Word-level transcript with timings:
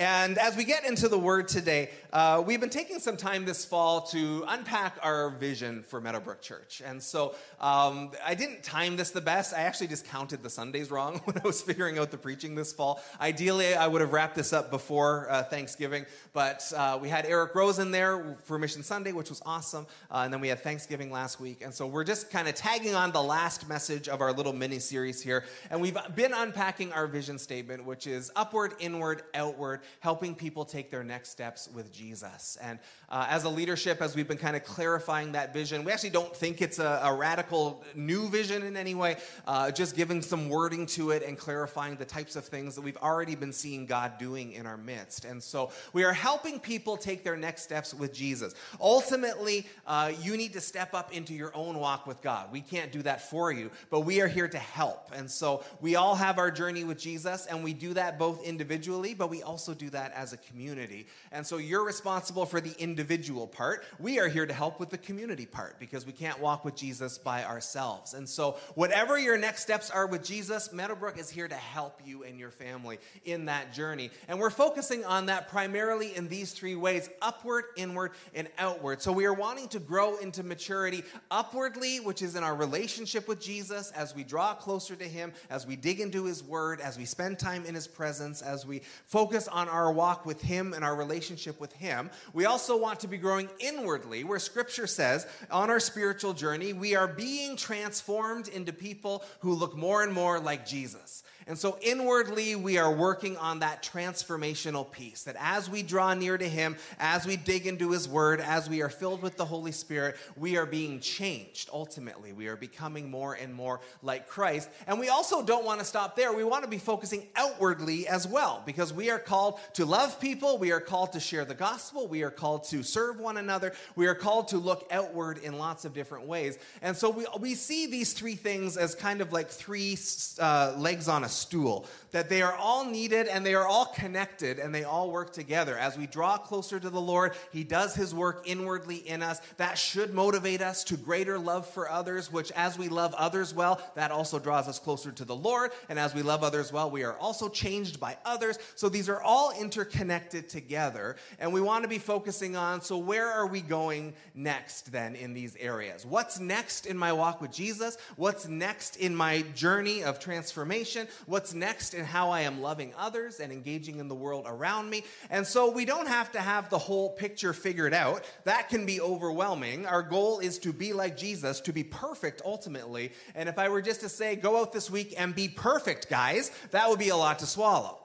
And 0.00 0.38
as 0.38 0.56
we 0.56 0.64
get 0.64 0.86
into 0.86 1.08
the 1.08 1.18
word 1.18 1.46
today, 1.46 1.90
uh, 2.10 2.42
we've 2.46 2.58
been 2.58 2.70
taking 2.70 3.00
some 3.00 3.18
time 3.18 3.44
this 3.44 3.66
fall 3.66 4.00
to 4.06 4.42
unpack 4.48 4.98
our 5.02 5.28
vision 5.28 5.82
for 5.82 6.00
Meadowbrook 6.00 6.40
Church. 6.40 6.80
And 6.82 7.02
so 7.02 7.34
um, 7.60 8.10
I 8.24 8.34
didn't 8.34 8.62
time 8.62 8.96
this 8.96 9.10
the 9.10 9.20
best. 9.20 9.52
I 9.52 9.58
actually 9.58 9.88
just 9.88 10.06
counted 10.06 10.42
the 10.42 10.48
Sundays 10.48 10.90
wrong 10.90 11.18
when 11.24 11.36
I 11.36 11.42
was 11.46 11.60
figuring 11.60 11.98
out 11.98 12.10
the 12.10 12.16
preaching 12.16 12.54
this 12.54 12.72
fall. 12.72 13.02
Ideally, 13.20 13.74
I 13.74 13.86
would 13.86 14.00
have 14.00 14.14
wrapped 14.14 14.36
this 14.36 14.54
up 14.54 14.70
before 14.70 15.26
uh, 15.28 15.42
Thanksgiving, 15.42 16.06
but 16.32 16.62
uh, 16.74 16.98
we 17.00 17.10
had 17.10 17.26
Eric 17.26 17.54
Rose 17.54 17.78
in 17.78 17.90
there 17.90 18.38
for 18.44 18.58
Mission 18.58 18.82
Sunday, 18.82 19.12
which 19.12 19.28
was 19.28 19.42
awesome. 19.44 19.86
Uh, 20.10 20.22
and 20.24 20.32
then 20.32 20.40
we 20.40 20.48
had 20.48 20.60
Thanksgiving 20.60 21.12
last 21.12 21.40
week. 21.40 21.60
And 21.62 21.74
so 21.74 21.86
we're 21.86 22.04
just 22.04 22.30
kind 22.30 22.48
of 22.48 22.54
tagging 22.54 22.94
on 22.94 23.12
the 23.12 23.22
last 23.22 23.68
message 23.68 24.08
of 24.08 24.22
our 24.22 24.32
little 24.32 24.54
mini 24.54 24.78
series 24.78 25.20
here. 25.20 25.44
And 25.68 25.78
we've 25.78 25.98
been 26.14 26.32
unpacking 26.32 26.90
our 26.94 27.06
vision 27.06 27.38
statement, 27.38 27.84
which 27.84 28.06
is 28.06 28.32
upward, 28.34 28.72
inward, 28.80 29.24
outward, 29.34 29.82
helping 30.00 30.34
people 30.34 30.64
take 30.64 30.90
their 30.90 31.04
next 31.04 31.30
steps 31.30 31.68
with 31.74 31.92
Jesus. 31.92 32.56
And 32.60 32.78
uh, 33.08 33.26
as 33.28 33.44
a 33.44 33.48
leadership, 33.48 34.00
as 34.00 34.14
we've 34.14 34.28
been 34.28 34.38
kind 34.38 34.56
of 34.56 34.64
clarifying 34.64 35.32
that 35.32 35.52
vision, 35.52 35.84
we 35.84 35.92
actually 35.92 36.10
don't 36.10 36.34
think 36.34 36.62
it's 36.62 36.78
a, 36.78 37.00
a 37.04 37.14
radical 37.14 37.82
new 37.94 38.28
vision 38.28 38.62
in 38.62 38.76
any 38.76 38.94
way, 38.94 39.16
uh, 39.46 39.70
just 39.70 39.96
giving 39.96 40.22
some 40.22 40.48
wording 40.48 40.86
to 40.86 41.10
it 41.10 41.22
and 41.22 41.36
clarifying 41.36 41.96
the 41.96 42.04
types 42.04 42.36
of 42.36 42.44
things 42.44 42.74
that 42.74 42.82
we've 42.82 42.96
already 42.98 43.34
been 43.34 43.52
seeing 43.52 43.86
God 43.86 44.18
doing 44.18 44.52
in 44.52 44.66
our 44.66 44.76
midst. 44.76 45.24
And 45.24 45.42
so 45.42 45.70
we 45.92 46.04
are 46.04 46.12
helping 46.12 46.60
people 46.60 46.96
take 46.96 47.24
their 47.24 47.36
next 47.36 47.62
steps 47.62 47.92
with 47.92 48.12
Jesus. 48.12 48.54
Ultimately, 48.80 49.66
uh, 49.86 50.12
you 50.22 50.36
need 50.36 50.52
to 50.52 50.60
step 50.60 50.94
up 50.94 51.12
into 51.12 51.34
your 51.34 51.54
own 51.54 51.78
walk 51.78 52.06
with 52.06 52.20
God. 52.22 52.52
We 52.52 52.60
can't 52.60 52.92
do 52.92 53.02
that 53.02 53.28
for 53.28 53.52
you, 53.52 53.70
but 53.90 54.00
we 54.00 54.20
are 54.20 54.28
here 54.28 54.48
to 54.48 54.58
help. 54.58 55.10
And 55.14 55.30
so 55.30 55.64
we 55.80 55.96
all 55.96 56.14
have 56.14 56.38
our 56.38 56.50
journey 56.50 56.84
with 56.84 56.98
Jesus, 56.98 57.46
and 57.46 57.64
we 57.64 57.72
do 57.72 57.94
that 57.94 58.18
both 58.18 58.44
individually, 58.44 59.14
but 59.14 59.30
we 59.30 59.42
also 59.42 59.74
do 59.80 59.90
that 59.90 60.12
as 60.12 60.32
a 60.32 60.36
community. 60.36 61.06
And 61.32 61.46
so 61.46 61.56
you're 61.56 61.84
responsible 61.84 62.44
for 62.44 62.60
the 62.60 62.74
individual 62.78 63.46
part. 63.46 63.84
We 63.98 64.20
are 64.20 64.28
here 64.28 64.46
to 64.46 64.52
help 64.52 64.78
with 64.78 64.90
the 64.90 64.98
community 64.98 65.46
part 65.46 65.80
because 65.80 66.06
we 66.06 66.12
can't 66.12 66.38
walk 66.38 66.64
with 66.64 66.76
Jesus 66.76 67.16
by 67.16 67.44
ourselves. 67.44 68.12
And 68.12 68.28
so, 68.28 68.58
whatever 68.74 69.18
your 69.18 69.38
next 69.38 69.62
steps 69.62 69.90
are 69.90 70.06
with 70.06 70.22
Jesus, 70.22 70.72
Meadowbrook 70.72 71.18
is 71.18 71.30
here 71.30 71.48
to 71.48 71.54
help 71.54 72.00
you 72.04 72.24
and 72.24 72.38
your 72.38 72.50
family 72.50 72.98
in 73.24 73.46
that 73.46 73.72
journey. 73.72 74.10
And 74.28 74.38
we're 74.38 74.50
focusing 74.50 75.04
on 75.04 75.26
that 75.26 75.48
primarily 75.48 76.14
in 76.14 76.28
these 76.28 76.52
three 76.52 76.76
ways 76.76 77.08
upward, 77.22 77.64
inward, 77.76 78.12
and 78.34 78.48
outward. 78.58 79.00
So, 79.00 79.12
we 79.12 79.24
are 79.24 79.32
wanting 79.32 79.68
to 79.68 79.78
grow 79.78 80.18
into 80.18 80.42
maturity 80.42 81.02
upwardly, 81.30 82.00
which 82.00 82.20
is 82.20 82.36
in 82.36 82.44
our 82.44 82.54
relationship 82.54 83.26
with 83.26 83.40
Jesus 83.40 83.90
as 83.92 84.14
we 84.14 84.24
draw 84.24 84.52
closer 84.52 84.94
to 84.94 85.08
Him, 85.08 85.32
as 85.48 85.66
we 85.66 85.76
dig 85.76 86.00
into 86.00 86.24
His 86.24 86.44
Word, 86.44 86.80
as 86.80 86.98
we 86.98 87.06
spend 87.06 87.38
time 87.38 87.64
in 87.64 87.74
His 87.74 87.88
presence, 87.88 88.42
as 88.42 88.66
we 88.66 88.82
focus 89.06 89.48
on 89.48 89.69
our 89.70 89.92
walk 89.92 90.26
with 90.26 90.42
Him 90.42 90.74
and 90.74 90.84
our 90.84 90.94
relationship 90.94 91.60
with 91.60 91.72
Him. 91.72 92.10
We 92.32 92.44
also 92.44 92.76
want 92.76 93.00
to 93.00 93.08
be 93.08 93.16
growing 93.16 93.48
inwardly, 93.58 94.24
where 94.24 94.38
Scripture 94.38 94.86
says 94.86 95.26
on 95.50 95.70
our 95.70 95.80
spiritual 95.80 96.34
journey, 96.34 96.72
we 96.72 96.94
are 96.96 97.08
being 97.08 97.56
transformed 97.56 98.48
into 98.48 98.72
people 98.72 99.24
who 99.40 99.54
look 99.54 99.76
more 99.76 100.02
and 100.02 100.12
more 100.12 100.38
like 100.38 100.66
Jesus. 100.66 101.22
And 101.50 101.58
so 101.58 101.76
inwardly, 101.82 102.54
we 102.54 102.78
are 102.78 102.92
working 102.92 103.36
on 103.36 103.58
that 103.58 103.82
transformational 103.82 104.88
piece 104.88 105.24
that 105.24 105.34
as 105.36 105.68
we 105.68 105.82
draw 105.82 106.14
near 106.14 106.38
to 106.38 106.48
Him, 106.48 106.76
as 107.00 107.26
we 107.26 107.36
dig 107.36 107.66
into 107.66 107.90
His 107.90 108.08
Word, 108.08 108.40
as 108.40 108.70
we 108.70 108.82
are 108.82 108.88
filled 108.88 109.20
with 109.20 109.36
the 109.36 109.44
Holy 109.44 109.72
Spirit, 109.72 110.16
we 110.36 110.56
are 110.56 110.64
being 110.64 111.00
changed 111.00 111.68
ultimately. 111.72 112.32
We 112.32 112.46
are 112.46 112.54
becoming 112.54 113.10
more 113.10 113.34
and 113.34 113.52
more 113.52 113.80
like 114.00 114.28
Christ. 114.28 114.70
And 114.86 115.00
we 115.00 115.08
also 115.08 115.42
don't 115.42 115.64
want 115.64 115.80
to 115.80 115.84
stop 115.84 116.14
there. 116.14 116.32
We 116.32 116.44
want 116.44 116.62
to 116.62 116.70
be 116.70 116.78
focusing 116.78 117.26
outwardly 117.34 118.06
as 118.06 118.28
well 118.28 118.62
because 118.64 118.92
we 118.92 119.10
are 119.10 119.18
called 119.18 119.58
to 119.72 119.84
love 119.84 120.20
people, 120.20 120.56
we 120.56 120.70
are 120.70 120.78
called 120.78 121.14
to 121.14 121.20
share 121.20 121.44
the 121.44 121.54
gospel, 121.56 122.06
we 122.06 122.22
are 122.22 122.30
called 122.30 122.62
to 122.66 122.84
serve 122.84 123.18
one 123.18 123.38
another, 123.38 123.72
we 123.96 124.06
are 124.06 124.14
called 124.14 124.46
to 124.48 124.58
look 124.58 124.86
outward 124.92 125.38
in 125.38 125.58
lots 125.58 125.84
of 125.84 125.94
different 125.94 126.28
ways. 126.28 126.60
And 126.80 126.96
so 126.96 127.10
we, 127.10 127.26
we 127.40 127.56
see 127.56 127.88
these 127.88 128.12
three 128.12 128.36
things 128.36 128.76
as 128.76 128.94
kind 128.94 129.20
of 129.20 129.32
like 129.32 129.48
three 129.48 129.98
uh, 130.38 130.74
legs 130.78 131.08
on 131.08 131.24
a 131.24 131.39
stool, 131.40 131.84
that 132.12 132.28
they 132.28 132.42
are 132.42 132.54
all 132.54 132.84
needed 132.84 133.28
and 133.28 133.44
they 133.44 133.54
are 133.54 133.66
all 133.66 133.86
connected 133.86 134.58
and 134.58 134.74
they 134.74 134.84
all 134.84 135.10
work 135.10 135.32
together. 135.32 135.76
As 135.76 135.96
we 135.96 136.06
draw 136.06 136.36
closer 136.36 136.80
to 136.80 136.90
the 136.90 137.00
Lord, 137.00 137.32
He 137.52 137.64
does 137.64 137.94
His 137.94 138.14
work 138.14 138.42
inwardly 138.46 138.96
in 138.96 139.22
us. 139.22 139.40
That 139.56 139.78
should 139.78 140.12
motivate 140.14 140.60
us 140.60 140.84
to 140.84 140.96
greater 140.96 141.38
love 141.38 141.66
for 141.66 141.90
others, 141.90 142.32
which 142.32 142.50
as 142.52 142.78
we 142.78 142.88
love 142.88 143.14
others 143.14 143.54
well, 143.54 143.80
that 143.94 144.10
also 144.10 144.38
draws 144.38 144.68
us 144.68 144.78
closer 144.78 145.12
to 145.12 145.24
the 145.24 145.36
Lord. 145.36 145.70
And 145.88 145.98
as 145.98 146.14
we 146.14 146.22
love 146.22 146.42
others 146.42 146.72
well, 146.72 146.90
we 146.90 147.04
are 147.04 147.16
also 147.18 147.48
changed 147.48 148.00
by 148.00 148.16
others. 148.24 148.58
So 148.74 148.88
these 148.88 149.08
are 149.08 149.22
all 149.22 149.52
interconnected 149.58 150.48
together. 150.48 151.16
And 151.38 151.52
we 151.52 151.60
want 151.60 151.84
to 151.84 151.88
be 151.88 151.98
focusing 151.98 152.56
on 152.56 152.82
so, 152.82 152.98
where 152.98 153.30
are 153.30 153.46
we 153.46 153.60
going 153.60 154.14
next 154.34 154.92
then 154.92 155.14
in 155.14 155.34
these 155.34 155.56
areas? 155.56 156.04
What's 156.04 156.40
next 156.40 156.86
in 156.86 156.96
my 156.96 157.12
walk 157.12 157.40
with 157.40 157.52
Jesus? 157.52 157.96
What's 158.16 158.48
next 158.48 158.96
in 158.96 159.14
my 159.14 159.42
journey 159.54 160.02
of 160.02 160.18
transformation? 160.18 161.08
What's 161.26 161.54
next 161.54 161.94
in 162.00 162.04
how 162.04 162.30
I 162.30 162.40
am 162.40 162.60
loving 162.60 162.92
others 162.98 163.38
and 163.38 163.52
engaging 163.52 164.00
in 164.00 164.08
the 164.08 164.14
world 164.16 164.46
around 164.48 164.90
me? 164.90 165.04
And 165.30 165.46
so 165.46 165.70
we 165.70 165.84
don't 165.84 166.08
have 166.08 166.32
to 166.32 166.40
have 166.40 166.68
the 166.68 166.78
whole 166.78 167.10
picture 167.10 167.52
figured 167.52 167.94
out. 167.94 168.24
That 168.44 168.68
can 168.68 168.84
be 168.84 169.00
overwhelming. 169.00 169.86
Our 169.86 170.02
goal 170.02 170.40
is 170.40 170.58
to 170.60 170.72
be 170.72 170.92
like 170.92 171.16
Jesus, 171.16 171.60
to 171.60 171.72
be 171.72 171.84
perfect 171.84 172.42
ultimately. 172.44 173.12
And 173.36 173.48
if 173.48 173.58
I 173.58 173.68
were 173.68 173.82
just 173.82 174.00
to 174.00 174.08
say, 174.08 174.34
go 174.34 174.60
out 174.60 174.72
this 174.72 174.90
week 174.90 175.14
and 175.16 175.34
be 175.34 175.48
perfect, 175.48 176.10
guys, 176.10 176.50
that 176.72 176.88
would 176.88 176.98
be 176.98 177.10
a 177.10 177.16
lot 177.16 177.38
to 177.38 177.46
swallow. 177.46 177.98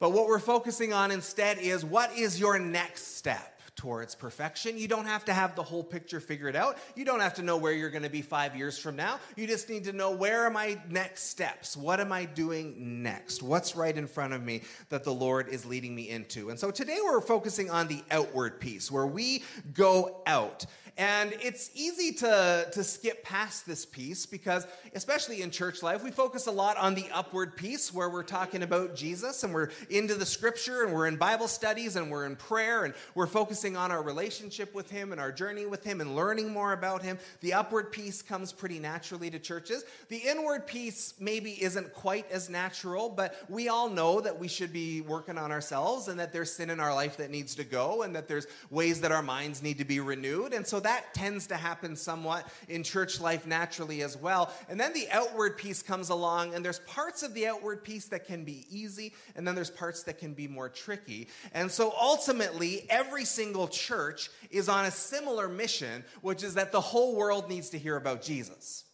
But 0.00 0.10
what 0.10 0.26
we're 0.26 0.38
focusing 0.38 0.92
on 0.92 1.10
instead 1.10 1.58
is 1.58 1.84
what 1.84 2.14
is 2.18 2.38
your 2.38 2.58
next 2.58 3.16
step? 3.16 3.53
Towards 3.76 4.14
perfection. 4.14 4.78
You 4.78 4.88
don't 4.88 5.06
have 5.06 5.24
to 5.26 5.32
have 5.32 5.56
the 5.56 5.62
whole 5.62 5.82
picture 5.82 6.20
figured 6.20 6.56
out. 6.56 6.78
You 6.94 7.04
don't 7.04 7.20
have 7.20 7.34
to 7.34 7.42
know 7.42 7.56
where 7.56 7.72
you're 7.72 7.90
going 7.90 8.04
to 8.04 8.10
be 8.10 8.22
five 8.22 8.56
years 8.56 8.78
from 8.78 8.96
now. 8.96 9.18
You 9.36 9.46
just 9.46 9.68
need 9.68 9.84
to 9.84 9.92
know 9.92 10.12
where 10.12 10.44
are 10.44 10.50
my 10.50 10.80
next 10.88 11.30
steps? 11.30 11.76
What 11.76 12.00
am 12.00 12.12
I 12.12 12.24
doing 12.24 13.02
next? 13.02 13.42
What's 13.42 13.76
right 13.76 13.96
in 13.96 14.06
front 14.06 14.32
of 14.32 14.42
me 14.42 14.62
that 14.90 15.04
the 15.04 15.12
Lord 15.12 15.48
is 15.48 15.66
leading 15.66 15.94
me 15.94 16.08
into? 16.08 16.50
And 16.50 16.58
so 16.58 16.70
today 16.70 16.98
we're 17.02 17.20
focusing 17.20 17.70
on 17.70 17.88
the 17.88 18.02
outward 18.10 18.60
piece 18.60 18.90
where 18.90 19.06
we 19.06 19.42
go 19.72 20.22
out. 20.26 20.66
And 20.96 21.34
it's 21.40 21.72
easy 21.74 22.12
to, 22.18 22.68
to 22.70 22.84
skip 22.84 23.24
past 23.24 23.66
this 23.66 23.84
piece 23.84 24.26
because, 24.26 24.64
especially 24.94 25.42
in 25.42 25.50
church 25.50 25.82
life, 25.82 26.04
we 26.04 26.12
focus 26.12 26.46
a 26.46 26.52
lot 26.52 26.76
on 26.76 26.94
the 26.94 27.06
upward 27.12 27.56
piece 27.56 27.92
where 27.92 28.08
we're 28.08 28.22
talking 28.22 28.62
about 28.62 28.94
Jesus 28.94 29.42
and 29.42 29.52
we're 29.52 29.70
into 29.90 30.14
the 30.14 30.24
scripture 30.24 30.84
and 30.84 30.94
we're 30.94 31.08
in 31.08 31.16
Bible 31.16 31.48
studies 31.48 31.96
and 31.96 32.12
we're 32.12 32.26
in 32.26 32.36
prayer 32.36 32.84
and 32.84 32.94
we're 33.16 33.26
focusing 33.26 33.76
on 33.76 33.90
our 33.90 34.04
relationship 34.04 34.72
with 34.72 34.88
Him 34.88 35.10
and 35.10 35.20
our 35.20 35.32
journey 35.32 35.66
with 35.66 35.82
Him 35.82 36.00
and 36.00 36.14
learning 36.14 36.52
more 36.52 36.72
about 36.72 37.02
Him. 37.02 37.18
The 37.40 37.54
upward 37.54 37.90
piece 37.90 38.22
comes 38.22 38.52
pretty 38.52 38.78
naturally 38.78 39.30
to 39.30 39.40
churches. 39.40 39.84
The 40.08 40.18
inward 40.18 40.64
piece 40.64 41.14
maybe 41.18 41.60
isn't 41.60 41.92
quite 41.92 42.30
as 42.30 42.48
natural, 42.48 43.08
but 43.08 43.34
we 43.48 43.68
all 43.68 43.88
know 43.88 44.20
that 44.20 44.38
we 44.38 44.46
should 44.46 44.72
be 44.72 45.00
working 45.00 45.38
on 45.38 45.50
ourselves 45.50 46.06
and 46.06 46.20
that 46.20 46.32
there's 46.32 46.52
sin 46.52 46.70
in 46.70 46.78
our 46.78 46.94
life 46.94 47.16
that 47.16 47.32
needs 47.32 47.56
to 47.56 47.64
go 47.64 48.02
and 48.02 48.14
that 48.14 48.28
there's 48.28 48.46
ways 48.70 49.00
that 49.00 49.10
our 49.10 49.22
minds 49.22 49.60
need 49.60 49.78
to 49.78 49.84
be 49.84 49.98
renewed. 49.98 50.52
And 50.52 50.64
so 50.64 50.83
that 50.84 51.12
tends 51.12 51.48
to 51.48 51.56
happen 51.56 51.96
somewhat 51.96 52.48
in 52.68 52.82
church 52.82 53.20
life 53.20 53.46
naturally 53.46 54.02
as 54.02 54.16
well. 54.16 54.52
And 54.68 54.80
then 54.80 54.92
the 54.92 55.08
outward 55.10 55.58
piece 55.58 55.82
comes 55.82 56.08
along, 56.08 56.54
and 56.54 56.64
there's 56.64 56.78
parts 56.80 57.22
of 57.22 57.34
the 57.34 57.46
outward 57.46 57.84
piece 57.84 58.06
that 58.06 58.26
can 58.26 58.44
be 58.44 58.64
easy, 58.70 59.12
and 59.36 59.46
then 59.46 59.54
there's 59.54 59.70
parts 59.70 60.04
that 60.04 60.18
can 60.18 60.32
be 60.32 60.48
more 60.48 60.68
tricky. 60.68 61.28
And 61.52 61.70
so 61.70 61.92
ultimately, 62.00 62.86
every 62.88 63.24
single 63.24 63.68
church 63.68 64.30
is 64.50 64.68
on 64.68 64.86
a 64.86 64.90
similar 64.90 65.48
mission, 65.48 66.04
which 66.22 66.42
is 66.42 66.54
that 66.54 66.72
the 66.72 66.80
whole 66.80 67.16
world 67.16 67.48
needs 67.48 67.70
to 67.70 67.78
hear 67.78 67.96
about 67.96 68.22
Jesus. 68.22 68.84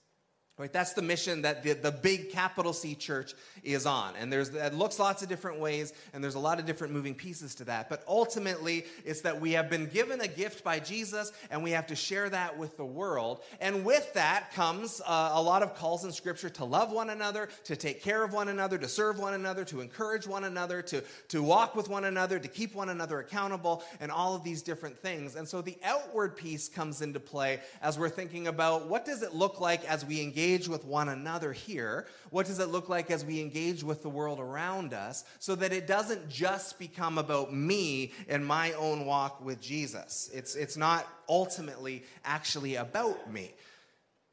Right? 0.61 0.71
That's 0.71 0.93
the 0.93 1.01
mission 1.01 1.41
that 1.41 1.63
the, 1.63 1.73
the 1.73 1.91
big 1.91 2.33
capital 2.33 2.75
C 2.75 2.95
church 2.95 3.33
is 3.63 3.87
on. 3.87 4.13
And 4.21 4.31
there's 4.31 4.51
that 4.51 4.75
looks 4.75 4.99
lots 4.99 5.23
of 5.23 5.31
different 5.31 5.59
ways, 5.59 5.95
and 6.13 6.23
there's 6.23 6.35
a 6.35 6.39
lot 6.39 6.59
of 6.59 6.67
different 6.67 6.93
moving 6.93 7.15
pieces 7.15 7.55
to 7.57 7.65
that. 7.65 7.89
But 7.89 8.05
ultimately, 8.07 8.85
it's 9.07 9.23
that 9.23 9.41
we 9.41 9.53
have 9.53 9.71
been 9.71 9.87
given 9.87 10.21
a 10.21 10.29
gift 10.29 10.63
by 10.63 10.79
Jesus, 10.79 11.33
and 11.51 11.65
we 11.65 11.71
have 11.71 11.87
to 11.87 11.97
share 11.97 12.29
that 12.29 12.59
with 12.59 12.77
the 12.77 12.85
world. 12.85 13.41
And 13.59 13.87
with 13.87 14.13
that 14.13 14.53
comes 14.53 15.01
uh, 15.07 15.31
a 15.33 15.41
lot 15.41 15.63
of 15.63 15.77
calls 15.77 16.05
in 16.05 16.13
Scripture 16.13 16.51
to 16.51 16.67
love 16.67 16.93
one 16.93 17.09
another, 17.09 17.49
to 17.65 17.75
take 17.75 18.03
care 18.03 18.23
of 18.23 18.35
one 18.35 18.49
another, 18.49 18.77
to 18.77 18.89
serve 18.89 19.19
one 19.19 19.33
another, 19.33 19.65
to 19.65 19.81
encourage 19.81 20.27
one 20.27 20.45
another, 20.45 20.83
to, 20.83 21.03
to 21.29 21.43
walk 21.43 21.75
with 21.75 21.89
one 21.89 22.05
another, 22.05 22.39
to 22.39 22.49
keep 22.49 22.75
one 22.75 22.91
another 22.91 23.21
accountable, 23.21 23.83
and 23.99 24.13
all 24.13 24.35
of 24.35 24.45
these 24.45 24.61
different 24.61 24.99
things. 24.99 25.37
And 25.37 25.49
so 25.49 25.63
the 25.63 25.79
outward 25.83 26.37
piece 26.37 26.69
comes 26.69 27.01
into 27.01 27.19
play 27.19 27.61
as 27.81 27.99
we're 27.99 28.11
thinking 28.11 28.47
about 28.47 28.89
what 28.89 29.07
does 29.07 29.23
it 29.23 29.35
look 29.35 29.59
like 29.59 29.89
as 29.89 30.05
we 30.05 30.21
engage 30.21 30.50
engage 30.51 30.69
with 30.69 30.85
one 30.85 31.09
another 31.09 31.53
here? 31.53 32.07
What 32.31 32.47
does 32.47 32.59
it 32.59 32.69
look 32.69 32.89
like 32.89 33.11
as 33.11 33.25
we 33.25 33.41
engage 33.41 33.85
with 33.85 34.03
the 34.03 34.09
world 34.09 34.41
around 34.41 34.93
us 34.93 35.25
so 35.39 35.55
that 35.55 35.73
it 35.73 35.87
doesn't 35.87 36.29
just 36.29 36.79
become 36.79 37.19
about 37.19 37.55
me 37.55 38.13
and 38.29 38.45
my 38.45 38.73
own 38.73 39.07
walk 39.07 39.45
with 39.45 39.61
Jesus? 39.61 40.29
It's, 40.35 40.57
it's 40.57 40.77
not 40.77 41.07
ultimately 41.29 42.05
actually 42.25 42.77
about 42.77 43.33
me. 43.33 43.53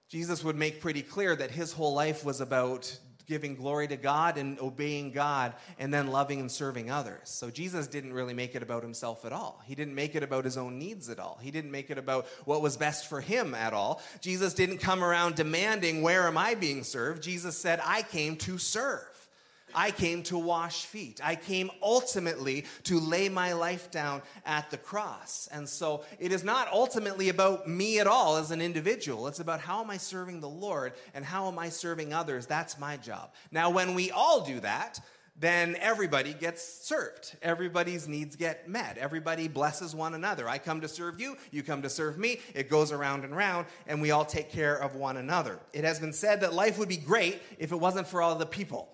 Jesus 0.09 0.43
would 0.43 0.55
make 0.55 0.81
pretty 0.81 1.01
clear 1.01 1.35
that 1.35 1.51
his 1.51 1.73
whole 1.73 1.93
life 1.93 2.25
was 2.25 2.41
about 2.41 2.97
giving 3.27 3.55
glory 3.55 3.87
to 3.89 3.97
God 3.97 4.37
and 4.37 4.59
obeying 4.59 5.11
God 5.11 5.53
and 5.77 5.93
then 5.93 6.07
loving 6.07 6.39
and 6.39 6.51
serving 6.51 6.89
others. 6.89 7.19
So 7.25 7.49
Jesus 7.49 7.87
didn't 7.87 8.13
really 8.13 8.33
make 8.33 8.55
it 8.55 8.63
about 8.63 8.83
himself 8.83 9.25
at 9.25 9.33
all. 9.33 9.61
He 9.65 9.75
didn't 9.75 9.95
make 9.95 10.15
it 10.15 10.23
about 10.23 10.45
his 10.45 10.57
own 10.57 10.79
needs 10.79 11.09
at 11.09 11.19
all. 11.19 11.37
He 11.41 11.51
didn't 11.51 11.71
make 11.71 11.89
it 11.89 11.97
about 11.97 12.25
what 12.45 12.61
was 12.61 12.77
best 12.77 13.07
for 13.09 13.19
him 13.19 13.53
at 13.53 13.73
all. 13.73 14.01
Jesus 14.21 14.53
didn't 14.53 14.77
come 14.77 15.03
around 15.03 15.35
demanding, 15.35 16.01
Where 16.01 16.25
am 16.27 16.37
I 16.37 16.55
being 16.55 16.83
served? 16.83 17.21
Jesus 17.21 17.57
said, 17.57 17.81
I 17.83 18.01
came 18.01 18.37
to 18.37 18.57
serve. 18.57 19.16
I 19.77 19.91
came 19.91 20.23
to 20.23 20.39
wash 20.39 20.85
feet. 20.85 21.21
I 21.23 21.35
came 21.35 21.69
ultimately 21.83 22.65
to 22.85 22.99
lay 22.99 23.29
my 23.29 23.53
life 23.53 23.91
down 23.91 24.23
at 24.43 24.71
the 24.71 24.77
cross. 24.77 25.47
And 25.51 25.69
so 25.69 26.03
it 26.19 26.31
is 26.31 26.43
not 26.43 26.67
ultimately 26.71 27.29
about 27.29 27.69
me 27.69 27.99
at 27.99 28.07
all 28.07 28.37
as 28.37 28.49
an 28.49 28.59
individual. 28.59 29.27
It's 29.27 29.39
about 29.39 29.59
how 29.59 29.83
am 29.83 29.91
I 29.91 29.97
serving 29.97 30.41
the 30.41 30.49
Lord 30.49 30.93
and 31.13 31.23
how 31.23 31.47
am 31.47 31.59
I 31.59 31.69
serving 31.69 32.11
others. 32.11 32.47
That's 32.47 32.79
my 32.79 32.97
job. 32.97 33.33
Now, 33.51 33.69
when 33.69 33.93
we 33.93 34.09
all 34.09 34.43
do 34.43 34.59
that, 34.61 34.99
then 35.39 35.75
everybody 35.79 36.33
gets 36.33 36.63
served. 36.63 37.37
Everybody's 37.43 38.07
needs 38.07 38.35
get 38.35 38.67
met. 38.67 38.97
Everybody 38.97 39.47
blesses 39.47 39.93
one 39.93 40.15
another. 40.15 40.49
I 40.49 40.57
come 40.57 40.81
to 40.81 40.87
serve 40.87 41.21
you, 41.21 41.37
you 41.51 41.61
come 41.61 41.83
to 41.83 41.89
serve 41.89 42.17
me. 42.17 42.39
It 42.55 42.67
goes 42.67 42.91
around 42.91 43.25
and 43.25 43.37
round, 43.37 43.67
and 43.85 44.01
we 44.01 44.09
all 44.09 44.25
take 44.25 44.51
care 44.51 44.75
of 44.75 44.95
one 44.95 45.17
another. 45.17 45.59
It 45.71 45.83
has 45.83 45.99
been 45.99 46.13
said 46.13 46.41
that 46.41 46.55
life 46.55 46.79
would 46.79 46.89
be 46.89 46.97
great 46.97 47.43
if 47.59 47.71
it 47.71 47.75
wasn't 47.75 48.07
for 48.07 48.23
all 48.23 48.33
the 48.33 48.47
people. 48.47 48.89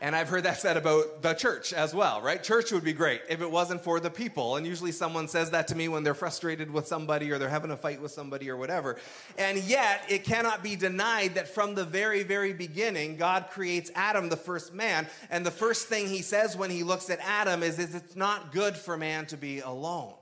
And 0.00 0.14
I've 0.14 0.28
heard 0.28 0.44
that 0.44 0.58
said 0.58 0.76
about 0.76 1.22
the 1.22 1.34
church 1.34 1.72
as 1.72 1.92
well, 1.92 2.20
right? 2.20 2.42
Church 2.42 2.70
would 2.70 2.84
be 2.84 2.92
great 2.92 3.20
if 3.28 3.40
it 3.40 3.50
wasn't 3.50 3.82
for 3.82 3.98
the 3.98 4.10
people. 4.10 4.56
And 4.56 4.66
usually 4.66 4.92
someone 4.92 5.26
says 5.26 5.50
that 5.50 5.68
to 5.68 5.74
me 5.74 5.88
when 5.88 6.04
they're 6.04 6.14
frustrated 6.14 6.70
with 6.70 6.86
somebody 6.86 7.32
or 7.32 7.38
they're 7.38 7.48
having 7.48 7.72
a 7.72 7.76
fight 7.76 8.00
with 8.00 8.12
somebody 8.12 8.48
or 8.48 8.56
whatever. 8.56 8.96
And 9.36 9.58
yet, 9.58 10.04
it 10.08 10.24
cannot 10.24 10.62
be 10.62 10.76
denied 10.76 11.34
that 11.34 11.48
from 11.48 11.74
the 11.74 11.84
very, 11.84 12.22
very 12.22 12.52
beginning, 12.52 13.16
God 13.16 13.48
creates 13.50 13.90
Adam, 13.94 14.28
the 14.28 14.36
first 14.36 14.72
man. 14.72 15.08
And 15.30 15.44
the 15.44 15.50
first 15.50 15.88
thing 15.88 16.06
he 16.06 16.22
says 16.22 16.56
when 16.56 16.70
he 16.70 16.84
looks 16.84 17.10
at 17.10 17.18
Adam 17.20 17.62
is, 17.62 17.78
is 17.78 17.94
it's 17.94 18.16
not 18.16 18.52
good 18.52 18.76
for 18.76 18.96
man 18.96 19.26
to 19.26 19.36
be 19.36 19.60
alone. 19.60 20.14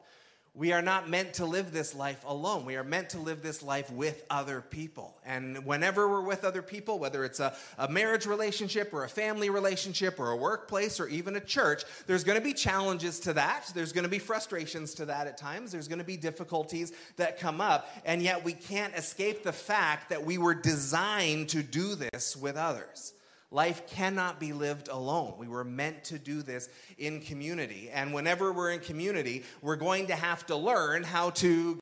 We 0.57 0.73
are 0.73 0.81
not 0.81 1.11
meant 1.11 1.35
to 1.35 1.45
live 1.45 1.71
this 1.71 1.95
life 1.95 2.25
alone. 2.27 2.65
We 2.65 2.77
are 2.77 2.85
meant 2.85 3.11
to 3.11 3.19
live 3.19 3.43
this 3.43 3.63
life 3.63 3.91
with 3.93 4.25
other 4.31 4.63
people. 4.63 5.15
And 5.27 5.67
whenever 5.67 6.09
we're 6.09 6.23
with 6.23 6.47
other 6.47 6.63
people, 6.63 6.99
whether 6.99 7.27
it's 7.27 7.41
a, 7.41 7.55
a 7.77 7.91
marriage 7.91 8.25
relationship 8.25 8.95
or 8.95 9.05
a 9.05 9.09
family 9.09 9.51
relationship 9.51 10.19
or 10.19 10.31
a 10.31 10.37
workplace 10.37 10.99
or 10.99 11.09
even 11.09 11.37
a 11.37 11.41
church, 11.41 11.85
there's 12.07 12.25
going 12.25 12.39
to 12.39 12.45
be 12.45 12.55
challenges 12.55 13.21
to 13.21 13.35
that. 13.35 13.71
There's 13.75 13.93
going 13.93 14.05
to 14.05 14.11
be 14.11 14.19
frustrations 14.19 14.95
to 14.95 15.05
that 15.05 15.27
at 15.27 15.37
times. 15.37 15.73
There's 15.73 15.89
going 15.89 15.99
to 15.99 16.07
be 16.07 16.17
difficulties 16.17 16.95
that 17.17 17.39
come 17.39 17.61
up. 17.61 17.91
And 18.07 18.23
yet 18.23 18.43
we 18.43 18.55
can't 18.55 18.95
escape 18.95 19.43
the 19.43 19.53
fact 19.53 20.09
that 20.09 20.25
we 20.25 20.39
were 20.39 20.55
designed 20.55 21.51
to 21.51 21.63
do 21.63 21.97
this 21.97 22.35
with 22.35 22.57
others. 22.57 23.13
Life 23.51 23.87
cannot 23.87 24.41
be 24.41 24.53
lived 24.53 24.89
alone. 24.89 25.35
We 25.39 25.49
were 25.49 25.65
meant 25.65 26.05
to 26.05 26.19
do 26.19 26.43
this 26.43 26.69
in 26.99 27.21
community. 27.21 27.91
And 27.93 28.13
whenever 28.13 28.53
we're 28.53 28.73
in 28.73 28.81
community, 28.81 29.45
we're 29.63 29.77
going 29.77 30.09
to 30.09 30.17
have 30.17 30.47
to 30.47 30.57
learn 30.57 31.05
how 31.05 31.31
to 31.31 31.79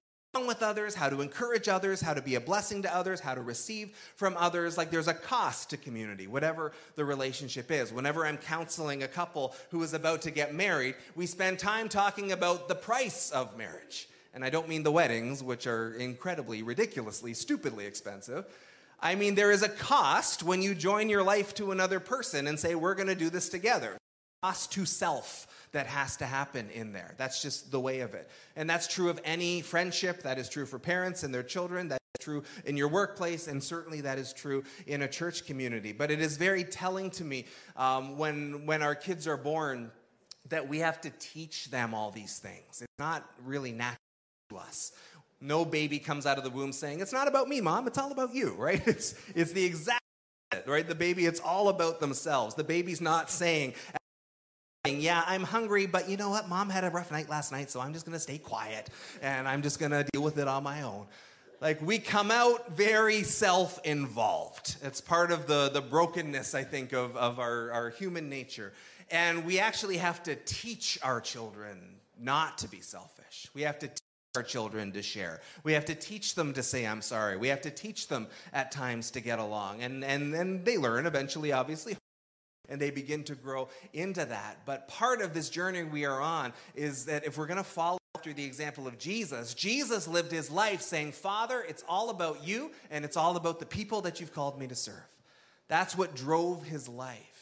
with 0.47 0.65
others, 0.65 0.97
how 0.97 1.09
to 1.09 1.21
encourage 1.21 1.69
others, 1.69 2.01
how 2.01 2.13
to 2.13 2.21
be 2.21 2.35
a 2.35 2.41
blessing 2.41 2.83
to 2.83 2.95
others, 2.95 3.21
how 3.21 3.35
to 3.35 3.41
receive 3.41 3.97
from 4.17 4.37
others. 4.37 4.77
Like 4.77 4.91
there's 4.91 5.09
a 5.09 5.15
cost 5.15 5.71
to 5.71 5.77
community, 5.77 6.27
whatever 6.27 6.73
the 6.97 7.05
relationship 7.05 7.71
is. 7.71 7.93
Whenever 7.93 8.27
I'm 8.27 8.37
counseling 8.37 9.05
a 9.05 9.09
couple 9.09 9.55
who 9.71 9.83
is 9.85 9.95
about 9.95 10.23
to 10.23 10.33
get 10.33 10.53
married, 10.53 10.97
we 11.15 11.27
spend 11.27 11.61
time 11.61 11.89
talking 11.89 12.33
about 12.33 12.67
the 12.67 12.75
price 12.75 13.31
of 13.31 13.57
marriage. 13.57 14.09
And 14.35 14.45
I 14.45 14.51
don't 14.51 14.69
mean 14.69 14.83
the 14.83 14.91
weddings, 14.91 15.43
which 15.43 15.69
are 15.69 15.95
incredibly, 15.95 16.65
ridiculously, 16.65 17.33
stupidly 17.35 17.87
expensive. 17.87 18.47
I 19.05 19.17
mean, 19.17 19.35
there 19.35 19.51
is 19.51 19.63
a 19.63 19.69
cost 19.69 20.43
when 20.43 20.63
you 20.63 20.75
join 20.75 21.11
your 21.11 21.23
life 21.23 21.55
to 21.57 21.73
another 21.73 22.01
person 22.01 22.47
and 22.47 22.59
say, 22.59 22.75
we're 22.75 22.95
going 22.95 23.09
to 23.09 23.15
do 23.15 23.29
this 23.29 23.51
together. 23.51 23.99
Cost 24.43 24.73
to 24.73 24.87
self 24.87 25.47
that 25.73 25.87
has 25.87 26.17
to 26.17 26.27
happen 26.27 26.71
in 26.71 26.95
there. 26.95 27.15
That's 27.19 27.43
just 27.43 27.71
the 27.71 27.79
way 27.79 28.01
of 28.01 28.15
it. 28.15 28.31
And 28.57 28.69
that's 28.69 28.89
true 28.89 29.11
of 29.11 29.21
any 29.23 29.61
friendship. 29.61 30.23
That 30.23 30.39
is 30.39 30.49
true 30.49 30.65
for 30.65 30.79
parents 30.79 31.23
and 31.23 31.35
their 31.35 31.43
children. 31.43 31.89
That 31.89 32.01
is 32.19 32.25
true 32.25 32.45
in 32.65 32.79
your 32.79 32.89
workplace. 32.89 33.47
And 33.47 33.63
certainly 33.63 34.01
that 34.01 34.17
is 34.17 34.33
true 34.33 34.65
in 34.87 35.03
a 35.03 35.09
church 35.09 35.45
community. 35.45 35.93
But 35.93 36.11
it 36.11 36.21
is 36.21 36.39
very 36.39 36.65
telling 36.65 37.11
to 37.11 37.25
me 37.25 37.45
um, 37.77 38.17
when, 38.17 38.65
when 38.65 38.81
our 38.81 38.95
kids 38.95 39.29
are 39.29 39.37
born 39.37 39.91
that 40.49 40.67
we 40.67 40.79
have 40.79 41.03
to 41.03 41.11
teach 41.19 41.67
them 41.67 41.93
all 41.93 42.11
these 42.11 42.39
things. 42.39 42.81
It's 42.81 42.99
not 42.99 43.29
really 43.45 43.73
natural 43.73 43.99
to 44.51 44.57
us. 44.57 44.93
No 45.45 45.65
baby 45.67 45.99
comes 45.99 46.25
out 46.25 46.39
of 46.39 46.45
the 46.45 46.51
womb 46.51 46.73
saying, 46.73 47.01
It's 47.01 47.13
not 47.13 47.29
about 47.29 47.49
me, 47.49 47.61
mom, 47.61 47.87
it's 47.87 47.99
all 47.99 48.11
about 48.11 48.35
you, 48.35 48.55
right? 48.59 48.83
It's, 48.87 49.15
it's 49.35 49.53
the 49.53 49.65
exact 49.65 50.01
right? 50.67 50.87
The 50.87 50.95
baby, 50.95 51.27
it's 51.27 51.41
all 51.41 51.69
about 51.69 52.01
themselves. 52.01 52.55
The 52.55 52.65
baby's 52.65 53.01
not 53.01 53.31
saying, 53.31 53.75
yeah, 54.87 55.25
I'm 55.27 55.43
hungry, 55.43 55.87
but 55.87 56.09
you 56.09 56.17
know 56.17 56.31
what? 56.31 56.49
Mom 56.49 56.71
had 56.71 56.85
a 56.85 56.91
rough 56.91 57.11
night 57.11 57.29
last 57.29 57.53
night, 57.53 57.71
so 57.71 57.81
I'm 57.81 57.93
just 57.93 58.07
going 58.07 58.15
to 58.15 58.21
stay 58.21 58.39
quiet 58.39 58.89
and 59.21 59.49
I'm 59.49 59.63
just 59.63 59.81
going 59.81 59.93
to 59.93 60.07
deal 60.13 60.23
with 60.23 60.39
it 60.39 60.47
on 60.47 60.63
my 60.63 60.83
own. 60.83 61.07
Like 61.61 61.81
we 61.81 61.99
come 61.99 62.31
out 62.31 62.73
very 62.73 63.23
self 63.23 63.81
involved. 63.85 64.77
It's 64.83 65.01
part 65.01 65.33
of 65.33 65.47
the, 65.47 65.71
the 65.71 65.81
brokenness, 65.81 66.55
I 66.55 66.63
think, 66.63 66.93
of, 66.93 67.17
of 67.17 67.39
our, 67.39 67.73
our 67.73 67.91
human 67.91 68.29
nature. 68.29 68.73
And 69.11 69.45
we 69.45 69.59
actually 69.59 69.97
have 69.97 70.23
to 70.25 70.37
teach 70.45 70.99
our 71.03 71.21
children 71.21 71.97
not 72.19 72.59
to 72.59 72.69
be 72.69 72.81
selfish. 72.81 73.49
We 73.55 73.63
have 73.63 73.79
to 73.81 73.91
our 74.37 74.43
children 74.43 74.91
to 74.93 75.03
share. 75.03 75.41
We 75.63 75.75
have 75.75 75.85
to 75.85 75.95
teach 75.95 76.35
them 76.35 76.55
to 76.55 76.63
say, 76.63 76.87
I'm 76.87 77.03
sorry. 77.03 77.37
We 77.37 77.49
have 77.49 77.61
to 77.63 77.71
teach 77.71 78.09
them 78.09 78.27
at 78.53 78.73
times 78.73 79.13
to 79.13 79.21
get 79.21 79.39
along. 79.39 79.83
And, 79.83 80.05
and, 80.05 80.35
and 80.35 80.65
they 80.65 80.77
learn 80.77 81.07
eventually, 81.07 81.53
obviously, 81.53 81.97
and 82.69 82.81
they 82.81 82.91
begin 82.91 83.23
to 83.25 83.37
grow 83.37 83.69
into 83.93 84.25
that. 84.25 84.59
But 84.67 84.89
part 84.89 85.23
of 85.23 85.35
this 85.35 85.49
journey 85.49 85.85
we 85.85 86.05
are 86.05 86.21
on 86.21 86.53
is 86.75 87.05
that 87.05 87.25
if 87.25 87.39
we're 87.39 87.47
going 87.47 87.59
to 87.59 87.65
follow 87.65 87.99
after 88.17 88.33
the 88.33 88.45
example 88.45 88.89
of 88.89 88.99
Jesus, 88.99 89.55
Jesus 89.55 90.09
lived 90.09 90.33
his 90.33 90.51
life 90.51 90.81
saying, 90.81 91.13
Father, 91.13 91.65
it's 91.69 91.85
all 91.89 92.11
about 92.11 92.45
you 92.45 92.73
and 92.91 93.05
it's 93.05 93.17
all 93.17 93.37
about 93.37 93.61
the 93.61 93.67
people 93.67 94.01
that 94.01 94.19
you've 94.19 94.35
called 94.35 94.59
me 94.59 94.67
to 94.67 94.75
serve. 94.75 94.95
That's 95.69 95.97
what 95.97 96.17
drove 96.17 96.65
his 96.65 96.89
life. 96.89 97.34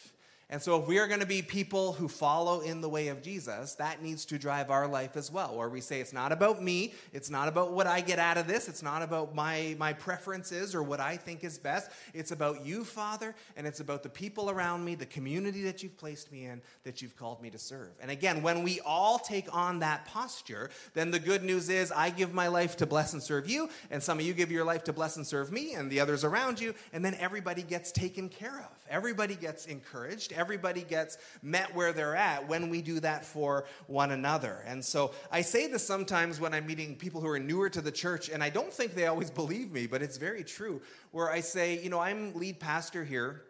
And 0.53 0.61
so, 0.61 0.79
if 0.79 0.87
we 0.87 0.99
are 0.99 1.07
going 1.07 1.21
to 1.21 1.27
be 1.27 1.41
people 1.41 1.95
who 1.95 2.09
follow 2.09 2.61
in 2.61 2.83
the 2.83 2.89
way 2.89 3.09
of 3.09 3.23
Jesus, 3.23 3.73
that 3.77 4.03
needs 4.03 4.27
to 4.27 4.39
drive 4.39 4.71
our 4.71 4.87
life 4.87 5.17
as 5.17 5.33
well. 5.33 5.57
Where 5.57 5.71
we 5.71 5.81
say, 5.81 5.99
it's 5.99 6.13
not 6.13 6.31
about 6.31 6.63
me, 6.63 6.93
it's 7.15 7.31
not 7.31 7.49
about 7.49 7.73
what 7.73 7.87
I 7.87 8.03
get 8.03 8.19
out 8.19 8.37
of 8.37 8.47
this, 8.47 8.69
it's 8.69 8.83
not 8.83 9.01
about 9.01 9.35
my, 9.35 9.75
my 9.79 9.95
preferences 9.95 10.75
or 10.75 10.83
what 10.83 11.01
I 11.01 11.17
think 11.17 11.43
is 11.43 11.59
best. 11.59 11.91
It's 12.13 12.33
about 12.33 12.67
you, 12.67 12.85
Father, 12.85 13.35
and 13.57 13.67
it's 13.67 13.81
about 13.81 14.03
the 14.03 14.11
people 14.11 14.51
around 14.51 14.85
me, 14.85 14.95
the 14.95 15.07
community 15.07 15.63
that 15.63 15.83
you've 15.83 15.97
placed 15.97 16.31
me 16.31 16.45
in, 16.45 16.61
that 16.85 17.01
you've 17.01 17.17
called 17.17 17.41
me 17.41 17.49
to 17.49 17.59
serve. 17.59 17.93
And 18.03 18.11
again, 18.11 18.43
when 18.43 18.63
we 18.63 18.79
all 18.81 19.19
take 19.19 19.49
on 19.57 19.79
that 19.79 20.05
posture, 20.05 20.69
then 20.93 21.11
the 21.11 21.19
good 21.19 21.43
news 21.43 21.71
is 21.71 21.91
I 21.91 22.11
give 22.11 22.35
my 22.35 22.49
life 22.49 22.77
to 22.77 22.85
bless 22.85 23.15
and 23.15 23.23
serve 23.23 23.49
you, 23.49 23.71
and 23.91 24.03
some 24.03 24.19
of 24.19 24.27
you 24.27 24.35
give 24.35 24.53
your 24.53 24.67
life 24.67 24.85
to 24.85 24.93
bless 24.93 25.17
and 25.17 25.27
serve 25.27 25.51
me, 25.51 25.73
and 25.73 25.91
the 25.91 26.01
others 26.01 26.25
around 26.25 26.61
you, 26.61 26.75
and 26.93 27.03
then 27.03 27.15
everybody 27.15 27.63
gets 27.63 27.91
taken 27.91 28.29
care 28.29 28.59
of. 28.59 28.87
Everybody 28.91 29.35
gets 29.35 29.65
encouraged 29.65 30.35
everybody 30.43 30.83
gets 30.83 31.19
met 31.41 31.73
where 31.75 31.93
they're 31.93 32.17
at 32.17 32.49
when 32.49 32.69
we 32.69 32.83
do 32.83 32.99
that 32.99 33.25
for 33.25 33.65
one 33.87 34.11
another. 34.11 34.65
And 34.67 34.85
so 34.85 35.13
I 35.31 35.41
say 35.43 35.69
this 35.69 35.87
sometimes 35.87 36.41
when 36.41 36.53
I'm 36.53 36.67
meeting 36.67 36.97
people 36.97 37.21
who 37.21 37.29
are 37.29 37.39
newer 37.39 37.71
to 37.71 37.81
the 37.81 37.93
church, 37.93 38.29
and 38.29 38.43
I 38.43 38.51
don't 38.51 38.73
think 38.73 38.95
they 38.95 39.07
always 39.07 39.31
believe 39.31 39.71
me, 39.71 39.87
but 39.87 40.03
it's 40.03 40.17
very 40.17 40.43
true, 40.43 40.83
where 41.13 41.31
I 41.31 41.39
say, 41.39 41.81
you 41.81 41.91
know, 41.91 42.01
I'm 42.01 42.35
lead 42.35 42.59
pastor 42.59 43.05
here. 43.05 43.45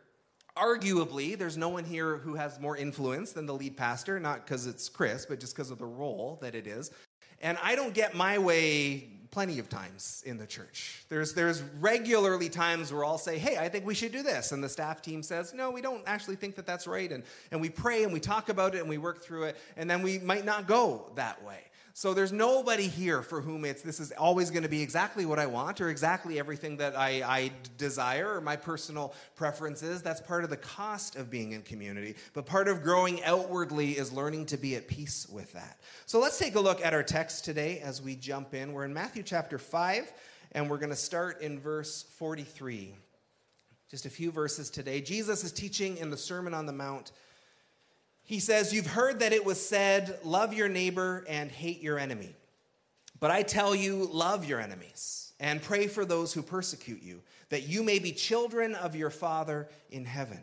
Arguably, 0.54 1.38
there's 1.38 1.56
no 1.56 1.70
one 1.70 1.84
here 1.84 2.18
who 2.18 2.34
has 2.34 2.60
more 2.60 2.76
influence 2.76 3.32
than 3.32 3.46
the 3.46 3.54
lead 3.54 3.74
pastor, 3.74 4.20
not 4.20 4.44
because 4.44 4.66
it's 4.66 4.86
Chris, 4.90 5.24
but 5.24 5.40
just 5.40 5.56
because 5.56 5.70
of 5.70 5.78
the 5.78 5.86
role 5.86 6.38
that 6.42 6.54
it 6.54 6.66
is. 6.66 6.90
And 7.40 7.56
I 7.62 7.74
don't 7.74 7.94
get 7.94 8.14
my 8.14 8.36
way 8.36 9.08
plenty 9.32 9.58
of 9.58 9.68
times 9.68 10.22
in 10.26 10.36
the 10.36 10.46
church. 10.46 11.04
There's, 11.08 11.32
there's 11.32 11.62
regularly 11.80 12.50
times 12.50 12.92
where 12.92 13.02
I'll 13.04 13.18
say, 13.18 13.38
hey, 13.38 13.56
I 13.56 13.68
think 13.68 13.86
we 13.86 13.94
should 13.94 14.12
do 14.12 14.22
this. 14.22 14.52
And 14.52 14.62
the 14.62 14.68
staff 14.68 15.00
team 15.00 15.22
says, 15.22 15.54
no, 15.54 15.70
we 15.70 15.80
don't 15.80 16.02
actually 16.06 16.36
think 16.36 16.54
that 16.56 16.66
that's 16.66 16.86
right. 16.86 17.10
And, 17.10 17.24
and 17.50 17.60
we 17.60 17.70
pray 17.70 18.04
and 18.04 18.12
we 18.12 18.20
talk 18.20 18.50
about 18.50 18.74
it 18.74 18.80
and 18.80 18.88
we 18.88 18.98
work 18.98 19.24
through 19.24 19.44
it. 19.44 19.56
And 19.78 19.90
then 19.90 20.02
we 20.02 20.18
might 20.18 20.44
not 20.44 20.68
go 20.68 21.10
that 21.16 21.42
way. 21.42 21.60
So 21.94 22.14
there's 22.14 22.32
nobody 22.32 22.88
here 22.88 23.20
for 23.20 23.42
whom 23.42 23.66
it's 23.66 23.82
this 23.82 24.00
is 24.00 24.12
always 24.12 24.50
going 24.50 24.62
to 24.62 24.68
be 24.68 24.80
exactly 24.80 25.26
what 25.26 25.38
I 25.38 25.44
want 25.44 25.78
or 25.82 25.90
exactly 25.90 26.38
everything 26.38 26.78
that 26.78 26.96
I, 26.96 27.22
I 27.22 27.50
desire 27.76 28.36
or 28.36 28.40
my 28.40 28.56
personal 28.56 29.12
preferences. 29.36 30.00
That's 30.00 30.20
part 30.20 30.42
of 30.42 30.48
the 30.48 30.56
cost 30.56 31.16
of 31.16 31.30
being 31.30 31.52
in 31.52 31.60
community. 31.60 32.14
But 32.32 32.46
part 32.46 32.68
of 32.68 32.82
growing 32.82 33.22
outwardly 33.24 33.92
is 33.92 34.10
learning 34.10 34.46
to 34.46 34.56
be 34.56 34.74
at 34.74 34.88
peace 34.88 35.26
with 35.30 35.52
that. 35.52 35.80
So 36.06 36.18
let's 36.18 36.38
take 36.38 36.54
a 36.54 36.60
look 36.60 36.82
at 36.82 36.94
our 36.94 37.02
text 37.02 37.44
today 37.44 37.80
as 37.80 38.00
we 38.00 38.16
jump 38.16 38.54
in. 38.54 38.72
We're 38.72 38.84
in 38.84 38.94
Matthew 38.94 39.22
chapter 39.22 39.58
5, 39.58 40.10
and 40.52 40.70
we're 40.70 40.78
going 40.78 40.90
to 40.90 40.96
start 40.96 41.42
in 41.42 41.60
verse 41.60 42.04
43. 42.16 42.94
Just 43.90 44.06
a 44.06 44.10
few 44.10 44.30
verses 44.30 44.70
today. 44.70 45.02
Jesus 45.02 45.44
is 45.44 45.52
teaching 45.52 45.98
in 45.98 46.08
the 46.08 46.16
Sermon 46.16 46.54
on 46.54 46.64
the 46.64 46.72
Mount 46.72 47.12
he 48.24 48.40
says, 48.40 48.72
You've 48.72 48.86
heard 48.86 49.20
that 49.20 49.32
it 49.32 49.44
was 49.44 49.64
said, 49.64 50.18
Love 50.24 50.54
your 50.54 50.68
neighbor 50.68 51.24
and 51.28 51.50
hate 51.50 51.82
your 51.82 51.98
enemy. 51.98 52.34
But 53.20 53.30
I 53.30 53.42
tell 53.42 53.74
you, 53.74 54.08
love 54.12 54.44
your 54.44 54.60
enemies 54.60 55.32
and 55.38 55.62
pray 55.62 55.86
for 55.86 56.04
those 56.04 56.32
who 56.32 56.42
persecute 56.42 57.02
you, 57.02 57.22
that 57.50 57.68
you 57.68 57.82
may 57.82 57.98
be 57.98 58.12
children 58.12 58.74
of 58.74 58.96
your 58.96 59.10
Father 59.10 59.68
in 59.90 60.04
heaven. 60.04 60.40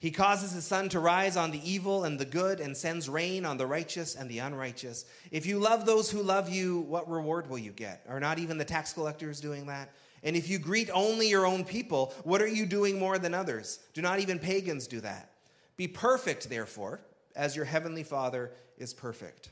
He 0.00 0.12
causes 0.12 0.52
his 0.52 0.64
sun 0.64 0.88
to 0.90 1.00
rise 1.00 1.36
on 1.36 1.50
the 1.50 1.68
evil 1.68 2.04
and 2.04 2.18
the 2.18 2.24
good 2.24 2.60
and 2.60 2.76
sends 2.76 3.08
rain 3.08 3.44
on 3.44 3.56
the 3.56 3.66
righteous 3.66 4.14
and 4.14 4.30
the 4.30 4.38
unrighteous. 4.38 5.04
If 5.32 5.44
you 5.44 5.58
love 5.58 5.86
those 5.86 6.08
who 6.08 6.22
love 6.22 6.48
you, 6.48 6.80
what 6.82 7.10
reward 7.10 7.50
will 7.50 7.58
you 7.58 7.72
get? 7.72 8.04
Are 8.08 8.20
not 8.20 8.38
even 8.38 8.58
the 8.58 8.64
tax 8.64 8.92
collectors 8.92 9.40
doing 9.40 9.66
that? 9.66 9.92
And 10.22 10.36
if 10.36 10.48
you 10.48 10.58
greet 10.58 10.88
only 10.92 11.28
your 11.28 11.46
own 11.46 11.64
people, 11.64 12.14
what 12.22 12.40
are 12.40 12.48
you 12.48 12.64
doing 12.64 12.98
more 12.98 13.18
than 13.18 13.34
others? 13.34 13.80
Do 13.92 14.02
not 14.02 14.20
even 14.20 14.38
pagans 14.38 14.86
do 14.86 15.00
that? 15.00 15.32
Be 15.78 15.88
perfect, 15.88 16.50
therefore, 16.50 17.00
as 17.34 17.56
your 17.56 17.64
heavenly 17.64 18.02
Father 18.02 18.50
is 18.76 18.92
perfect. 18.92 19.50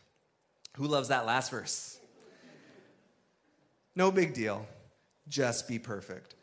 Who 0.77 0.87
loves 0.87 1.09
that 1.09 1.25
last 1.25 1.51
verse? 1.51 1.99
No 3.95 4.11
big 4.11 4.35
deal. 4.35 4.67
Just 5.29 5.69
be 5.69 5.79
perfect. 5.79 6.35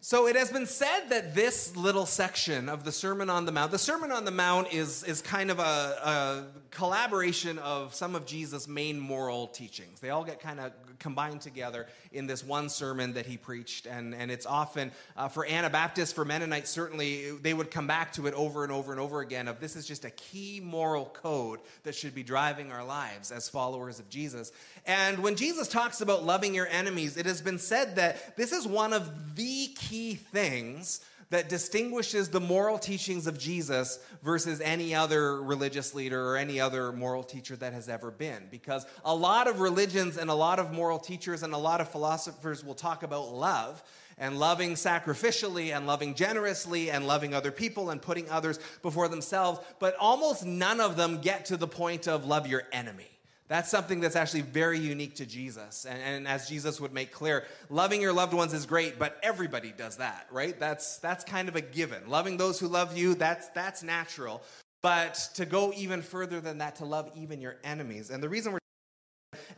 So 0.00 0.26
it 0.26 0.36
has 0.36 0.52
been 0.52 0.66
said 0.66 1.08
that 1.08 1.34
this 1.34 1.74
little 1.76 2.04
section 2.04 2.68
of 2.68 2.84
the 2.84 2.92
Sermon 2.92 3.30
on 3.30 3.46
the 3.46 3.52
Mount, 3.52 3.70
the 3.70 3.78
Sermon 3.78 4.12
on 4.12 4.26
the 4.26 4.30
Mount 4.30 4.74
is, 4.74 5.02
is 5.04 5.22
kind 5.22 5.50
of 5.50 5.60
a, 5.60 5.62
a 5.62 6.44
collaboration 6.70 7.58
of 7.60 7.94
some 7.94 8.14
of 8.14 8.26
Jesus' 8.26 8.68
main 8.68 9.00
moral 9.00 9.46
teachings. 9.46 10.00
They 10.00 10.10
all 10.10 10.24
get 10.24 10.40
kind 10.40 10.60
of 10.60 10.72
combined 10.98 11.40
together 11.40 11.86
in 12.12 12.26
this 12.26 12.44
one 12.44 12.68
sermon 12.68 13.14
that 13.14 13.26
he 13.26 13.36
preached. 13.36 13.86
And, 13.86 14.14
and 14.14 14.30
it's 14.30 14.46
often, 14.46 14.92
uh, 15.16 15.28
for 15.28 15.46
Anabaptists, 15.46 16.12
for 16.12 16.24
Mennonites, 16.24 16.70
certainly, 16.70 17.30
they 17.32 17.54
would 17.54 17.70
come 17.70 17.86
back 17.86 18.12
to 18.14 18.26
it 18.26 18.34
over 18.34 18.64
and 18.64 18.72
over 18.72 18.92
and 18.92 19.00
over 19.00 19.20
again 19.20 19.48
of 19.48 19.60
this 19.60 19.76
is 19.76 19.86
just 19.86 20.04
a 20.04 20.10
key 20.10 20.60
moral 20.62 21.06
code 21.06 21.60
that 21.82 21.94
should 21.94 22.14
be 22.14 22.22
driving 22.22 22.72
our 22.72 22.84
lives 22.84 23.30
as 23.30 23.48
followers 23.48 23.98
of 23.98 24.08
Jesus. 24.08 24.52
And 24.86 25.18
when 25.20 25.36
Jesus 25.36 25.68
talks 25.68 26.00
about 26.00 26.24
loving 26.24 26.54
your 26.54 26.66
enemies, 26.66 27.16
it 27.16 27.26
has 27.26 27.40
been 27.40 27.58
said 27.58 27.96
that 27.96 28.36
this 28.36 28.52
is 28.52 28.66
one 28.66 28.92
of 28.92 29.36
the 29.36 29.68
key 29.76 30.14
things 30.14 31.00
that 31.34 31.48
distinguishes 31.48 32.28
the 32.28 32.40
moral 32.40 32.78
teachings 32.78 33.26
of 33.26 33.36
Jesus 33.36 33.98
versus 34.22 34.60
any 34.60 34.94
other 34.94 35.42
religious 35.42 35.92
leader 35.92 36.28
or 36.28 36.36
any 36.36 36.60
other 36.60 36.92
moral 36.92 37.24
teacher 37.24 37.56
that 37.56 37.72
has 37.72 37.88
ever 37.88 38.12
been. 38.12 38.46
Because 38.52 38.86
a 39.04 39.12
lot 39.12 39.48
of 39.48 39.58
religions 39.58 40.16
and 40.16 40.30
a 40.30 40.34
lot 40.34 40.60
of 40.60 40.72
moral 40.72 41.00
teachers 41.00 41.42
and 41.42 41.52
a 41.52 41.58
lot 41.58 41.80
of 41.80 41.88
philosophers 41.88 42.62
will 42.62 42.76
talk 42.76 43.02
about 43.02 43.32
love 43.32 43.82
and 44.16 44.38
loving 44.38 44.74
sacrificially 44.74 45.76
and 45.76 45.88
loving 45.88 46.14
generously 46.14 46.88
and 46.88 47.04
loving 47.04 47.34
other 47.34 47.50
people 47.50 47.90
and 47.90 48.00
putting 48.00 48.30
others 48.30 48.60
before 48.80 49.08
themselves, 49.08 49.58
but 49.80 49.96
almost 49.98 50.46
none 50.46 50.80
of 50.80 50.96
them 50.96 51.20
get 51.20 51.46
to 51.46 51.56
the 51.56 51.66
point 51.66 52.06
of 52.06 52.24
love 52.24 52.46
your 52.46 52.62
enemy. 52.72 53.13
That's 53.46 53.70
something 53.70 54.00
that's 54.00 54.16
actually 54.16 54.40
very 54.40 54.78
unique 54.78 55.16
to 55.16 55.26
Jesus. 55.26 55.84
And, 55.84 56.00
and, 56.00 56.28
as 56.28 56.48
Jesus 56.48 56.80
would 56.80 56.94
make 56.94 57.12
clear, 57.12 57.44
loving 57.68 58.00
your 58.00 58.12
loved 58.12 58.32
ones 58.32 58.54
is 58.54 58.64
great, 58.64 58.98
but 58.98 59.18
everybody 59.22 59.72
does 59.76 59.98
that, 59.98 60.26
right? 60.30 60.58
That's, 60.58 60.96
that's 60.98 61.24
kind 61.24 61.48
of 61.48 61.56
a 61.56 61.60
given. 61.60 62.08
Loving 62.08 62.38
those 62.38 62.58
who 62.58 62.68
love 62.68 62.96
you, 62.96 63.14
that's, 63.14 63.48
that's 63.48 63.82
natural. 63.82 64.42
But 64.80 65.28
to 65.34 65.44
go 65.44 65.72
even 65.76 66.00
further 66.00 66.40
than 66.40 66.58
that, 66.58 66.76
to 66.76 66.86
love 66.86 67.10
even 67.14 67.40
your 67.40 67.56
enemies. 67.64 68.10
And 68.10 68.22
the 68.22 68.28
reason 68.28 68.52
we're 68.52 68.58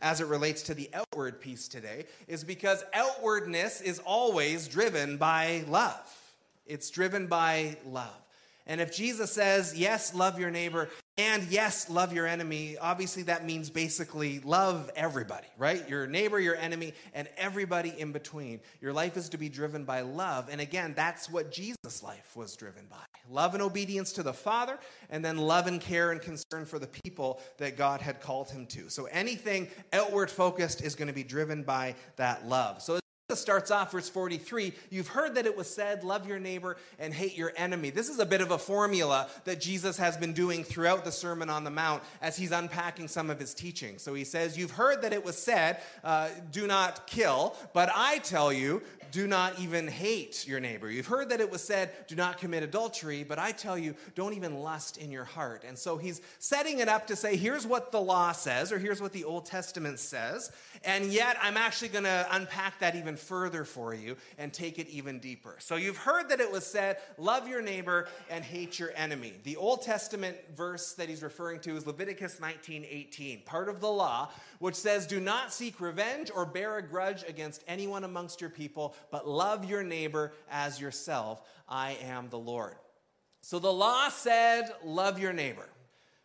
as 0.01 0.21
it 0.21 0.27
relates 0.27 0.63
to 0.63 0.73
the 0.73 0.89
outward 0.93 1.39
piece 1.39 1.67
today 1.67 2.05
is 2.27 2.43
because 2.43 2.83
outwardness 2.93 3.81
is 3.81 3.99
always 3.99 4.67
driven 4.67 5.17
by 5.17 5.63
love. 5.67 6.15
It's 6.65 6.89
driven 6.89 7.27
by 7.27 7.77
love. 7.85 8.26
And 8.67 8.79
if 8.79 8.93
Jesus 8.93 9.31
says, 9.31 9.73
yes, 9.75 10.13
love 10.13 10.39
your 10.39 10.51
neighbor, 10.51 10.89
and 11.17 11.43
yes, 11.49 11.89
love 11.89 12.13
your 12.13 12.27
enemy, 12.27 12.77
obviously 12.79 13.23
that 13.23 13.43
means 13.43 13.71
basically 13.71 14.39
love 14.41 14.91
everybody, 14.95 15.47
right? 15.57 15.87
Your 15.89 16.05
neighbor, 16.05 16.39
your 16.39 16.55
enemy, 16.55 16.93
and 17.13 17.27
everybody 17.37 17.91
in 17.97 18.11
between. 18.11 18.59
Your 18.81 18.93
life 18.93 19.17
is 19.17 19.29
to 19.29 19.37
be 19.37 19.49
driven 19.49 19.83
by 19.83 20.01
love. 20.01 20.47
And 20.51 20.61
again, 20.61 20.93
that's 20.95 21.27
what 21.27 21.51
Jesus' 21.51 22.03
life 22.03 22.35
was 22.35 22.55
driven 22.55 22.85
by 22.87 22.97
love 23.29 23.55
and 23.55 23.63
obedience 23.63 24.13
to 24.13 24.23
the 24.23 24.33
Father, 24.33 24.77
and 25.09 25.25
then 25.25 25.37
love 25.37 25.67
and 25.67 25.81
care 25.81 26.11
and 26.11 26.21
concern 26.21 26.65
for 26.65 26.77
the 26.77 26.87
people 26.87 27.41
that 27.57 27.77
God 27.77 27.99
had 27.99 28.21
called 28.21 28.49
him 28.49 28.65
to. 28.67 28.89
So 28.89 29.05
anything 29.05 29.69
outward 29.91 30.29
focused 30.29 30.81
is 30.81 30.95
going 30.95 31.07
to 31.07 31.13
be 31.13 31.23
driven 31.23 31.63
by 31.63 31.95
that 32.17 32.47
love. 32.47 32.81
So 32.81 32.99
starts 33.35 33.71
off 33.71 33.91
verse 33.91 34.07
43 34.07 34.71
you've 34.89 35.09
heard 35.09 35.35
that 35.35 35.45
it 35.45 35.57
was 35.57 35.69
said 35.69 36.01
love 36.05 36.25
your 36.29 36.39
neighbor 36.39 36.77
and 36.97 37.13
hate 37.13 37.35
your 37.35 37.51
enemy. 37.57 37.89
This 37.89 38.07
is 38.07 38.19
a 38.19 38.25
bit 38.25 38.39
of 38.39 38.51
a 38.51 38.57
formula 38.57 39.27
that 39.43 39.59
jesus 39.59 39.97
has 39.97 40.15
been 40.15 40.31
doing 40.31 40.63
throughout 40.63 41.03
the 41.03 41.11
sermon 41.11 41.49
on 41.49 41.65
the 41.65 41.69
mount 41.69 42.03
as 42.21 42.37
he's 42.37 42.53
unpacking 42.53 43.09
some 43.09 43.29
of 43.29 43.37
his 43.37 43.53
teaching. 43.53 43.97
So 43.97 44.13
he 44.13 44.23
says 44.23 44.57
you've 44.57 44.71
heard 44.71 45.01
that 45.01 45.11
it 45.11 45.25
was 45.25 45.37
said 45.37 45.81
uh, 46.05 46.29
do 46.53 46.67
not 46.67 47.05
kill 47.05 47.53
but 47.73 47.89
i 47.93 48.19
tell 48.19 48.53
you 48.53 48.81
do 49.17 49.25
not 49.25 49.59
even 49.59 49.87
hate 49.87 50.47
your 50.47 50.59
neighbor. 50.59 50.91
You've 50.91 51.07
heard 51.07 51.29
that 51.29 51.41
it 51.41 51.49
was 51.49 51.63
said, 51.63 51.89
do 52.05 52.13
not 52.13 52.37
commit 52.37 52.61
adultery, 52.61 53.23
but 53.23 53.39
I 53.39 53.51
tell 53.51 53.75
you, 53.75 53.95
don't 54.13 54.35
even 54.35 54.59
lust 54.59 54.99
in 54.99 55.09
your 55.09 55.23
heart. 55.23 55.63
And 55.67 55.75
so 55.75 55.97
he's 55.97 56.21
setting 56.37 56.77
it 56.81 56.87
up 56.87 57.07
to 57.07 57.15
say, 57.15 57.35
here's 57.35 57.65
what 57.65 57.91
the 57.91 57.99
law 57.99 58.31
says, 58.31 58.71
or 58.71 58.77
here's 58.77 59.01
what 59.01 59.13
the 59.13 59.23
Old 59.23 59.47
Testament 59.47 59.97
says. 59.97 60.51
And 60.85 61.05
yet, 61.05 61.35
I'm 61.41 61.57
actually 61.57 61.87
going 61.87 62.03
to 62.03 62.27
unpack 62.29 62.77
that 62.81 62.95
even 62.95 63.17
further 63.17 63.65
for 63.65 63.95
you 63.95 64.17
and 64.37 64.53
take 64.53 64.77
it 64.77 64.87
even 64.89 65.17
deeper. 65.17 65.55
So 65.57 65.77
you've 65.77 65.97
heard 65.97 66.29
that 66.29 66.39
it 66.39 66.51
was 66.51 66.63
said, 66.63 66.97
love 67.17 67.47
your 67.47 67.63
neighbor 67.63 68.09
and 68.29 68.43
hate 68.43 68.77
your 68.77 68.91
enemy. 68.95 69.33
The 69.45 69.55
Old 69.55 69.81
Testament 69.81 70.37
verse 70.55 70.93
that 70.93 71.09
he's 71.09 71.23
referring 71.23 71.59
to 71.61 71.75
is 71.75 71.87
Leviticus 71.87 72.39
19 72.39 72.85
18, 72.87 73.41
part 73.45 73.67
of 73.67 73.81
the 73.81 73.89
law, 73.89 74.29
which 74.59 74.75
says, 74.75 75.07
do 75.07 75.19
not 75.19 75.53
seek 75.53 75.79
revenge 75.79 76.31
or 76.33 76.45
bear 76.45 76.77
a 76.77 76.81
grudge 76.81 77.23
against 77.27 77.63
anyone 77.67 78.03
amongst 78.03 78.41
your 78.41 78.49
people 78.49 78.95
but 79.11 79.27
love 79.27 79.65
your 79.65 79.83
neighbor 79.83 80.33
as 80.49 80.79
yourself. 80.79 81.41
I 81.67 81.97
am 82.03 82.29
the 82.29 82.39
Lord. 82.39 82.75
So 83.41 83.59
the 83.59 83.71
law 83.71 84.09
said, 84.09 84.65
love 84.83 85.19
your 85.19 85.33
neighbor. 85.33 85.67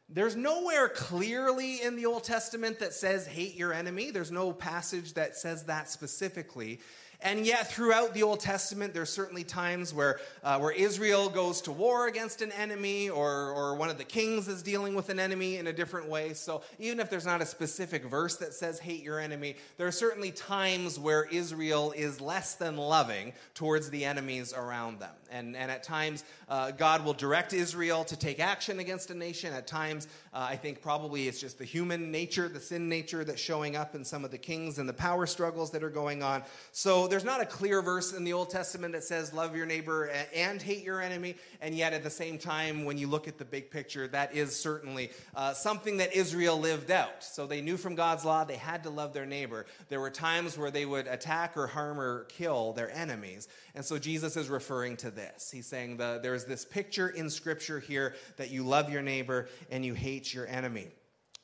There's 0.09 0.37
nowhere 0.37 0.89
clearly 0.89 1.81
in 1.81 1.97
the 1.97 2.07
Old 2.07 2.25
Testament 2.25 2.81
that 2.81 2.93
says 2.93 3.27
hate 3.27 3.55
your 3.55 3.73
enemy. 3.73 4.11
There's 4.11 4.31
no 4.31 4.53
passage 4.53 5.15
that 5.15 5.37
says 5.37 5.65
that 5.65 5.89
specifically. 5.89 6.81
And 7.25 7.47
yet, 7.47 7.71
throughout 7.71 8.15
the 8.15 8.25
Old 8.25 8.41
Testament, 8.41 8.95
there's 8.95 9.11
certainly 9.11 9.45
times 9.45 9.95
where, 9.95 10.19
uh, 10.43 10.59
where 10.59 10.73
Israel 10.73 11.29
goes 11.29 11.61
to 11.63 11.73
war 11.73 12.09
against 12.09 12.43
an 12.43 12.51
enemy 12.53 13.09
or, 13.11 13.51
or 13.51 13.77
one 13.77 13.91
of 13.91 13.97
the 13.97 14.05
kings 14.05 14.49
is 14.49 14.61
dealing 14.63 14.97
with 14.97 15.09
an 15.09 15.21
enemy 15.21 15.57
in 15.57 15.69
a 15.69 15.73
different 15.73 16.09
way. 16.09 16.35
So, 16.35 16.63
even 16.81 16.99
if 16.99 17.11
there's 17.11 17.27
not 17.27 17.41
a 17.41 17.47
specific 17.47 18.05
verse 18.05 18.37
that 18.37 18.55
says 18.55 18.81
hate 18.81 19.05
your 19.05 19.21
enemy, 19.21 19.57
there 19.77 19.87
are 19.87 19.93
certainly 19.93 20.33
times 20.33 20.99
where 20.99 21.25
Israel 21.25 21.93
is 21.97 22.21
less 22.21 22.57
than 22.57 22.77
loving 22.77 23.33
towards 23.55 23.91
the 23.91 24.05
enemies 24.05 24.53
around 24.53 24.99
them. 24.99 25.15
And, 25.31 25.57
and 25.57 25.71
at 25.71 25.83
times, 25.85 26.25
uh, 26.49 26.73
God 26.73 27.05
will 27.05 27.15
direct 27.15 27.53
Israel 27.53 28.05
to 28.05 28.17
take 28.17 28.41
action 28.41 28.81
against 28.81 29.11
a 29.11 29.15
nation. 29.15 29.55
At 29.55 29.67
times, 29.67 30.09
uh, 30.35 30.47
I 30.51 30.57
think 30.57 30.83
probably 30.83 31.29
it's 31.29 31.41
just 31.41 31.59
the 31.59 31.65
human 31.65 32.11
nature, 32.11 32.49
the 32.49 32.61
sin 32.61 32.89
nature 32.89 33.25
that's 33.25 33.41
showing 33.41 33.77
up 33.77 33.95
in 33.95 34.05
some 34.05 34.25
of 34.25 34.31
the 34.31 34.39
kings 34.39 34.79
and 34.79 34.89
the 34.89 34.93
power 34.93 35.27
struggles 35.27 35.71
that 35.71 35.83
are 35.85 35.91
going 35.91 36.23
on. 36.23 36.43
So, 36.73 37.07
there's 37.13 37.25
not 37.25 37.43
a 37.43 37.47
clear 37.47 37.83
verse 37.83 38.15
in 38.15 38.25
the 38.25 38.33
Old 38.33 38.49
Testament 38.49 38.95
that 38.95 39.05
says 39.05 39.35
love 39.35 39.55
your 39.55 39.67
neighbor 39.67 40.11
and 40.35 40.63
hate 40.63 40.83
your 40.83 41.03
enemy, 41.03 41.37
and 41.61 41.75
yet 41.75 41.93
at 41.93 42.03
the 42.03 42.09
same 42.09 42.39
time, 42.39 42.87
when 42.87 42.97
you 42.97 43.07
look 43.07 43.29
at 43.29 43.37
the 43.37 43.45
big 43.45 43.71
picture, 43.71 44.09
that 44.09 44.35
is 44.35 44.59
certainly 44.59 45.11
uh, 45.35 45.53
something 45.53 45.99
that 45.99 46.15
Israel 46.15 46.59
lived 46.59 46.91
out. 46.91 47.23
So 47.23 47.47
they 47.47 47.61
knew 47.61 47.77
from 47.77 47.97
God's 47.97 48.25
law 48.25 48.45
they 48.45 48.57
had 48.57 48.85
to 48.85 48.91
love 48.91 49.13
their 49.13 49.27
neighbor. 49.27 49.67
There 49.91 50.01
were 50.01 50.09
times 50.09 50.57
where 50.57 50.71
they 50.71 50.87
would 50.87 51.07
attack 51.07 51.55
or 51.55 51.67
harm 51.67 52.01
or 52.01 52.25
kill 52.25 52.73
their 52.73 52.91
enemies, 52.91 53.47
and 53.75 53.85
so 53.85 53.99
Jesus 53.99 54.39
is 54.39 54.49
referring 54.49 54.97
to 54.97 55.11
this. 55.11 55.51
He's 55.51 55.67
saying 55.67 55.99
the, 55.99 56.19
there's 56.23 56.47
this 56.47 56.65
picture 56.65 57.11
in 57.11 57.29
Scripture 57.29 57.79
here 57.79 58.15
that 58.39 58.51
you 58.51 58.63
love 58.63 58.91
your 58.91 59.03
neighbor 59.03 59.51
and 59.71 59.85
you 59.85 59.93
hate 59.93 60.33
your 60.33 60.47
enemy. 60.47 60.89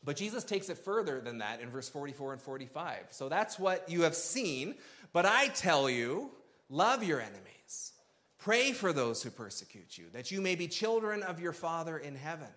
But 0.05 0.17
Jesus 0.17 0.45
takes 0.45 0.69
it 0.69 0.79
further 0.79 1.21
than 1.21 1.39
that 1.39 1.61
in 1.61 1.71
verse 1.71 1.89
44 1.89 2.33
and 2.33 2.41
45. 2.41 3.09
So 3.11 3.29
that's 3.29 3.59
what 3.59 3.89
you 3.91 4.03
have 4.03 4.15
seen. 4.15 4.77
But 5.13 5.27
I 5.27 5.49
tell 5.49 5.89
you, 5.89 6.31
love 6.69 7.03
your 7.03 7.21
enemies. 7.21 7.93
Pray 8.39 8.73
for 8.73 8.93
those 8.93 9.23
who 9.23 9.31
persecute 9.31 9.99
you, 9.99 10.07
that 10.13 10.31
you 10.31 10.41
may 10.41 10.55
be 10.55 10.69
children 10.69 11.23
of 11.23 11.41
your 11.41 11.53
Father 11.53 11.99
in 11.99 12.15
heaven. 12.15 12.49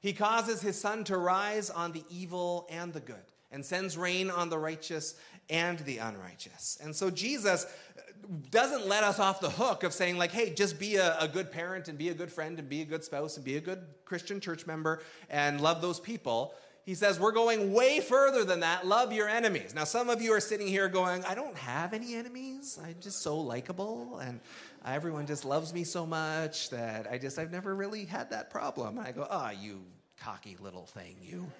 He 0.00 0.12
causes 0.12 0.60
his 0.60 0.78
sun 0.78 1.04
to 1.04 1.16
rise 1.16 1.70
on 1.70 1.92
the 1.92 2.04
evil 2.10 2.66
and 2.70 2.92
the 2.92 3.00
good, 3.00 3.16
and 3.50 3.64
sends 3.64 3.96
rain 3.96 4.30
on 4.30 4.48
the 4.48 4.58
righteous 4.58 5.14
and 5.50 5.78
the 5.80 5.98
unrighteous. 5.98 6.78
And 6.82 6.94
so 6.94 7.10
Jesus 7.10 7.66
doesn't 8.50 8.86
let 8.86 9.04
us 9.04 9.18
off 9.18 9.40
the 9.40 9.50
hook 9.50 9.84
of 9.84 9.92
saying, 9.92 10.18
like, 10.18 10.32
hey, 10.32 10.50
just 10.50 10.78
be 10.78 10.96
a, 10.96 11.18
a, 11.18 11.28
good 11.28 11.50
parent 11.50 11.88
and 11.88 11.96
be 11.96 12.10
a 12.10 12.14
good 12.14 12.30
friend 12.30 12.58
and 12.58 12.68
be 12.68 12.82
a 12.82 12.84
good 12.84 13.04
spouse 13.04 13.36
and 13.36 13.44
be 13.44 13.56
a 13.56 13.60
good 13.60 13.84
Christian 14.04 14.40
church 14.40 14.66
member 14.66 15.00
and 15.30 15.60
love 15.60 15.80
those 15.80 16.00
people. 16.00 16.54
He 16.88 16.94
says, 16.94 17.20
We're 17.20 17.32
going 17.32 17.74
way 17.74 18.00
further 18.00 18.46
than 18.46 18.60
that. 18.60 18.86
Love 18.86 19.12
your 19.12 19.28
enemies. 19.28 19.74
Now, 19.74 19.84
some 19.84 20.08
of 20.08 20.22
you 20.22 20.32
are 20.32 20.40
sitting 20.40 20.66
here 20.66 20.88
going, 20.88 21.22
I 21.26 21.34
don't 21.34 21.54
have 21.54 21.92
any 21.92 22.14
enemies. 22.14 22.78
I'm 22.82 22.94
just 22.98 23.20
so 23.20 23.38
likable 23.38 24.20
and 24.20 24.40
everyone 24.86 25.26
just 25.26 25.44
loves 25.44 25.74
me 25.74 25.84
so 25.84 26.06
much 26.06 26.70
that 26.70 27.06
I 27.06 27.18
just, 27.18 27.38
I've 27.38 27.52
never 27.52 27.74
really 27.74 28.06
had 28.06 28.30
that 28.30 28.48
problem. 28.48 28.96
And 28.96 29.06
I 29.06 29.12
go, 29.12 29.26
Ah, 29.28 29.50
oh, 29.52 29.60
you 29.62 29.82
cocky 30.18 30.56
little 30.60 30.86
thing, 30.86 31.16
you. 31.20 31.52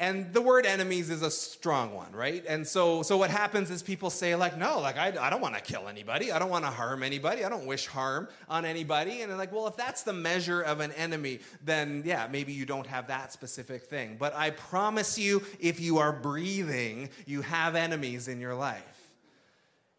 And 0.00 0.32
the 0.32 0.40
word 0.40 0.66
enemies 0.66 1.10
is 1.10 1.22
a 1.22 1.30
strong 1.30 1.94
one 1.94 2.12
right? 2.12 2.44
And 2.48 2.66
so 2.66 3.02
so 3.02 3.16
what 3.16 3.30
happens 3.30 3.70
is 3.70 3.82
people 3.82 4.10
say 4.10 4.34
like 4.34 4.56
no 4.56 4.80
like 4.80 4.96
i, 4.96 5.08
I 5.20 5.30
don't 5.30 5.40
want 5.40 5.54
to 5.54 5.60
kill 5.60 5.88
anybody. 5.88 6.32
I 6.32 6.38
don't 6.38 6.50
want 6.50 6.64
to 6.64 6.70
harm 6.70 7.02
anybody. 7.02 7.44
I 7.44 7.48
don't 7.48 7.66
wish 7.66 7.86
harm 7.86 8.28
on 8.48 8.64
anybody. 8.64 9.22
And 9.22 9.30
they're 9.30 9.38
like 9.38 9.52
well 9.52 9.66
if 9.66 9.76
that's 9.76 10.02
the 10.02 10.12
measure 10.12 10.60
of 10.60 10.80
an 10.80 10.92
enemy 10.92 11.40
then 11.64 12.02
yeah 12.04 12.28
maybe 12.30 12.52
you 12.52 12.66
don't 12.66 12.86
have 12.86 13.08
that 13.08 13.32
specific 13.32 13.84
thing. 13.84 14.16
But 14.18 14.34
i 14.34 14.50
promise 14.50 15.18
you 15.18 15.42
if 15.60 15.80
you 15.80 15.98
are 15.98 16.12
breathing 16.12 17.10
you 17.26 17.42
have 17.42 17.74
enemies 17.74 18.28
in 18.28 18.40
your 18.40 18.54
life. 18.54 18.82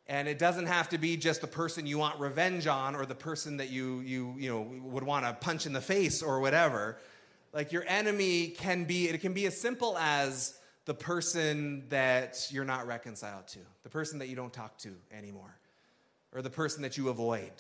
And 0.08 0.28
it 0.28 0.40
doesn't 0.40 0.66
have 0.66 0.90
to 0.90 0.98
be 0.98 1.18
just 1.18 1.42
the 1.42 1.48
person 1.48 1.86
you 1.86 2.00
want 2.00 2.20
revenge 2.20 2.66
on 2.66 2.96
or 2.96 3.06
the 3.06 3.14
person 3.14 3.58
that 3.58 3.70
you 3.70 4.00
you 4.00 4.36
you 4.38 4.50
know 4.50 4.62
would 4.90 5.04
want 5.04 5.26
to 5.26 5.34
punch 5.34 5.66
in 5.66 5.74
the 5.74 5.82
face 5.82 6.24
or 6.24 6.40
whatever 6.40 6.98
like 7.54 7.72
your 7.72 7.84
enemy 7.88 8.48
can 8.48 8.86
be, 8.86 9.10
it 9.10 9.20
can 9.22 9.34
be 9.34 9.46
as 9.46 9.60
simple 9.60 9.98
as 9.98 10.58
the 10.86 10.94
person 10.94 11.84
that 11.90 12.48
you're 12.52 12.66
not 12.66 12.88
reconciled 12.88 13.48
to, 13.50 13.60
the 13.84 13.90
person 13.90 14.20
that 14.20 14.28
you 14.28 14.36
don't 14.36 14.54
talk 14.54 14.78
to 14.80 14.96
anymore, 15.12 15.58
or 16.34 16.42
the 16.42 16.50
person 16.50 16.82
that 16.84 16.98
you 16.98 17.10
avoid, 17.10 17.52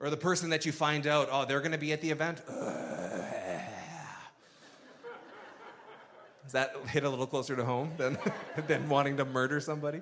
or 0.00 0.10
the 0.10 0.16
person 0.16 0.50
that 0.50 0.66
you 0.66 0.72
find 0.72 1.06
out, 1.06 1.28
oh, 1.30 1.44
they're 1.44 1.60
going 1.60 1.72
to 1.72 1.78
be 1.78 1.92
at 1.92 2.00
the 2.00 2.10
event. 2.10 2.42
Does 6.44 6.52
that 6.52 6.76
hit 6.88 7.02
a 7.02 7.08
little 7.08 7.26
closer 7.26 7.56
to 7.56 7.64
home 7.64 7.92
than, 7.96 8.16
than 8.68 8.88
wanting 8.88 9.16
to 9.16 9.24
murder 9.24 9.60
somebody? 9.60 10.00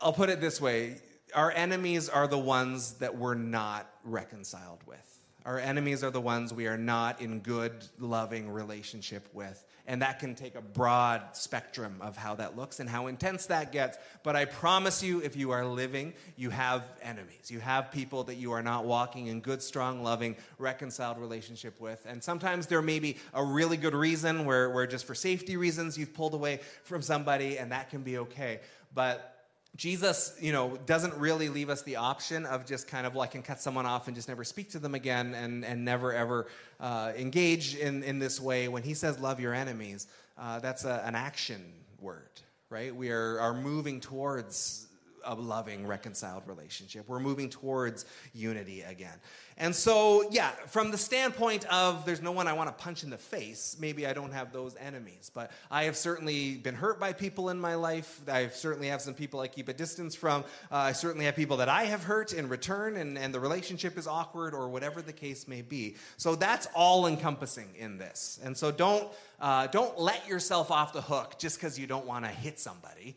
I'll 0.00 0.12
put 0.12 0.28
it 0.28 0.40
this 0.40 0.60
way 0.60 0.96
our 1.34 1.50
enemies 1.50 2.08
are 2.08 2.26
the 2.26 2.38
ones 2.38 2.94
that 2.94 3.16
we're 3.16 3.34
not 3.34 3.88
reconciled 4.04 4.80
with. 4.86 5.21
Our 5.44 5.58
enemies 5.58 6.04
are 6.04 6.10
the 6.10 6.20
ones 6.20 6.54
we 6.54 6.66
are 6.66 6.76
not 6.76 7.20
in 7.20 7.40
good, 7.40 7.72
loving 7.98 8.50
relationship 8.50 9.28
with. 9.32 9.64
And 9.86 10.02
that 10.02 10.20
can 10.20 10.36
take 10.36 10.54
a 10.54 10.60
broad 10.60 11.22
spectrum 11.32 11.96
of 12.00 12.16
how 12.16 12.36
that 12.36 12.56
looks 12.56 12.78
and 12.78 12.88
how 12.88 13.08
intense 13.08 13.46
that 13.46 13.72
gets. 13.72 13.98
But 14.22 14.36
I 14.36 14.44
promise 14.44 15.02
you, 15.02 15.20
if 15.20 15.34
you 15.34 15.50
are 15.50 15.66
living, 15.66 16.12
you 16.36 16.50
have 16.50 16.84
enemies. 17.02 17.50
You 17.50 17.58
have 17.58 17.90
people 17.90 18.22
that 18.24 18.36
you 18.36 18.52
are 18.52 18.62
not 18.62 18.84
walking 18.84 19.26
in 19.26 19.40
good, 19.40 19.60
strong, 19.60 20.04
loving, 20.04 20.36
reconciled 20.58 21.18
relationship 21.18 21.80
with. 21.80 22.06
And 22.06 22.22
sometimes 22.22 22.68
there 22.68 22.80
may 22.80 23.00
be 23.00 23.16
a 23.34 23.44
really 23.44 23.76
good 23.76 23.94
reason 23.94 24.44
where, 24.44 24.70
where 24.70 24.86
just 24.86 25.04
for 25.04 25.16
safety 25.16 25.56
reasons 25.56 25.98
you've 25.98 26.14
pulled 26.14 26.34
away 26.34 26.60
from 26.84 27.02
somebody, 27.02 27.58
and 27.58 27.72
that 27.72 27.90
can 27.90 28.02
be 28.02 28.18
okay. 28.18 28.60
But 28.94 29.41
Jesus, 29.74 30.36
you 30.38 30.52
know, 30.52 30.76
doesn't 30.84 31.14
really 31.14 31.48
leave 31.48 31.70
us 31.70 31.82
the 31.82 31.96
option 31.96 32.44
of 32.44 32.66
just 32.66 32.86
kind 32.86 33.06
of 33.06 33.14
like, 33.14 33.34
and 33.34 33.42
cut 33.44 33.58
someone 33.58 33.86
off 33.86 34.06
and 34.06 34.14
just 34.14 34.28
never 34.28 34.44
speak 34.44 34.70
to 34.72 34.78
them 34.78 34.94
again 34.94 35.34
and, 35.34 35.64
and 35.64 35.82
never 35.82 36.12
ever 36.12 36.46
uh, 36.78 37.12
engage 37.16 37.74
in, 37.76 38.02
in 38.02 38.18
this 38.18 38.38
way. 38.38 38.68
When 38.68 38.82
he 38.82 38.92
says 38.92 39.18
love 39.18 39.40
your 39.40 39.54
enemies, 39.54 40.08
uh, 40.36 40.58
that's 40.58 40.84
a, 40.84 41.02
an 41.06 41.14
action 41.14 41.72
word, 42.00 42.42
right? 42.68 42.94
We 42.94 43.10
are, 43.10 43.40
are 43.40 43.54
moving 43.54 44.00
towards 44.00 44.88
a 45.24 45.34
loving, 45.34 45.86
reconciled 45.86 46.46
relationship. 46.46 47.08
We're 47.08 47.20
moving 47.20 47.48
towards 47.48 48.04
unity 48.34 48.82
again. 48.82 49.18
And 49.58 49.74
so, 49.74 50.24
yeah, 50.30 50.50
from 50.66 50.90
the 50.90 50.98
standpoint 50.98 51.66
of 51.66 52.06
there's 52.06 52.22
no 52.22 52.32
one 52.32 52.48
I 52.48 52.52
want 52.54 52.76
to 52.76 52.82
punch 52.82 53.02
in 53.02 53.10
the 53.10 53.18
face, 53.18 53.76
maybe 53.78 54.06
I 54.06 54.12
don't 54.12 54.32
have 54.32 54.52
those 54.52 54.74
enemies. 54.76 55.30
But 55.32 55.50
I 55.70 55.84
have 55.84 55.96
certainly 55.96 56.54
been 56.54 56.74
hurt 56.74 56.98
by 56.98 57.12
people 57.12 57.50
in 57.50 57.60
my 57.60 57.74
life. 57.74 58.20
I 58.28 58.48
certainly 58.48 58.88
have 58.88 59.02
some 59.02 59.14
people 59.14 59.40
I 59.40 59.48
keep 59.48 59.68
a 59.68 59.72
distance 59.72 60.14
from. 60.14 60.42
Uh, 60.70 60.76
I 60.76 60.92
certainly 60.92 61.26
have 61.26 61.36
people 61.36 61.58
that 61.58 61.68
I 61.68 61.84
have 61.84 62.02
hurt 62.02 62.32
in 62.32 62.48
return, 62.48 62.96
and, 62.96 63.18
and 63.18 63.34
the 63.34 63.40
relationship 63.40 63.98
is 63.98 64.06
awkward 64.06 64.54
or 64.54 64.68
whatever 64.68 65.02
the 65.02 65.12
case 65.12 65.46
may 65.46 65.62
be. 65.62 65.96
So 66.16 66.34
that's 66.34 66.66
all 66.74 67.06
encompassing 67.06 67.68
in 67.78 67.98
this. 67.98 68.40
And 68.42 68.56
so 68.56 68.72
don't, 68.72 69.08
uh, 69.40 69.66
don't 69.66 69.98
let 69.98 70.26
yourself 70.26 70.70
off 70.70 70.92
the 70.92 71.02
hook 71.02 71.38
just 71.38 71.58
because 71.58 71.78
you 71.78 71.86
don't 71.86 72.06
want 72.06 72.24
to 72.24 72.30
hit 72.30 72.58
somebody. 72.58 73.16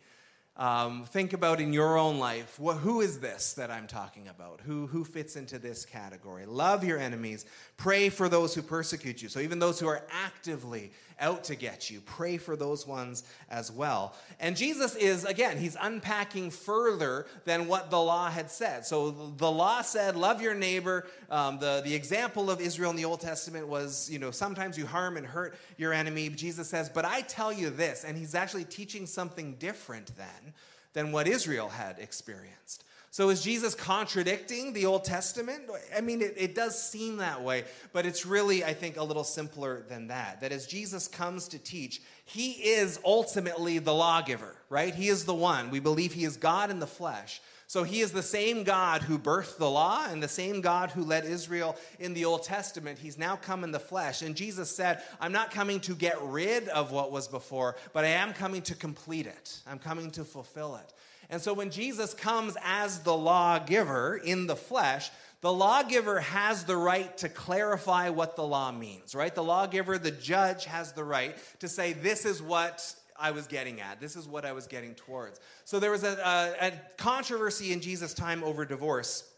Um, 0.58 1.04
think 1.04 1.34
about 1.34 1.60
in 1.60 1.74
your 1.74 1.98
own 1.98 2.18
life 2.18 2.58
what, 2.62 2.78
who 2.78 3.02
is 3.02 3.20
this 3.20 3.54
that 3.56 3.70
I'm 3.70 3.88
talking 3.88 4.30
about? 4.30 4.62
Who, 4.62 4.88
who 4.88 5.04
fits 5.04 5.36
into 5.36 5.60
this 5.60 5.86
category? 5.86 6.46
Love 6.46 6.86
your 6.86 6.98
enemies. 6.98 7.46
Pray 7.76 8.08
for 8.08 8.30
those 8.30 8.56
who 8.56 8.62
persecute 8.62 9.22
you. 9.22 9.28
So, 9.28 9.42
even 9.42 9.60
those 9.60 9.82
who 9.82 9.88
are 9.88 10.02
actively 10.10 10.94
out 11.20 11.46
to 11.46 11.56
get 11.56 11.90
you, 11.90 12.00
pray 12.02 12.38
for 12.38 12.56
those 12.56 12.88
ones 12.88 13.24
as 13.50 13.70
well. 13.70 14.16
And 14.40 14.56
Jesus 14.56 14.96
is, 14.96 15.26
again, 15.26 15.58
he's 15.58 15.76
unpacking 15.80 16.52
further 16.52 17.26
than 17.44 17.68
what 17.68 17.90
the 17.90 18.00
law 18.00 18.30
had 18.30 18.50
said. 18.50 18.86
So, 18.86 19.12
the 19.12 19.52
law 19.52 19.82
said, 19.82 20.16
love 20.16 20.42
your 20.42 20.56
neighbor. 20.56 21.06
Um, 21.30 21.60
the, 21.60 21.82
the 21.84 21.94
example 21.94 22.50
of 22.50 22.62
Israel 22.62 22.92
in 22.92 22.96
the 22.96 23.06
Old 23.06 23.20
Testament 23.20 23.68
was, 23.68 24.10
you 24.10 24.20
know, 24.20 24.32
sometimes 24.32 24.78
you 24.78 24.86
harm 24.86 25.18
and 25.18 25.26
hurt 25.26 25.58
your 25.76 25.92
enemy. 25.92 26.30
Jesus 26.30 26.70
says, 26.70 26.88
but 26.88 27.04
I 27.04 27.22
tell 27.22 27.52
you 27.52 27.70
this. 27.72 28.06
And 28.06 28.18
he's 28.18 28.36
actually 28.36 28.64
teaching 28.64 29.06
something 29.06 29.56
different 29.56 30.16
then 30.16 30.45
than 30.94 31.12
what 31.12 31.28
Israel 31.28 31.70
had 31.70 32.00
experienced. 32.00 32.84
So 33.16 33.30
is 33.30 33.42
Jesus 33.42 33.76
contradicting 33.76 34.74
the 34.74 34.86
Old 34.88 35.06
Testament? 35.06 35.70
I 35.96 36.02
mean, 36.02 36.22
it, 36.22 36.34
it, 36.36 36.54
does 36.54 36.78
seem 36.78 37.16
that 37.18 37.42
way, 37.42 37.64
but 37.94 38.06
it's 38.06 38.26
really, 38.26 38.66
I 38.66 38.74
think, 38.74 38.98
a 38.98 39.04
little 39.04 39.24
simpler 39.24 39.84
than 39.88 40.08
that. 40.08 40.42
That 40.42 40.52
as 40.52 40.68
Jesus 40.68 41.08
comes 41.08 41.48
to 41.48 41.58
teach, 41.58 42.02
he 42.26 42.52
is 42.52 43.00
ultimately 43.06 43.80
the 43.80 43.94
lawgiver, 43.94 44.54
right? 44.70 44.94
He 44.94 45.08
is 45.08 45.24
the 45.24 45.34
one. 45.34 45.70
We 45.70 45.80
believe 45.80 46.12
he 46.12 46.26
is 46.26 46.36
God 46.36 46.70
in 46.70 46.80
the 46.80 46.88
flesh. 46.88 47.40
So 47.68 47.84
he 47.84 48.02
is 48.02 48.12
the 48.12 48.22
same 48.22 48.64
God 48.64 49.02
who 49.02 49.18
birthed 49.18 49.58
the 49.58 49.70
law 49.70 50.06
and 50.08 50.22
the 50.22 50.28
same 50.28 50.62
God 50.62 50.92
who 50.92 51.04
led 51.04 51.26
Israel 51.26 51.76
in 52.00 52.14
the 52.14 52.26
Old 52.26 52.44
Testament. 52.44 53.00
He's 53.00 53.18
now 53.18 53.36
come 53.36 53.64
in 53.64 53.72
the 53.72 53.80
flesh. 53.80 54.22
And 54.22 54.36
Jesus 54.36 54.70
said, 54.70 55.02
I'm 55.20 55.32
not 55.32 55.52
coming 55.52 55.80
to 55.82 55.96
get 55.96 56.22
rid 56.22 56.68
of 56.70 56.92
what 56.92 57.12
was 57.12 57.28
before, 57.28 57.76
but 57.92 58.06
I 58.06 58.10
am 58.10 58.34
coming 58.34 58.62
to 58.64 58.76
complete 58.76 59.26
it. 59.26 59.60
I'm 59.68 59.80
coming 59.80 60.12
to 60.12 60.24
fulfill 60.24 60.76
it. 60.76 60.94
And 61.30 61.42
so 61.42 61.54
when 61.54 61.72
Jesus 61.72 62.14
comes 62.14 62.56
as 62.64 63.00
the 63.00 63.16
lawgiver 63.16 64.16
in 64.16 64.46
the 64.46 64.56
flesh, 64.56 65.10
the 65.42 65.52
lawgiver 65.52 66.20
has 66.20 66.66
the 66.66 66.78
right 66.78 67.18
to 67.18 67.30
clarify 67.30 68.10
what 68.10 68.36
the 68.36 68.44
law 68.44 68.72
means, 68.72 69.16
right? 69.16 69.34
The 69.34 69.44
lawgiver, 69.44 69.98
the 69.98 70.12
judge, 70.12 70.66
has 70.66 70.94
the 70.94 71.04
right 71.04 71.36
to 71.60 71.68
say, 71.68 71.94
this 71.94 72.26
is 72.26 72.42
what 72.42 72.96
I 73.18 73.32
was 73.32 73.48
getting 73.48 73.82
at. 73.82 74.00
This 74.00 74.16
is 74.16 74.28
what 74.28 74.46
I 74.46 74.52
was 74.52 74.68
getting 74.68 74.94
towards. 74.96 75.40
So 75.64 75.80
there 75.80 75.92
was 75.92 76.04
a, 76.04 76.18
a, 76.62 76.68
a 76.68 76.72
controversy 76.98 77.72
in 77.72 77.82
Jesus' 77.82 78.14
time 78.14 78.44
over 78.44 78.66
divorce 78.66 79.30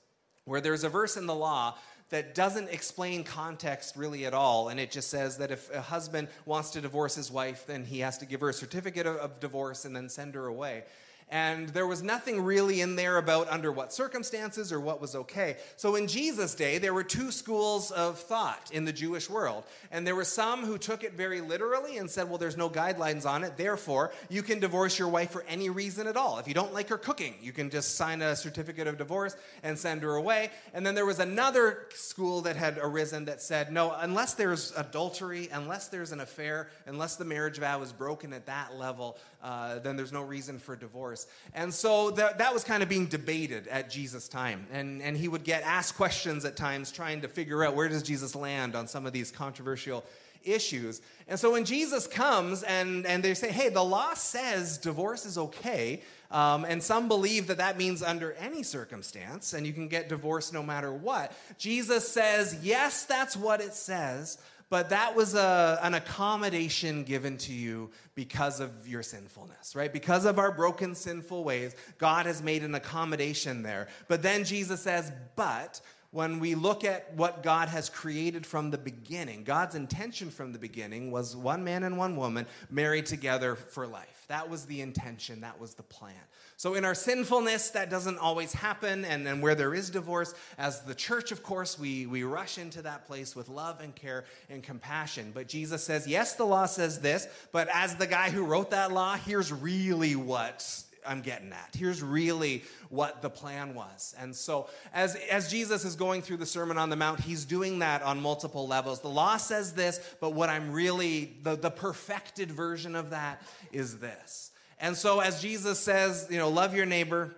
where 0.46 0.62
there's 0.62 0.84
a 0.84 0.90
verse 0.90 1.18
in 1.18 1.26
the 1.26 1.36
law 1.36 1.76
that 2.10 2.34
doesn't 2.34 2.70
explain 2.70 3.24
context 3.24 3.96
really 3.96 4.26
at 4.26 4.34
all. 4.34 4.70
And 4.70 4.80
it 4.80 4.92
just 4.92 5.10
says 5.10 5.38
that 5.38 5.52
if 5.52 5.74
a 5.74 5.82
husband 5.82 6.30
wants 6.46 6.70
to 6.72 6.82
divorce 6.82 7.16
his 7.16 7.30
wife, 7.30 7.66
then 7.68 7.84
he 7.84 8.00
has 8.00 8.18
to 8.20 8.26
give 8.26 8.40
her 8.42 8.50
a 8.50 8.54
certificate 8.54 9.06
of, 9.06 9.18
of 9.18 9.40
divorce 9.40 9.86
and 9.86 9.96
then 9.96 10.08
send 10.08 10.36
her 10.36 10.48
away 10.48 10.84
and 11.30 11.68
there 11.70 11.86
was 11.86 12.02
nothing 12.02 12.42
really 12.42 12.80
in 12.80 12.96
there 12.96 13.18
about 13.18 13.50
under 13.50 13.70
what 13.72 13.92
circumstances 13.92 14.72
or 14.72 14.80
what 14.80 15.02
was 15.02 15.14
okay. 15.14 15.58
So 15.76 15.96
in 15.96 16.08
Jesus' 16.08 16.56
day, 16.56 16.78
there 16.78 16.94
were 16.94 17.04
two 17.04 17.32
schools 17.32 17.92
of 17.92 18.18
thought 18.18 18.70
in 18.72 18.86
the 18.86 18.94
Jewish 18.94 19.30
world. 19.30 19.66
And 19.92 20.08
there 20.08 20.16
were 20.16 20.24
some 20.24 20.66
who 20.66 20.78
took 20.78 21.04
it 21.04 21.14
very 21.14 21.42
literally 21.42 21.98
and 21.98 22.10
said, 22.10 22.30
well, 22.30 22.38
there's 22.38 22.56
no 22.56 22.70
guidelines 22.70 23.26
on 23.26 23.44
it, 23.44 23.58
therefore, 23.58 24.14
you 24.30 24.42
can 24.42 24.60
divorce 24.60 24.98
your 24.98 25.10
wife 25.10 25.32
for 25.32 25.44
any 25.50 25.70
reason 25.70 26.08
at 26.08 26.16
all. 26.16 26.40
If 26.40 26.48
you 26.48 26.54
don't 26.54 26.74
like 26.74 26.88
her 26.90 26.98
cooking, 26.98 27.36
you 27.42 27.52
can 27.52 27.70
just 27.70 27.96
sign 27.96 28.22
a 28.22 28.36
certificate 28.36 28.88
of 28.88 28.98
divorce 28.98 29.36
and 29.64 29.78
send 29.78 30.04
her 30.04 30.16
away. 30.16 30.52
And 30.74 30.86
then 30.86 30.96
there 30.96 31.06
was 31.06 31.20
another 31.20 31.88
school 31.94 32.42
that 32.42 32.56
had 32.56 32.78
arisen 32.82 33.26
that 33.26 33.42
said, 33.42 33.72
no, 33.72 33.92
unless 33.92 34.34
there's 34.34 34.72
adultery, 34.78 35.50
unless 35.52 35.90
there's 35.90 36.14
an 36.14 36.22
affair, 36.22 36.70
unless 36.86 37.18
the 37.18 37.26
marriage 37.26 37.60
vow 37.60 37.82
is 37.82 37.92
broken 37.92 38.32
at 38.32 38.46
that 38.46 38.76
level, 38.76 39.18
uh, 39.44 39.80
then 39.80 39.96
there's 39.96 40.12
no 40.12 40.24
reason 40.24 40.60
for 40.60 40.76
divorce. 40.76 41.28
And 41.54 41.74
so 41.74 42.12
that, 42.12 42.40
that 42.40 42.54
was 42.54 42.64
kind 42.64 42.82
of 42.82 42.90
being 42.90 43.06
debated 43.06 43.68
at 43.68 43.90
Jesus' 43.90 44.28
time. 44.28 44.68
And, 44.72 45.02
and 45.02 45.16
he 45.16 45.28
would 45.28 45.44
get 45.44 45.64
asked 45.64 45.96
questions 45.96 46.46
at 46.46 46.56
times 46.56 46.92
trying 46.92 47.22
to 47.22 47.28
figure 47.28 47.64
out 47.64 47.76
where 47.76 47.88
does 47.88 48.04
Jesus 48.04 48.36
land 48.36 48.76
on 48.76 48.88
some 48.88 49.06
of 49.06 49.14
these 49.14 49.32
controversial 49.32 50.04
issues. 50.44 51.02
And 51.28 51.40
so 51.40 51.52
when 51.52 51.66
Jesus 51.66 52.08
comes 52.08 52.64
and, 52.64 53.06
and 53.06 53.24
they 53.24 53.34
say, 53.34 53.52
hey, 53.52 53.70
the 53.70 53.84
law 53.84 54.14
says 54.14 54.78
divorce 54.78 55.26
is 55.26 55.38
okay, 55.38 56.02
um, 56.32 56.66
and 56.66 56.82
some 56.82 57.08
believe 57.08 57.48
that 57.48 57.58
that 57.58 57.78
means 57.78 58.02
under 58.02 58.34
any 58.34 58.64
circumstance, 58.64 59.54
and 59.54 59.66
you 59.66 59.74
can 59.74 59.88
get 59.88 60.10
divorced 60.10 60.54
no 60.54 60.64
matter 60.64 60.92
what. 60.92 61.32
Jesus 61.58 62.08
says, 62.08 62.58
yes, 62.62 63.06
that's 63.06 63.36
what 63.36 63.62
it 63.62 63.74
says, 63.74 64.38
but 64.70 64.90
that 64.90 65.16
was 65.16 65.34
a, 65.34 65.80
an 65.82 65.94
accommodation 65.94 67.04
given 67.04 67.38
to 67.38 67.54
you 67.54 67.90
because 68.16 68.60
of 68.60 68.88
your 68.88 69.04
sinfulness, 69.04 69.76
right? 69.76 69.92
Because 69.94 70.26
of 70.26 70.40
our 70.40 70.52
broken, 70.52 70.94
sinful 70.94 71.44
ways, 71.44 71.76
God 71.98 72.26
has 72.26 72.42
made 72.42 72.64
an 72.64 72.76
accommodation 72.76 73.64
there. 73.64 73.88
But 74.08 74.22
then 74.22 74.44
Jesus 74.44 74.82
says, 74.82 75.12
but 75.36 75.80
when 76.12 76.40
we 76.40 76.56
look 76.56 76.84
at 76.84 77.14
what 77.16 77.44
God 77.44 77.68
has 77.70 77.90
created 77.90 78.46
from 78.46 78.72
the 78.72 78.78
beginning. 78.78 79.44
God's 79.44 79.76
intention 79.76 80.30
from 80.30 80.54
the 80.54 80.60
beginning 80.60 81.12
was 81.12 81.36
one 81.36 81.64
man 81.64 81.84
and 81.84 81.98
one 81.98 82.16
woman 82.16 82.48
married 82.70 83.06
together 83.06 83.56
for 83.56 83.86
life. 83.86 84.26
That 84.28 84.50
was 84.50 84.66
the 84.66 84.82
intention, 84.82 85.42
that 85.42 85.60
was 85.60 85.74
the 85.74 85.84
plan. 85.84 86.16
So, 86.60 86.74
in 86.74 86.86
our 86.86 86.96
sinfulness, 86.96 87.70
that 87.72 87.92
doesn't 87.92 88.18
always 88.18 88.52
happen. 88.52 89.06
And 89.06 89.26
then, 89.26 89.42
where 89.42 89.54
there 89.54 89.76
is 89.76 89.92
divorce, 89.92 90.34
as 90.58 90.82
the 90.82 90.96
church, 90.96 91.32
of 91.32 91.44
course, 91.44 91.78
we, 91.78 92.08
we 92.08 92.24
rush 92.24 92.58
into 92.58 92.82
that 92.82 93.06
place 93.06 93.36
with 93.36 93.48
love 93.48 93.80
and 93.80 93.96
care 93.96 94.26
and 94.50 94.64
compassion. 94.64 95.32
But 95.36 95.48
Jesus 95.48 95.84
says, 95.84 96.08
yes, 96.08 96.34
the 96.34 96.46
law 96.46 96.66
says 96.66 97.00
this, 97.00 97.28
but 97.52 97.68
as 97.72 97.96
the 97.96 98.08
guy 98.08 98.32
who 98.32 98.44
wrote 98.44 98.72
that 98.72 98.92
law, 98.92 99.16
here's 99.18 99.54
really 99.54 100.16
what 100.16 100.84
I'm 101.06 101.22
getting 101.22 101.52
at. 101.54 101.76
Here's 101.78 102.02
really 102.02 102.64
what 102.90 103.22
the 103.22 103.30
plan 103.30 103.76
was. 103.76 104.16
And 104.18 104.36
so, 104.36 104.68
as, 104.96 105.16
as 105.30 105.52
Jesus 105.52 105.86
is 105.86 105.96
going 105.96 106.24
through 106.24 106.38
the 106.38 106.48
Sermon 106.48 106.80
on 106.80 106.90
the 106.90 106.96
Mount, 106.96 107.20
he's 107.20 107.46
doing 107.46 107.80
that 107.80 108.02
on 108.02 108.20
multiple 108.20 108.68
levels. 108.68 109.02
The 109.02 109.10
law 109.10 109.38
says 109.38 109.74
this, 109.74 110.00
but 110.20 110.34
what 110.34 110.50
I'm 110.50 110.72
really, 110.72 111.38
the, 111.44 111.56
the 111.56 111.70
perfected 111.70 112.52
version 112.52 112.96
of 112.96 113.12
that 113.12 113.44
is 113.72 114.00
this. 114.00 114.50
And 114.80 114.96
so, 114.96 115.20
as 115.20 115.42
Jesus 115.42 115.80
says, 115.80 116.28
you 116.30 116.38
know, 116.38 116.50
love 116.50 116.76
your 116.76 116.86
neighbor, 116.86 117.36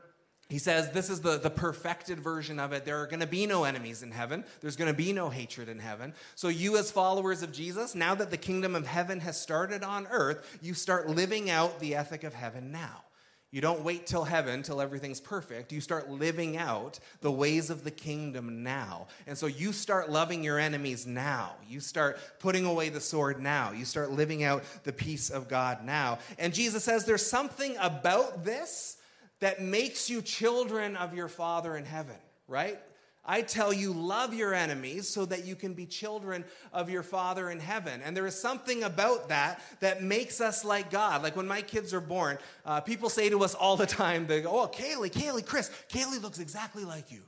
he 0.49 0.57
says 0.57 0.91
this 0.91 1.09
is 1.09 1.21
the, 1.21 1.37
the 1.37 1.49
perfected 1.49 2.19
version 2.19 2.59
of 2.59 2.73
it. 2.73 2.83
There 2.83 3.01
are 3.01 3.07
going 3.07 3.19
to 3.19 3.27
be 3.27 3.45
no 3.45 3.63
enemies 3.63 4.01
in 4.01 4.11
heaven. 4.11 4.43
There's 4.61 4.75
going 4.75 4.91
to 4.91 4.97
be 4.97 5.13
no 5.13 5.29
hatred 5.29 5.69
in 5.69 5.79
heaven. 5.79 6.13
So, 6.35 6.47
you, 6.47 6.77
as 6.77 6.91
followers 6.91 7.43
of 7.43 7.51
Jesus, 7.51 7.95
now 7.95 8.15
that 8.15 8.31
the 8.31 8.37
kingdom 8.37 8.75
of 8.75 8.87
heaven 8.87 9.19
has 9.21 9.39
started 9.39 9.83
on 9.83 10.07
earth, 10.07 10.59
you 10.61 10.73
start 10.73 11.07
living 11.07 11.49
out 11.49 11.79
the 11.79 11.95
ethic 11.95 12.23
of 12.23 12.33
heaven 12.33 12.71
now. 12.71 13.03
You 13.51 13.61
don't 13.61 13.83
wait 13.83 14.05
till 14.05 14.25
heaven, 14.25 14.61
till 14.61 14.79
everything's 14.79 15.19
perfect. 15.19 15.71
You 15.71 15.81
start 15.81 16.09
living 16.09 16.57
out 16.57 16.99
the 17.21 17.31
ways 17.31 17.71
of 17.71 17.83
the 17.83 17.89
kingdom 17.89 18.61
now. 18.61 19.07
And 19.25 19.35
so 19.35 19.47
you 19.47 19.73
start 19.73 20.11
loving 20.11 20.43
your 20.43 20.59
enemies 20.59 21.07
now. 21.07 21.55
You 21.67 21.79
start 21.79 22.19
putting 22.39 22.65
away 22.65 22.89
the 22.89 23.01
sword 23.01 23.41
now. 23.41 23.71
You 23.71 23.85
start 23.85 24.11
living 24.11 24.43
out 24.43 24.63
the 24.83 24.93
peace 24.93 25.31
of 25.31 25.47
God 25.47 25.83
now. 25.83 26.19
And 26.37 26.53
Jesus 26.53 26.83
says 26.83 27.05
there's 27.05 27.25
something 27.25 27.75
about 27.79 28.45
this 28.45 28.97
that 29.39 29.61
makes 29.61 30.11
you 30.11 30.21
children 30.21 30.95
of 30.95 31.15
your 31.15 31.27
Father 31.27 31.75
in 31.75 31.85
heaven, 31.85 32.17
right? 32.47 32.79
I 33.25 33.41
tell 33.41 33.71
you, 33.71 33.93
love 33.93 34.33
your 34.33 34.53
enemies 34.53 35.07
so 35.07 35.25
that 35.25 35.45
you 35.45 35.55
can 35.55 35.73
be 35.73 35.85
children 35.85 36.45
of 36.73 36.89
your 36.89 37.03
Father 37.03 37.51
in 37.51 37.59
heaven. 37.59 38.01
And 38.03 38.15
there 38.15 38.25
is 38.25 38.39
something 38.39 38.83
about 38.83 39.29
that 39.29 39.61
that 39.81 40.01
makes 40.01 40.41
us 40.41 40.65
like 40.65 40.89
God. 40.89 41.21
Like 41.21 41.35
when 41.35 41.47
my 41.47 41.61
kids 41.61 41.93
are 41.93 42.01
born, 42.01 42.39
uh, 42.65 42.81
people 42.81 43.09
say 43.09 43.29
to 43.29 43.43
us 43.43 43.53
all 43.53 43.77
the 43.77 43.85
time, 43.85 44.25
they 44.25 44.41
go, 44.41 44.61
Oh, 44.61 44.67
Kaylee, 44.67 45.11
Kaylee, 45.11 45.45
Chris, 45.45 45.69
Kaylee 45.89 46.21
looks 46.21 46.39
exactly 46.39 46.85
like 46.85 47.11
you. 47.11 47.21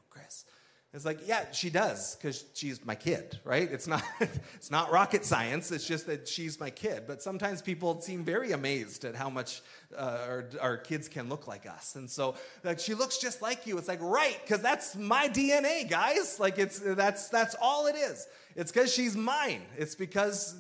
It's 0.94 1.06
like, 1.06 1.26
yeah, 1.26 1.50
she 1.52 1.70
does 1.70 2.18
because 2.18 2.44
she's 2.54 2.84
my 2.86 2.96
kid, 2.96 3.40
right? 3.46 3.72
It's 3.72 3.88
not, 3.88 4.04
it's 4.56 4.70
not 4.70 4.92
rocket 4.92 5.24
science. 5.24 5.72
It's 5.72 5.88
just 5.88 6.06
that 6.08 6.28
she's 6.28 6.60
my 6.60 6.70
kid. 6.70 7.04
But 7.08 7.22
sometimes 7.22 7.62
people 7.62 8.02
seem 8.02 8.26
very 8.26 8.52
amazed 8.52 9.06
at 9.06 9.16
how 9.16 9.30
much 9.30 9.62
uh, 9.98 10.18
our, 10.28 10.50
our 10.60 10.78
kids 10.78 11.08
can 11.08 11.30
look 11.30 11.48
like 11.48 11.66
us. 11.66 11.96
And 11.96 12.10
so, 12.10 12.36
like, 12.66 12.78
she 12.78 12.94
looks 12.94 13.20
just 13.20 13.42
like 13.42 13.66
you. 13.66 13.78
It's 13.78 13.88
like, 13.88 14.02
right, 14.02 14.38
because 14.44 14.62
that's 14.62 14.98
my 14.98 15.30
DNA, 15.30 15.90
guys. 15.90 16.42
Like, 16.42 16.60
it's 16.60 16.80
that's 16.80 17.30
that's 17.30 17.56
all 17.62 17.88
it 17.88 17.96
is. 17.96 18.28
It's 18.58 18.72
because 18.74 18.94
she's 18.94 19.16
mine. 19.16 19.62
It's 19.78 19.96
because 19.96 20.56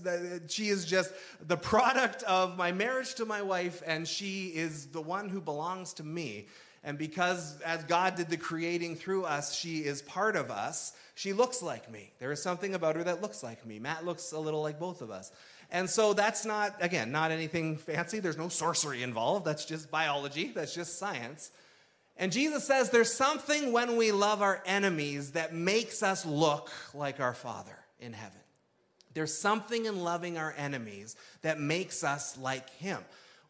she 0.48 0.70
is 0.70 0.86
just 0.86 1.12
the 1.46 1.58
product 1.58 2.24
of 2.24 2.58
my 2.58 2.72
marriage 2.72 3.16
to 3.16 3.26
my 3.26 3.42
wife, 3.42 3.84
and 3.86 4.08
she 4.08 4.48
is 4.48 4.86
the 4.88 5.02
one 5.02 5.28
who 5.28 5.42
belongs 5.42 5.92
to 5.96 6.04
me. 6.06 6.48
And 6.84 6.98
because 6.98 7.60
as 7.62 7.84
God 7.84 8.16
did 8.16 8.30
the 8.30 8.38
creating 8.38 8.96
through 8.96 9.26
us, 9.26 9.56
she 9.56 9.80
is 9.80 10.02
part 10.02 10.36
of 10.36 10.50
us, 10.50 10.94
she 11.14 11.34
looks 11.34 11.62
like 11.62 11.92
me. 11.92 12.12
There 12.20 12.32
is 12.32 12.42
something 12.42 12.74
about 12.74 12.96
her 12.96 13.04
that 13.04 13.22
looks 13.22 13.44
like 13.44 13.66
me. 13.66 13.78
Matt 13.78 14.06
looks 14.06 14.32
a 14.32 14.40
little 14.40 14.62
like 14.62 14.80
both 14.80 15.02
of 15.02 15.12
us. 15.12 15.32
And 15.70 15.90
so 15.90 16.14
that's 16.14 16.46
not, 16.46 16.76
again, 16.82 17.12
not 17.12 17.32
anything 17.32 17.78
fancy. 17.78 18.20
There's 18.20 18.38
no 18.38 18.50
sorcery 18.50 19.04
involved. 19.04 19.46
That's 19.46 19.66
just 19.66 19.92
biology, 19.92 20.52
that's 20.54 20.74
just 20.74 20.98
science. 20.98 21.52
And 22.18 22.32
Jesus 22.32 22.66
says 22.66 22.90
there's 22.90 23.14
something 23.14 23.72
when 23.72 23.96
we 23.96 24.12
love 24.12 24.42
our 24.42 24.62
enemies 24.66 25.32
that 25.32 25.54
makes 25.54 26.04
us 26.04 26.26
look 26.26 26.70
like 26.94 27.20
our 27.20 27.34
Father 27.34 27.78
in 28.00 28.14
heaven. 28.14 28.38
There's 29.14 29.38
something 29.38 29.86
in 29.86 30.04
loving 30.04 30.38
our 30.38 30.54
enemies 30.58 31.16
that 31.42 31.60
makes 31.60 32.04
us 32.04 32.38
like 32.38 32.70
Him. 32.72 33.00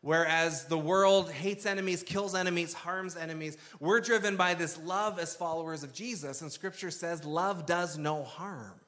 Whereas 0.02 0.66
the 0.66 0.78
world 0.78 1.32
hates 1.32 1.68
enemies, 1.68 2.02
kills 2.02 2.34
enemies, 2.34 2.74
harms 2.74 3.16
enemies, 3.16 3.58
we're 3.80 4.02
driven 4.02 4.36
by 4.36 4.56
this 4.56 4.80
love 4.80 5.20
as 5.20 5.36
followers 5.36 5.84
of 5.84 5.94
Jesus. 5.94 6.42
And 6.42 6.52
scripture 6.52 6.90
says 6.90 7.24
love 7.24 7.68
does 7.68 7.98
no 7.98 8.24
harm. 8.24 8.82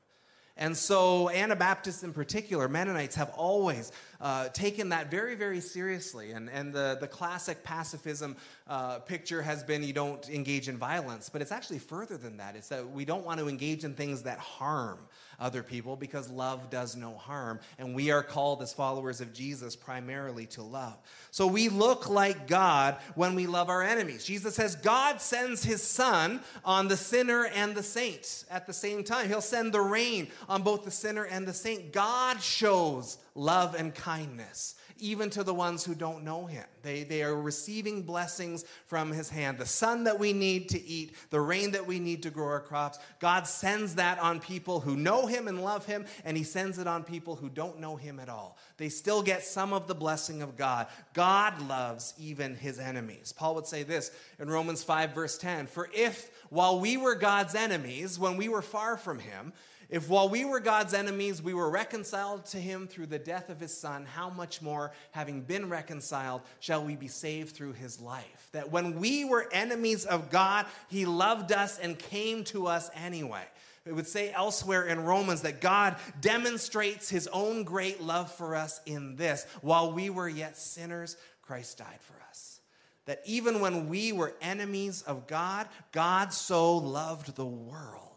And 0.56 0.78
so, 0.78 1.32
Anabaptists 1.32 2.04
in 2.04 2.14
particular, 2.14 2.68
Mennonites, 2.68 3.16
have 3.16 3.32
always 3.32 3.92
uh, 4.24 4.48
taken 4.50 4.90
that 4.90 5.12
very, 5.12 5.36
very 5.36 5.60
seriously. 5.60 6.32
And, 6.32 6.50
and 6.50 6.72
the, 6.72 6.98
the 7.00 7.08
classic 7.08 7.62
pacifism 7.62 8.38
uh, 8.68 9.00
picture 9.00 9.42
has 9.42 9.64
been 9.64 9.84
you 9.84 9.92
don't 9.92 10.28
engage 10.30 10.70
in 10.70 10.78
violence, 10.78 11.28
but 11.28 11.42
it's 11.42 11.52
actually 11.52 11.80
further 11.80 12.16
than 12.16 12.38
that. 12.38 12.56
It's 12.56 12.70
that 12.70 12.90
we 12.90 13.04
don't 13.04 13.26
want 13.26 13.42
to 13.42 13.50
engage 13.50 13.84
in 13.84 13.94
things 13.94 14.24
that 14.24 14.40
harm 14.40 15.00
other 15.42 15.62
people 15.62 15.98
because 15.98 16.30
love 16.30 16.70
does 16.70 16.96
no 16.96 17.16
harm. 17.16 17.60
And 17.78 17.94
we 17.94 18.12
are 18.12 18.24
called 18.24 18.62
as 18.62 18.72
followers 18.72 19.20
of 19.20 19.34
Jesus 19.34 19.76
primarily 19.76 20.46
to 20.48 20.64
love. 20.64 20.96
So 21.32 21.46
we 21.46 21.68
look 21.68 22.10
like 22.10 22.48
God 22.48 22.96
when 23.16 23.36
we 23.36 23.46
love 23.46 23.68
our 23.68 23.84
enemies. 23.84 24.24
Jesus 24.24 24.56
says 24.56 24.78
God 24.78 25.20
sends 25.20 25.66
his 25.66 25.84
sun 25.84 26.40
on 26.64 26.88
the 26.88 26.96
sinner 26.96 27.46
and 27.48 27.76
the 27.76 27.84
saint 27.84 28.46
at 28.50 28.68
the 28.68 28.74
same 28.74 29.04
time. 29.04 29.28
He'll 29.28 29.42
send 29.42 29.74
the 29.74 29.82
rain 29.82 30.30
on 30.48 30.62
both 30.62 30.86
the 30.86 30.92
sinner 30.92 31.26
and 31.26 31.46
the 31.46 31.54
saint. 31.54 31.92
God 31.92 32.42
shows 32.42 33.18
love 33.36 33.76
and 33.76 33.94
kindness 33.94 34.76
even 35.04 35.30
to 35.32 35.44
the 35.44 35.54
ones 35.54 35.84
who 35.84 35.96
don't 35.96 36.24
know 36.24 36.46
him. 36.46 36.64
They, 36.82 37.04
they 37.04 37.24
are 37.24 37.36
receiving 37.36 38.04
blessings 38.04 38.64
from 38.86 39.12
his 39.12 39.30
hand. 39.30 39.58
The 39.58 39.66
sun 39.66 40.06
that 40.06 40.20
we 40.20 40.34
need 40.34 40.70
to 40.70 40.82
eat, 40.82 41.16
the 41.30 41.42
rain 41.42 41.72
that 41.72 41.86
we 41.86 42.00
need 42.00 42.24
to 42.24 42.30
grow 42.30 42.48
our 42.48 42.60
crops. 42.60 43.00
God 43.20 43.48
sends 43.48 43.96
that 43.96 44.20
on 44.20 44.40
people 44.40 44.80
who 44.80 44.96
know 44.96 45.26
him 45.26 45.48
and 45.48 45.62
love 45.62 45.86
him, 45.86 46.06
and 46.24 46.38
he 46.38 46.44
sends 46.44 46.78
it 46.78 46.88
on 46.88 47.04
people 47.04 47.36
who 47.36 47.50
don't 47.50 47.80
know 47.80 47.96
him 47.96 48.20
at 48.20 48.30
all. 48.30 48.58
They 48.78 48.90
still 48.90 49.22
get 49.22 49.44
some 49.44 49.74
of 49.74 49.88
the 49.88 49.96
blessing 49.96 50.42
of 50.42 50.58
God. 50.58 50.88
God 51.14 51.62
loves 51.68 52.14
even 52.18 52.56
his 52.56 52.80
enemies. 52.80 53.34
Paul 53.34 53.56
would 53.56 53.68
say 53.68 53.84
this 53.84 54.12
in 54.40 54.50
Romans 54.50 54.84
5, 54.84 55.14
verse 55.14 55.38
10 55.38 55.68
For 55.68 55.90
if 55.94 56.32
while 56.50 56.80
we 56.80 56.98
were 56.98 57.16
God's 57.16 57.56
enemies, 57.56 58.20
when 58.20 58.38
we 58.38 58.48
were 58.48 58.62
far 58.62 58.98
from 58.98 59.20
him, 59.20 59.54
if 59.90 60.10
while 60.10 60.30
we 60.30 60.46
were 60.46 60.60
God's 60.60 60.94
enemies, 60.94 61.42
we 61.42 61.54
were 61.54 61.70
reconciled 61.70 62.46
to 62.48 62.58
him 62.58 62.88
through 62.88 63.08
the 63.08 63.20
death 63.20 63.50
of 63.50 63.60
his 63.60 63.76
son, 63.76 64.06
how 64.06 64.30
much 64.30 64.62
more, 64.62 64.92
having 65.12 65.42
been 65.42 65.70
reconciled, 65.70 66.42
shall 66.60 66.84
we 66.84 66.96
be 66.96 67.08
saved 67.08 67.56
through 67.56 67.74
his 67.74 68.00
life? 68.00 68.50
That 68.54 68.72
when 68.72 69.00
we 69.00 69.26
were 69.26 69.50
enemies 69.52 70.06
of 70.06 70.30
God, 70.30 70.66
he 70.90 71.06
loved 71.06 71.52
us 71.52 71.78
and 71.80 71.98
came 71.98 72.44
to 72.46 72.68
us 72.68 72.90
anyway. 72.96 73.44
It 73.86 73.94
would 73.94 74.08
say 74.08 74.32
elsewhere 74.32 74.86
in 74.86 75.04
Romans 75.04 75.42
that 75.42 75.60
God 75.60 75.98
demonstrates 76.22 77.10
his 77.10 77.28
own 77.28 77.64
great 77.64 78.02
love 78.02 78.32
for 78.32 78.56
us 78.56 78.80
in 78.86 79.18
this 79.18 79.46
while 79.62 79.92
we 79.92 80.10
were 80.10 80.30
yet 80.30 80.58
sinners, 80.58 81.18
Christ 81.42 81.80
died 81.80 82.00
for 82.00 82.16
us. 82.30 82.62
That 83.06 83.22
even 83.26 83.60
when 83.60 83.90
we 83.90 84.14
were 84.14 84.34
enemies 84.42 85.02
of 85.02 85.28
God, 85.28 85.68
God 85.92 86.32
so 86.32 86.78
loved 86.78 87.36
the 87.36 87.46
world 87.46 88.13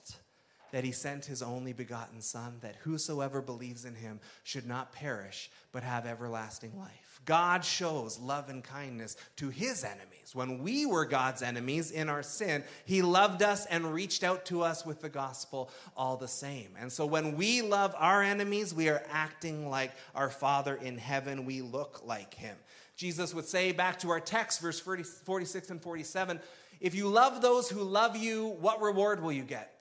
that 0.76 0.84
he 0.84 0.92
sent 0.92 1.24
his 1.24 1.42
only 1.42 1.72
begotten 1.72 2.20
Son, 2.20 2.58
that 2.60 2.76
whosoever 2.82 3.40
believes 3.40 3.86
in 3.86 3.94
him 3.94 4.20
should 4.44 4.66
not 4.66 4.92
perish, 4.92 5.50
but 5.72 5.82
have 5.82 6.04
everlasting 6.04 6.78
life. 6.78 7.22
God 7.24 7.64
shows 7.64 8.18
love 8.18 8.50
and 8.50 8.62
kindness 8.62 9.16
to 9.36 9.48
his 9.48 9.84
enemies. 9.84 10.34
When 10.34 10.62
we 10.62 10.84
were 10.84 11.06
God's 11.06 11.40
enemies 11.40 11.92
in 11.92 12.10
our 12.10 12.22
sin, 12.22 12.62
he 12.84 13.00
loved 13.00 13.42
us 13.42 13.64
and 13.64 13.94
reached 13.94 14.22
out 14.22 14.44
to 14.46 14.60
us 14.60 14.84
with 14.84 15.00
the 15.00 15.08
gospel 15.08 15.70
all 15.96 16.18
the 16.18 16.28
same. 16.28 16.74
And 16.78 16.92
so 16.92 17.06
when 17.06 17.38
we 17.38 17.62
love 17.62 17.94
our 17.96 18.22
enemies, 18.22 18.74
we 18.74 18.90
are 18.90 19.02
acting 19.10 19.70
like 19.70 19.92
our 20.14 20.28
Father 20.28 20.74
in 20.74 20.98
heaven. 20.98 21.46
We 21.46 21.62
look 21.62 22.02
like 22.04 22.34
him. 22.34 22.58
Jesus 22.96 23.32
would 23.32 23.46
say 23.46 23.72
back 23.72 23.98
to 24.00 24.10
our 24.10 24.20
text, 24.20 24.60
verse 24.60 24.78
40, 24.78 25.04
46 25.04 25.70
and 25.70 25.80
47 25.80 26.38
if 26.78 26.94
you 26.94 27.08
love 27.08 27.40
those 27.40 27.70
who 27.70 27.82
love 27.82 28.16
you, 28.16 28.48
what 28.60 28.82
reward 28.82 29.22
will 29.22 29.32
you 29.32 29.44
get? 29.44 29.75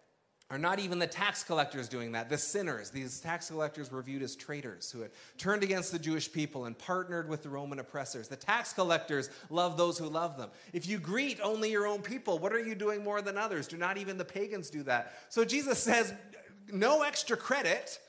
Are 0.51 0.59
not 0.59 0.77
even 0.77 0.99
the 0.99 1.07
tax 1.07 1.43
collectors 1.43 1.89
doing 1.89 2.11
that? 2.11 2.29
The 2.29 2.37
sinners. 2.37 2.91
These 2.91 3.19
tax 3.19 3.49
collectors 3.49 3.91
were 3.91 4.03
viewed 4.03 4.21
as 4.21 4.35
traitors 4.35 4.91
who 4.91 5.01
had 5.01 5.09
turned 5.39 5.63
against 5.63 5.91
the 5.91 5.97
Jewish 5.97 6.31
people 6.31 6.65
and 6.65 6.77
partnered 6.77 7.27
with 7.27 7.41
the 7.41 7.49
Roman 7.49 7.79
oppressors. 7.79 8.27
The 8.27 8.35
tax 8.35 8.71
collectors 8.71 9.31
love 9.49 9.75
those 9.75 9.97
who 9.97 10.07
love 10.07 10.37
them. 10.37 10.51
If 10.71 10.87
you 10.87 10.99
greet 10.99 11.39
only 11.41 11.71
your 11.71 11.87
own 11.87 12.03
people, 12.03 12.37
what 12.37 12.53
are 12.53 12.63
you 12.63 12.75
doing 12.75 13.03
more 13.03 13.23
than 13.23 13.39
others? 13.39 13.67
Do 13.67 13.77
not 13.77 13.97
even 13.97 14.19
the 14.19 14.25
pagans 14.25 14.69
do 14.69 14.83
that? 14.83 15.13
So 15.29 15.45
Jesus 15.45 15.79
says, 15.79 16.13
no 16.71 17.01
extra 17.01 17.37
credit 17.37 17.99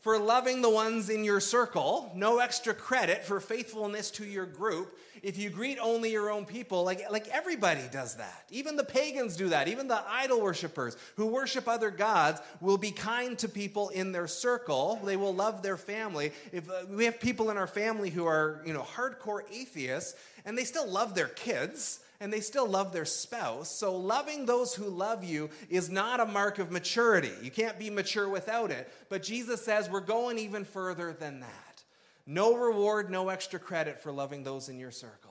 for 0.00 0.18
loving 0.18 0.62
the 0.62 0.70
ones 0.70 1.10
in 1.10 1.24
your 1.24 1.40
circle, 1.40 2.12
no 2.14 2.38
extra 2.38 2.74
credit 2.74 3.24
for 3.24 3.40
faithfulness 3.40 4.10
to 4.12 4.24
your 4.24 4.46
group. 4.46 4.96
If 5.22 5.38
you 5.38 5.50
greet 5.50 5.78
only 5.80 6.12
your 6.12 6.30
own 6.30 6.44
people, 6.44 6.84
like, 6.84 7.10
like 7.10 7.26
everybody 7.28 7.82
does 7.90 8.16
that. 8.16 8.44
Even 8.50 8.76
the 8.76 8.84
pagans 8.84 9.36
do 9.36 9.48
that. 9.48 9.66
Even 9.66 9.88
the 9.88 10.00
idol 10.08 10.40
worshippers 10.40 10.96
who 11.16 11.26
worship 11.26 11.66
other 11.66 11.90
gods 11.90 12.40
will 12.60 12.78
be 12.78 12.92
kind 12.92 13.36
to 13.38 13.48
people 13.48 13.88
in 13.88 14.12
their 14.12 14.28
circle. 14.28 15.00
They 15.04 15.16
will 15.16 15.34
love 15.34 15.62
their 15.62 15.76
family. 15.76 16.32
If 16.52 16.70
uh, 16.70 16.82
we 16.88 17.06
have 17.06 17.18
people 17.18 17.50
in 17.50 17.56
our 17.56 17.66
family 17.66 18.10
who 18.10 18.26
are, 18.26 18.62
you 18.64 18.72
know, 18.72 18.82
hardcore 18.82 19.40
atheists 19.50 20.14
and 20.44 20.56
they 20.56 20.64
still 20.64 20.88
love 20.88 21.14
their 21.14 21.28
kids, 21.28 22.00
and 22.20 22.32
they 22.32 22.40
still 22.40 22.68
love 22.68 22.92
their 22.92 23.04
spouse. 23.04 23.70
So, 23.70 23.96
loving 23.96 24.46
those 24.46 24.74
who 24.74 24.88
love 24.88 25.24
you 25.24 25.50
is 25.68 25.90
not 25.90 26.20
a 26.20 26.26
mark 26.26 26.58
of 26.58 26.70
maturity. 26.70 27.32
You 27.42 27.50
can't 27.50 27.78
be 27.78 27.90
mature 27.90 28.28
without 28.28 28.70
it. 28.70 28.90
But 29.08 29.22
Jesus 29.22 29.64
says 29.64 29.90
we're 29.90 30.00
going 30.00 30.38
even 30.38 30.64
further 30.64 31.12
than 31.12 31.40
that. 31.40 31.82
No 32.26 32.56
reward, 32.56 33.10
no 33.10 33.28
extra 33.28 33.58
credit 33.58 34.00
for 34.00 34.12
loving 34.12 34.42
those 34.42 34.68
in 34.68 34.78
your 34.78 34.90
circle. 34.90 35.25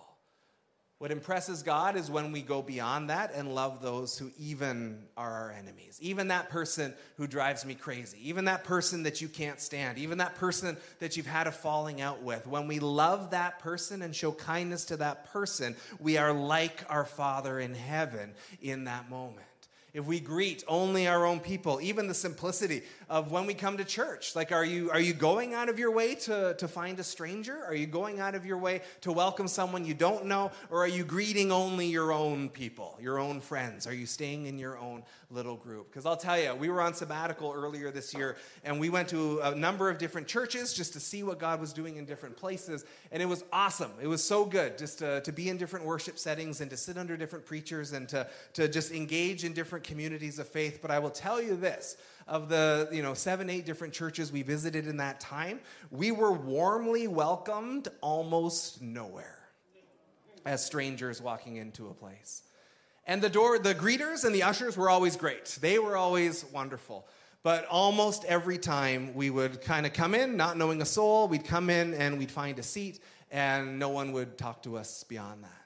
What 0.97 1.12
impresses 1.12 1.62
God 1.62 1.97
is 1.97 2.10
when 2.10 2.31
we 2.31 2.41
go 2.41 2.62
beyond 2.62 3.10
that 3.10 3.34
and 3.34 3.53
love 3.53 3.81
those 3.81 4.17
who 4.17 4.31
even 4.38 5.03
are 5.17 5.29
our 5.29 5.51
enemies. 5.51 5.99
Even 6.01 6.29
that 6.29 6.49
person 6.49 6.93
who 7.17 7.27
drives 7.27 7.65
me 7.65 7.75
crazy. 7.75 8.17
Even 8.29 8.45
that 8.45 8.63
person 8.63 9.03
that 9.03 9.19
you 9.19 9.27
can't 9.27 9.60
stand. 9.60 9.97
Even 9.97 10.19
that 10.19 10.36
person 10.36 10.77
that 10.99 11.17
you've 11.17 11.25
had 11.25 11.47
a 11.47 11.51
falling 11.51 11.99
out 11.99 12.23
with. 12.23 12.47
When 12.47 12.67
we 12.67 12.79
love 12.79 13.31
that 13.31 13.60
person 13.60 14.01
and 14.01 14.15
show 14.15 14.31
kindness 14.31 14.86
to 14.86 14.97
that 14.97 15.34
person, 15.34 15.75
we 15.99 16.17
are 16.17 16.31
like 16.31 16.86
our 16.88 17.05
Father 17.05 17.60
in 17.60 17.73
heaven 17.73 18.34
in 18.62 18.86
that 18.86 19.10
moment 19.10 19.45
if 19.95 20.05
we 20.05 20.19
greet 20.19 20.62
only 20.67 21.08
our 21.08 21.25
own 21.25 21.39
people, 21.39 21.79
even 21.81 22.08
the 22.08 22.13
simplicity 22.13 22.84
of 23.10 23.31
when 23.31 23.45
we 23.45 23.53
come 23.53 23.77
to 23.77 23.86
church. 23.86 24.36
Like, 24.36 24.51
are 24.51 24.65
you, 24.65 24.91
are 24.91 24.99
you 24.99 25.13
going 25.13 25.53
out 25.53 25.69
of 25.69 25.79
your 25.79 25.89
way 25.89 26.15
to, 26.15 26.53
to 26.55 26.67
find 26.67 26.99
a 26.99 27.03
stranger? 27.03 27.63
Are 27.65 27.73
you 27.73 27.88
going 27.88 28.19
out 28.19 28.36
of 28.36 28.45
your 28.45 28.58
way 28.58 28.81
to 29.01 29.13
welcome 29.13 29.47
someone 29.47 29.86
you 29.86 29.93
don't 29.93 30.25
know? 30.25 30.51
Or 30.69 30.84
are 30.84 30.88
you 30.88 31.05
greeting 31.05 31.49
only 31.49 31.88
your 31.88 32.12
own 32.12 32.49
people, 32.49 32.97
your 33.01 33.19
own 33.19 33.39
friends? 33.39 33.88
Are 33.88 33.93
you 33.93 34.05
staying 34.05 34.47
in 34.47 34.60
your 34.60 34.77
own 34.77 35.03
little 35.31 35.55
group? 35.55 35.89
Because 35.89 36.05
I'll 36.05 36.17
tell 36.17 36.38
you, 36.38 36.53
we 36.55 36.67
were 36.67 36.81
on 36.81 36.93
sabbatical 36.93 37.53
earlier 37.55 37.89
this 37.89 38.13
year, 38.13 38.36
and 38.65 38.77
we 38.81 38.89
went 38.89 39.08
to 39.10 39.39
a 39.43 39.55
number 39.55 39.89
of 39.89 39.97
different 39.97 40.27
churches 40.27 40.73
just 40.73 40.91
to 40.93 40.99
see 40.99 41.23
what 41.23 41.39
God 41.39 41.62
was 41.62 41.71
doing 41.71 41.95
in 41.95 42.03
different 42.03 42.36
places. 42.36 42.84
And 43.13 43.23
it 43.23 43.27
was 43.27 43.45
awesome. 43.53 43.91
It 44.01 44.08
was 44.08 44.21
so 44.21 44.43
good 44.43 44.77
just 44.77 44.99
to, 44.99 45.21
to 45.21 45.31
be 45.31 45.47
in 45.47 45.58
different 45.58 45.86
worship 45.86 46.19
settings 46.19 46.60
and 46.60 46.69
to 46.69 46.75
sit 46.75 46.97
under 46.97 47.15
different 47.15 47.45
preachers 47.45 47.93
and 47.93 48.10
to, 48.10 48.27
to 48.53 48.67
just 48.67 48.91
engage 48.91 49.45
in 49.45 49.53
different 49.53 49.85
communities 49.86 50.39
of 50.39 50.48
faith. 50.48 50.80
But 50.82 50.91
I 50.91 51.00
will 51.00 51.10
tell 51.10 51.41
you 51.41 51.56
this. 51.56 51.95
Of 52.28 52.50
the 52.50 52.89
you 52.91 53.04
know 53.04 53.13
seven 53.13 53.52
eight 53.52 53.67
different 53.67 53.93
churches 53.93 54.32
we 54.32 54.41
visited 54.41 54.88
in 54.88 54.98
that 54.98 55.19
time 55.19 55.60
we 55.91 56.12
were 56.12 56.32
warmly 56.32 57.08
welcomed 57.08 57.88
almost 58.02 58.82
nowhere 58.82 59.38
as 60.43 60.65
strangers 60.65 61.21
walking 61.21 61.58
into 61.58 61.88
a 61.88 61.93
place. 61.93 62.41
And 63.06 63.21
the 63.21 63.30
door 63.30 63.60
the 63.60 63.76
greeters 63.76 64.26
and 64.26 64.34
the 64.34 64.41
ushers 64.41 64.76
were 64.76 64.89
always 64.89 65.15
great. 65.15 65.45
They 65.62 65.78
were 65.78 65.95
always 65.95 66.45
wonderful. 66.45 67.06
But 67.43 67.67
almost 67.67 68.26
every 68.26 68.58
time 68.58 69.13
we 69.13 69.30
would 69.30 69.62
kind 69.62 69.86
of 69.86 69.93
come 69.93 70.15
in 70.15 70.36
not 70.36 70.58
knowing 70.58 70.82
a 70.82 70.86
soul 70.86 71.28
we'd 71.28 71.45
come 71.45 71.69
in 71.69 71.93
and 71.93 72.17
we'd 72.17 72.32
find 72.32 72.58
a 72.58 72.63
seat 72.63 73.00
and 73.30 73.78
no 73.78 73.89
one 73.89 74.13
would 74.13 74.36
talk 74.39 74.63
to 74.63 74.78
us 74.78 75.04
beyond 75.04 75.43
that 75.43 75.64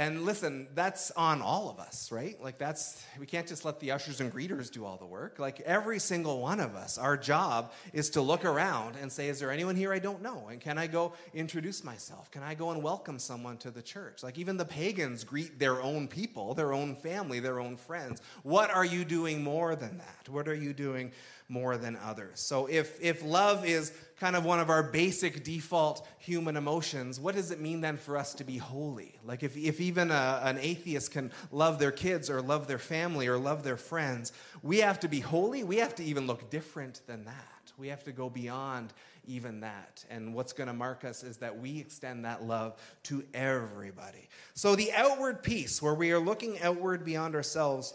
and 0.00 0.24
listen, 0.24 0.66
that's 0.74 1.10
on 1.10 1.42
all 1.42 1.68
of 1.68 1.78
us, 1.78 2.10
right? 2.10 2.42
Like, 2.42 2.56
that's, 2.56 3.04
we 3.18 3.26
can't 3.26 3.46
just 3.46 3.66
let 3.66 3.80
the 3.80 3.90
ushers 3.90 4.22
and 4.22 4.32
greeters 4.32 4.70
do 4.70 4.86
all 4.86 4.96
the 4.96 5.04
work. 5.04 5.38
Like, 5.38 5.60
every 5.60 5.98
single 5.98 6.40
one 6.40 6.58
of 6.58 6.74
us, 6.74 6.96
our 6.96 7.18
job 7.18 7.70
is 7.92 8.08
to 8.10 8.22
look 8.22 8.46
around 8.46 8.96
and 8.96 9.12
say, 9.12 9.28
Is 9.28 9.40
there 9.40 9.50
anyone 9.50 9.76
here 9.76 9.92
I 9.92 9.98
don't 9.98 10.22
know? 10.22 10.48
And 10.50 10.58
can 10.58 10.78
I 10.78 10.86
go 10.86 11.12
introduce 11.34 11.84
myself? 11.84 12.30
Can 12.30 12.42
I 12.42 12.54
go 12.54 12.70
and 12.70 12.82
welcome 12.82 13.18
someone 13.18 13.58
to 13.58 13.70
the 13.70 13.82
church? 13.82 14.22
Like, 14.22 14.38
even 14.38 14.56
the 14.56 14.64
pagans 14.64 15.22
greet 15.22 15.58
their 15.58 15.82
own 15.82 16.08
people, 16.08 16.54
their 16.54 16.72
own 16.72 16.94
family, 16.94 17.38
their 17.38 17.60
own 17.60 17.76
friends. 17.76 18.22
What 18.42 18.70
are 18.70 18.86
you 18.86 19.04
doing 19.04 19.44
more 19.44 19.76
than 19.76 19.98
that? 19.98 20.30
What 20.30 20.48
are 20.48 20.54
you 20.54 20.72
doing 20.72 21.12
more 21.50 21.76
than 21.76 21.98
others? 22.02 22.40
So, 22.40 22.66
if, 22.66 22.98
if 23.02 23.22
love 23.24 23.66
is 23.66 23.92
kind 24.18 24.36
of 24.36 24.44
one 24.44 24.60
of 24.60 24.70
our 24.70 24.82
basic 24.82 25.44
default 25.44 26.06
human 26.18 26.56
emotions, 26.56 27.18
what 27.18 27.34
does 27.34 27.50
it 27.50 27.60
mean 27.60 27.80
then 27.80 27.96
for 27.96 28.16
us 28.16 28.34
to 28.34 28.44
be 28.44 28.56
holy? 28.58 29.18
Like, 29.24 29.42
if, 29.42 29.56
if 29.56 29.80
even 29.80 30.10
a, 30.10 30.40
an 30.44 30.58
atheist 30.58 31.10
can 31.10 31.32
love 31.50 31.78
their 31.78 31.92
kids 31.92 32.30
or 32.30 32.40
love 32.40 32.66
their 32.66 32.78
family 32.78 33.26
or 33.26 33.36
love 33.36 33.64
their 33.64 33.76
friends, 33.76 34.32
we 34.62 34.78
have 34.78 35.00
to 35.00 35.08
be 35.08 35.20
holy. 35.20 35.64
We 35.64 35.78
have 35.78 35.94
to 35.96 36.04
even 36.04 36.26
look 36.26 36.50
different 36.50 37.00
than 37.06 37.24
that. 37.24 37.72
We 37.76 37.88
have 37.88 38.04
to 38.04 38.12
go 38.12 38.28
beyond 38.28 38.92
even 39.26 39.60
that. 39.60 40.04
And 40.10 40.34
what's 40.34 40.52
going 40.52 40.66
to 40.66 40.74
mark 40.74 41.04
us 41.04 41.22
is 41.22 41.38
that 41.38 41.58
we 41.58 41.78
extend 41.78 42.24
that 42.24 42.42
love 42.42 42.76
to 43.04 43.24
everybody. 43.32 44.28
So, 44.54 44.76
the 44.76 44.92
outward 44.92 45.42
piece, 45.42 45.80
where 45.80 45.94
we 45.94 46.12
are 46.12 46.18
looking 46.18 46.60
outward 46.60 47.04
beyond 47.04 47.34
ourselves, 47.34 47.94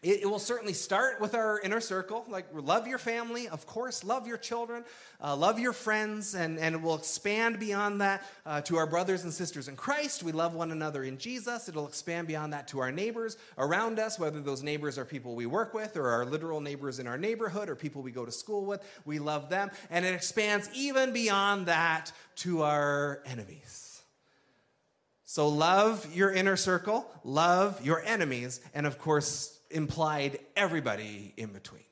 it, 0.00 0.22
it, 0.22 0.30
will 0.30 0.38
certainly 0.38 0.74
start 0.74 1.20
with 1.20 1.34
our 1.34 1.58
inner 1.58 1.80
circle. 1.80 2.24
Like, 2.28 2.46
love 2.52 2.86
your 2.86 2.98
family, 2.98 3.48
of 3.48 3.66
course, 3.66 4.04
love 4.04 4.28
your 4.28 4.36
children, 4.36 4.84
uh, 5.20 5.34
love 5.34 5.58
your 5.58 5.72
friends, 5.72 6.36
and, 6.36 6.56
and 6.56 6.76
it 6.76 6.80
will 6.80 6.94
expand 6.94 7.58
beyond 7.58 8.00
that 8.00 8.22
uh, 8.46 8.60
to 8.62 8.76
our 8.76 8.86
brothers 8.86 9.24
and 9.24 9.32
sisters 9.32 9.66
in 9.66 9.74
Christ. 9.74 10.22
We 10.22 10.30
love 10.30 10.54
one 10.54 10.70
another 10.70 11.02
in 11.02 11.18
Jesus. 11.18 11.68
It'll 11.68 11.88
expand 11.88 12.28
beyond 12.28 12.52
that 12.52 12.68
to 12.68 12.78
our 12.78 12.92
neighbors 12.92 13.36
around 13.58 13.98
us, 13.98 14.20
whether 14.20 14.40
those 14.40 14.62
neighbors 14.62 14.98
are 14.98 15.04
people 15.04 15.34
we 15.34 15.46
work 15.46 15.74
with 15.74 15.96
or 15.96 16.08
our 16.10 16.24
literal 16.24 16.60
neighbors 16.60 17.00
in 17.00 17.08
our 17.08 17.18
neighborhood 17.18 17.68
or 17.68 17.74
people 17.74 18.00
we 18.00 18.12
go 18.12 18.24
to 18.24 18.32
school 18.32 18.64
with. 18.66 18.80
We 19.04 19.18
love 19.18 19.48
them. 19.48 19.68
And 19.90 20.04
it 20.04 20.14
expands 20.14 20.70
even 20.74 21.12
beyond 21.12 21.66
that 21.66 22.12
to 22.36 22.62
our 22.62 23.20
enemies. 23.26 24.00
So, 25.24 25.48
love 25.48 26.14
your 26.14 26.32
inner 26.32 26.56
circle, 26.56 27.06
love 27.22 27.84
your 27.84 28.00
enemies, 28.02 28.60
and 28.72 28.86
of 28.86 28.98
course, 28.98 29.57
implied 29.70 30.38
everybody 30.56 31.32
in 31.36 31.52
between. 31.52 31.82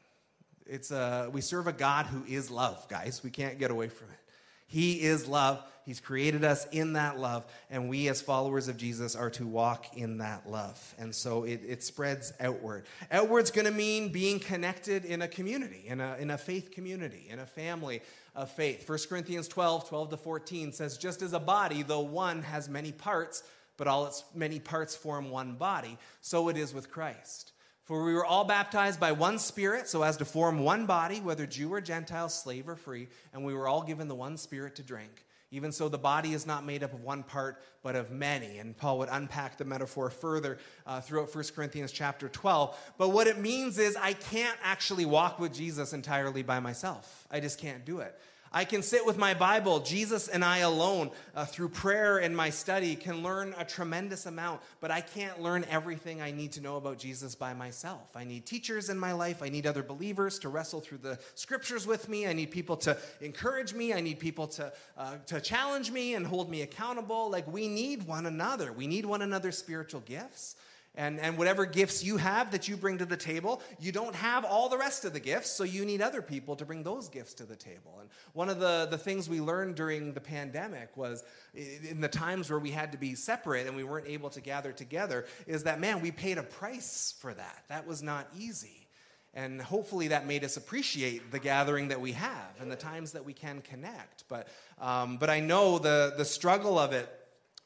It's 0.67 0.91
a, 0.91 1.31
we 1.33 1.41
serve 1.41 1.67
a 1.67 1.73
God 1.73 2.07
who 2.07 2.25
is 2.25 2.51
love, 2.51 2.89
guys. 2.89 3.23
We 3.23 3.31
can't 3.31 3.59
get 3.59 3.71
away 3.71 3.89
from 3.89 4.09
it. 4.09 4.19
He 4.67 5.03
is 5.03 5.29
love. 5.29 5.63
He's 5.85 6.01
created 6.01 6.43
us 6.43 6.67
in 6.73 6.95
that 6.95 7.21
love, 7.21 7.47
and 7.71 7.89
we, 7.89 8.09
as 8.09 8.21
followers 8.21 8.67
of 8.67 8.77
Jesus, 8.77 9.15
are 9.15 9.31
to 9.31 9.47
walk 9.47 9.97
in 9.97 10.19
that 10.19 10.51
love. 10.51 10.95
And 10.99 11.15
so 11.15 11.45
it, 11.45 11.61
it 11.65 11.85
spreads 11.85 12.33
outward. 12.41 12.87
Outward's 13.13 13.53
going 13.53 13.67
to 13.67 13.73
mean 13.73 14.11
being 14.11 14.41
connected 14.41 15.05
in 15.05 15.23
a 15.23 15.29
community, 15.29 15.85
in 15.87 16.01
a, 16.01 16.17
in 16.17 16.33
a 16.33 16.39
faith 16.39 16.73
community, 16.73 17.29
in 17.31 17.39
a 17.39 17.47
family 17.47 18.03
of 18.35 18.51
faith. 18.51 18.89
1 18.89 18.99
Corinthians 19.09 19.47
12, 19.47 19.89
12 19.89 20.11
to 20.11 20.17
14 20.17 20.73
says, 20.73 20.99
Just 20.99 21.23
as 21.23 21.33
a 21.33 21.39
body, 21.39 21.85
though 21.85 22.01
one 22.01 22.43
has 22.43 22.69
many 22.69 22.91
parts, 22.91 23.45
but 23.77 23.87
all 23.87 24.07
its 24.07 24.25
many 24.35 24.59
parts 24.59 24.97
form 24.97 25.31
one 25.31 25.55
body, 25.55 25.99
so 26.21 26.49
it 26.49 26.57
is 26.57 26.75
with 26.75 26.91
Christ. 26.91 27.53
For 27.87 28.03
we 28.03 28.15
were 28.15 28.27
all 28.27 28.45
baptized 28.45 28.99
by 28.99 29.13
one 29.13 29.39
Spirit, 29.39 29.89
so 29.89 30.03
as 30.03 30.17
to 30.17 30.25
form 30.25 30.59
one 30.59 30.87
body, 30.87 31.21
whether 31.21 31.47
Jew 31.47 31.73
or 31.73 31.81
Gentile, 31.81 32.29
slave 32.29 32.69
or 32.69 32.75
free, 32.75 33.07
and 33.33 33.45
we 33.45 33.55
were 33.55 33.69
all 33.69 33.83
given 33.83 34.09
the 34.09 34.15
one 34.15 34.37
Spirit 34.37 34.75
to 34.77 34.83
drink. 34.83 35.25
Even 35.53 35.71
so, 35.71 35.89
the 35.89 35.97
body 35.97 36.33
is 36.33 36.45
not 36.45 36.67
made 36.67 36.83
up 36.83 36.93
of 36.93 37.05
one 37.05 37.23
part, 37.23 37.63
but 37.85 37.95
of 37.95 38.11
many. 38.11 38.59
And 38.59 38.77
Paul 38.77 38.99
would 38.99 39.09
unpack 39.13 39.57
the 39.57 39.65
metaphor 39.65 40.11
further 40.11 40.59
uh, 40.85 41.01
throughout 41.01 41.33
1 41.33 41.45
Corinthians 41.55 41.93
chapter 41.93 42.29
12. 42.29 42.77
But 42.99 43.11
what 43.11 43.29
it 43.29 43.39
means 43.39 43.79
is 43.79 43.95
I 43.95 44.15
can't 44.15 44.59
actually 44.65 45.07
walk 45.07 45.39
with 45.39 45.55
Jesus 45.55 45.93
entirely 45.93 46.43
by 46.43 46.59
myself. 46.59 47.29
I 47.31 47.39
just 47.39 47.61
can't 47.61 47.85
do 47.85 48.01
it. 48.01 48.19
I 48.53 48.65
can 48.65 48.83
sit 48.83 49.05
with 49.05 49.19
my 49.19 49.35
Bible, 49.35 49.81
Jesus 49.81 50.29
and 50.29 50.45
I 50.45 50.59
alone, 50.59 51.11
uh, 51.35 51.45
through 51.45 51.71
prayer 51.71 52.19
and 52.19 52.37
my 52.37 52.51
study, 52.51 52.97
can 52.97 53.23
learn 53.23 53.55
a 53.59 53.65
tremendous 53.65 54.27
amount, 54.27 54.61
but 54.81 54.91
I 54.91 55.01
can't 55.01 55.41
learn 55.41 55.65
everything 55.69 56.23
I 56.23 56.31
need 56.31 56.53
to 56.53 56.61
know 56.61 56.77
about 56.77 56.99
Jesus 56.99 57.35
by 57.35 57.55
myself. 57.55 58.17
I 58.17 58.25
need 58.25 58.47
teachers 58.47 58.89
in 58.89 58.99
my 58.99 59.13
life. 59.13 59.43
I 59.43 59.49
need 59.49 59.67
other 59.67 59.83
believers 59.83 60.39
to 60.41 60.49
wrestle 60.49 60.81
through 60.81 60.99
the 60.99 61.19
scriptures 61.35 61.87
with 61.87 62.09
me. 62.09 62.27
I 62.27 62.33
need 62.33 62.51
people 62.51 62.77
to 62.79 62.97
encourage 63.21 63.75
me. 63.75 63.93
I 63.93 64.01
need 64.01 64.19
people 64.19 64.47
to, 64.49 64.73
uh, 64.97 65.17
to 65.27 65.41
challenge 65.41 65.91
me 65.91 66.15
and 66.15 66.27
hold 66.27 66.51
me 66.51 66.63
accountable. 66.63 67.31
Like, 67.31 67.47
we 67.47 67.69
need 67.69 68.07
one 68.07 68.27
another. 68.27 68.73
We 68.73 68.87
need 68.87 69.05
one 69.05 69.23
another's 69.23 69.59
spiritual 69.59 70.01
gifts. 70.01 70.57
And, 70.99 71.21
and 71.21 71.37
whatever 71.37 71.67
gifts 71.67 72.03
you 72.03 72.17
have 72.17 72.53
that 72.53 72.69
you 72.69 72.77
bring 72.77 72.99
to 72.99 73.05
the 73.05 73.19
table, 73.19 73.61
you 73.79 73.93
don't 73.93 74.15
have 74.15 74.47
all 74.47 74.71
the 74.71 74.79
rest 74.79 75.05
of 75.05 75.13
the 75.13 75.21
gifts, 75.21 75.51
so 75.51 75.63
you 75.63 75.85
need 75.85 76.01
other 76.01 76.23
people 76.23 76.57
to 76.57 76.65
bring 76.65 76.83
those 76.83 77.11
gifts 77.11 77.35
to 77.35 77.45
the 77.45 77.55
table. 77.55 77.99
And 78.01 78.09
one 78.33 78.49
of 78.49 78.61
the, 78.61 78.89
the 78.91 78.97
things 78.97 79.29
we 79.29 79.43
learned 79.43 79.75
during 79.75 80.15
the 80.15 80.23
pandemic 80.23 80.97
was 80.97 81.23
in 81.55 82.01
the 82.01 82.09
times 82.09 82.49
where 82.49 82.59
we 82.59 82.71
had 82.71 82.93
to 82.93 82.99
be 82.99 83.15
separate 83.15 83.67
and 83.67 83.77
we 83.77 83.85
weren't 83.85 84.09
able 84.09 84.31
to 84.31 84.41
gather 84.41 84.73
together, 84.73 85.27
is 85.47 85.65
that, 85.65 85.81
man, 85.81 86.01
we 86.01 86.11
paid 86.11 86.39
a 86.39 86.43
price 86.43 87.15
for 87.19 87.35
that. 87.35 87.65
That 87.69 87.87
was 87.87 88.03
not 88.03 88.27
easy. 88.39 88.89
And 89.35 89.61
hopefully 89.61 90.09
that 90.09 90.27
made 90.27 90.45
us 90.45 90.57
appreciate 90.57 91.31
the 91.31 91.39
gathering 91.39 91.89
that 91.89 92.01
we 92.01 92.13
have 92.13 92.55
and 92.59 92.73
the 92.73 92.77
times 92.77 93.13
that 93.13 93.27
we 93.27 93.35
can 93.35 93.61
connect. 93.61 94.25
But, 94.29 94.49
um, 94.81 95.19
but 95.19 95.29
I 95.29 95.41
know 95.41 95.79
the, 95.79 96.15
the 96.17 96.25
struggle 96.25 96.79
of 96.79 96.95
it 96.95 97.07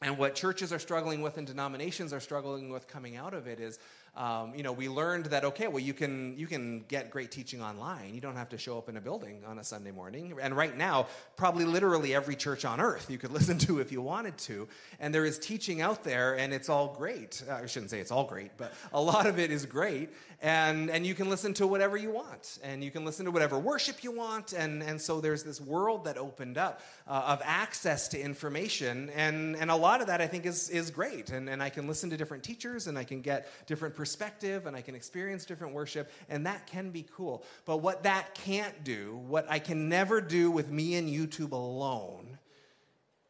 and 0.02 0.16
what 0.16 0.34
churches 0.34 0.72
are 0.72 0.78
struggling 0.78 1.20
with 1.20 1.36
and 1.36 1.46
denominations 1.46 2.12
are 2.12 2.20
struggling 2.20 2.70
with 2.70 2.88
coming 2.88 3.16
out 3.16 3.34
of 3.34 3.46
it 3.46 3.60
is 3.60 3.78
um, 4.16 4.54
you 4.56 4.62
know, 4.62 4.72
we 4.72 4.88
learned 4.88 5.26
that 5.26 5.44
okay, 5.44 5.68
well, 5.68 5.78
you 5.78 5.94
can 5.94 6.36
you 6.36 6.46
can 6.46 6.84
get 6.88 7.10
great 7.10 7.30
teaching 7.30 7.62
online. 7.62 8.12
You 8.12 8.20
don't 8.20 8.36
have 8.36 8.48
to 8.50 8.58
show 8.58 8.76
up 8.76 8.88
in 8.88 8.96
a 8.96 9.00
building 9.00 9.42
on 9.46 9.58
a 9.58 9.64
Sunday 9.64 9.92
morning. 9.92 10.34
And 10.40 10.56
right 10.56 10.76
now, 10.76 11.06
probably 11.36 11.64
literally 11.64 12.14
every 12.14 12.34
church 12.34 12.64
on 12.64 12.80
earth 12.80 13.08
you 13.08 13.18
could 13.18 13.30
listen 13.40 13.58
to 13.58 13.78
if 13.78 13.92
you 13.92 14.02
wanted 14.02 14.36
to. 14.38 14.68
And 14.98 15.14
there 15.14 15.24
is 15.24 15.38
teaching 15.38 15.80
out 15.80 16.02
there, 16.02 16.36
and 16.36 16.52
it's 16.52 16.68
all 16.68 16.94
great. 16.98 17.42
Uh, 17.48 17.54
I 17.62 17.66
shouldn't 17.66 17.90
say 17.90 18.00
it's 18.00 18.10
all 18.10 18.24
great, 18.24 18.50
but 18.56 18.74
a 18.92 19.00
lot 19.00 19.26
of 19.26 19.38
it 19.38 19.50
is 19.52 19.64
great. 19.64 20.10
And 20.42 20.90
and 20.90 21.06
you 21.06 21.14
can 21.14 21.28
listen 21.28 21.54
to 21.54 21.66
whatever 21.66 21.96
you 21.96 22.10
want, 22.10 22.58
and 22.64 22.82
you 22.82 22.90
can 22.90 23.04
listen 23.04 23.26
to 23.26 23.30
whatever 23.30 23.58
worship 23.58 24.02
you 24.02 24.10
want. 24.10 24.54
And 24.54 24.82
and 24.82 25.00
so 25.00 25.20
there's 25.20 25.44
this 25.44 25.60
world 25.60 26.04
that 26.04 26.18
opened 26.18 26.58
up 26.58 26.80
uh, 27.06 27.22
of 27.26 27.42
access 27.44 28.08
to 28.08 28.20
information, 28.20 29.10
and 29.10 29.54
and 29.56 29.70
a 29.70 29.76
lot 29.76 30.00
of 30.00 30.08
that 30.08 30.20
I 30.20 30.26
think 30.26 30.46
is 30.46 30.68
is 30.68 30.90
great. 30.90 31.30
And 31.30 31.48
and 31.48 31.62
I 31.62 31.70
can 31.70 31.86
listen 31.86 32.10
to 32.10 32.16
different 32.16 32.42
teachers, 32.42 32.88
and 32.88 32.98
I 32.98 33.04
can 33.04 33.20
get 33.20 33.48
different 33.66 33.94
perspective 34.00 34.64
and 34.64 34.74
I 34.74 34.80
can 34.80 34.94
experience 34.94 35.44
different 35.44 35.74
worship, 35.74 36.10
and 36.30 36.46
that 36.46 36.66
can 36.66 36.90
be 36.90 37.04
cool. 37.14 37.44
But 37.66 37.82
what 37.82 38.04
that 38.04 38.34
can't 38.34 38.82
do, 38.82 39.20
what 39.26 39.44
I 39.50 39.58
can 39.58 39.90
never 39.90 40.22
do 40.22 40.50
with 40.50 40.70
me 40.70 40.94
and 40.94 41.06
YouTube 41.06 41.52
alone, 41.52 42.38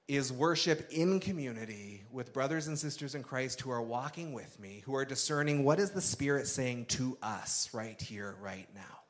is 0.06 0.32
worship 0.32 0.88
in 0.92 1.18
community 1.18 2.04
with 2.12 2.32
brothers 2.32 2.68
and 2.68 2.78
sisters 2.78 3.16
in 3.16 3.24
Christ 3.24 3.60
who 3.60 3.72
are 3.72 3.82
walking 3.82 4.32
with 4.32 4.60
me, 4.60 4.84
who 4.86 4.94
are 4.94 5.04
discerning 5.04 5.64
what 5.64 5.80
is 5.80 5.90
the 5.90 6.00
Spirit 6.00 6.46
saying 6.46 6.84
to 6.86 7.18
us 7.20 7.68
right 7.72 8.00
here, 8.00 8.36
right 8.40 8.68
now. 8.72 9.00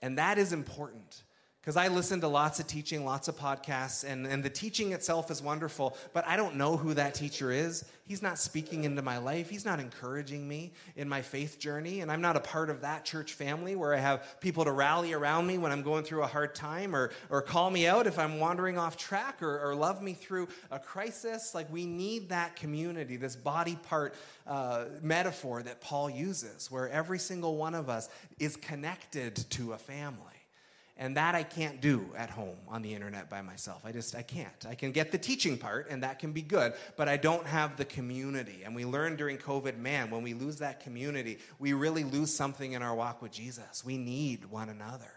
And 0.00 0.16
that 0.16 0.38
is 0.38 0.54
important. 0.54 1.24
Because 1.60 1.76
I 1.76 1.88
listen 1.88 2.22
to 2.22 2.28
lots 2.28 2.58
of 2.58 2.66
teaching, 2.66 3.04
lots 3.04 3.28
of 3.28 3.36
podcasts, 3.36 4.02
and, 4.02 4.26
and 4.26 4.42
the 4.42 4.48
teaching 4.48 4.92
itself 4.92 5.30
is 5.30 5.42
wonderful, 5.42 5.94
but 6.14 6.26
I 6.26 6.38
don't 6.38 6.56
know 6.56 6.78
who 6.78 6.94
that 6.94 7.14
teacher 7.14 7.52
is. 7.52 7.84
He's 8.06 8.22
not 8.22 8.38
speaking 8.38 8.84
into 8.84 9.02
my 9.02 9.18
life. 9.18 9.50
He's 9.50 9.66
not 9.66 9.78
encouraging 9.78 10.48
me 10.48 10.72
in 10.96 11.06
my 11.06 11.20
faith 11.20 11.58
journey. 11.58 12.00
And 12.00 12.10
I'm 12.10 12.22
not 12.22 12.34
a 12.34 12.40
part 12.40 12.70
of 12.70 12.80
that 12.80 13.04
church 13.04 13.34
family 13.34 13.76
where 13.76 13.94
I 13.94 13.98
have 13.98 14.40
people 14.40 14.64
to 14.64 14.72
rally 14.72 15.12
around 15.12 15.46
me 15.46 15.58
when 15.58 15.70
I'm 15.70 15.82
going 15.82 16.02
through 16.02 16.22
a 16.22 16.26
hard 16.26 16.54
time 16.54 16.96
or, 16.96 17.10
or 17.28 17.42
call 17.42 17.68
me 17.68 17.86
out 17.86 18.06
if 18.06 18.18
I'm 18.18 18.40
wandering 18.40 18.78
off 18.78 18.96
track 18.96 19.42
or, 19.42 19.60
or 19.60 19.74
love 19.74 20.02
me 20.02 20.14
through 20.14 20.48
a 20.70 20.78
crisis. 20.78 21.54
Like, 21.54 21.70
we 21.70 21.84
need 21.84 22.30
that 22.30 22.56
community, 22.56 23.16
this 23.16 23.36
body 23.36 23.78
part 23.82 24.14
uh, 24.46 24.86
metaphor 25.02 25.62
that 25.62 25.82
Paul 25.82 26.08
uses, 26.08 26.70
where 26.70 26.88
every 26.88 27.18
single 27.18 27.58
one 27.58 27.74
of 27.74 27.90
us 27.90 28.08
is 28.38 28.56
connected 28.56 29.36
to 29.50 29.74
a 29.74 29.78
family. 29.78 30.39
And 31.00 31.16
that 31.16 31.34
I 31.34 31.42
can't 31.42 31.80
do 31.80 32.10
at 32.14 32.28
home 32.28 32.58
on 32.68 32.82
the 32.82 32.92
internet 32.92 33.30
by 33.30 33.40
myself. 33.40 33.80
I 33.86 33.90
just, 33.90 34.14
I 34.14 34.20
can't. 34.20 34.66
I 34.68 34.74
can 34.74 34.92
get 34.92 35.10
the 35.10 35.16
teaching 35.16 35.56
part, 35.56 35.88
and 35.88 36.02
that 36.02 36.18
can 36.18 36.32
be 36.32 36.42
good, 36.42 36.74
but 36.96 37.08
I 37.08 37.16
don't 37.16 37.46
have 37.46 37.78
the 37.78 37.86
community. 37.86 38.60
And 38.66 38.74
we 38.74 38.84
learned 38.84 39.16
during 39.16 39.38
COVID, 39.38 39.78
man, 39.78 40.10
when 40.10 40.22
we 40.22 40.34
lose 40.34 40.56
that 40.58 40.80
community, 40.80 41.38
we 41.58 41.72
really 41.72 42.04
lose 42.04 42.32
something 42.34 42.72
in 42.72 42.82
our 42.82 42.94
walk 42.94 43.22
with 43.22 43.32
Jesus. 43.32 43.82
We 43.82 43.96
need 43.96 44.44
one 44.44 44.68
another. 44.68 45.10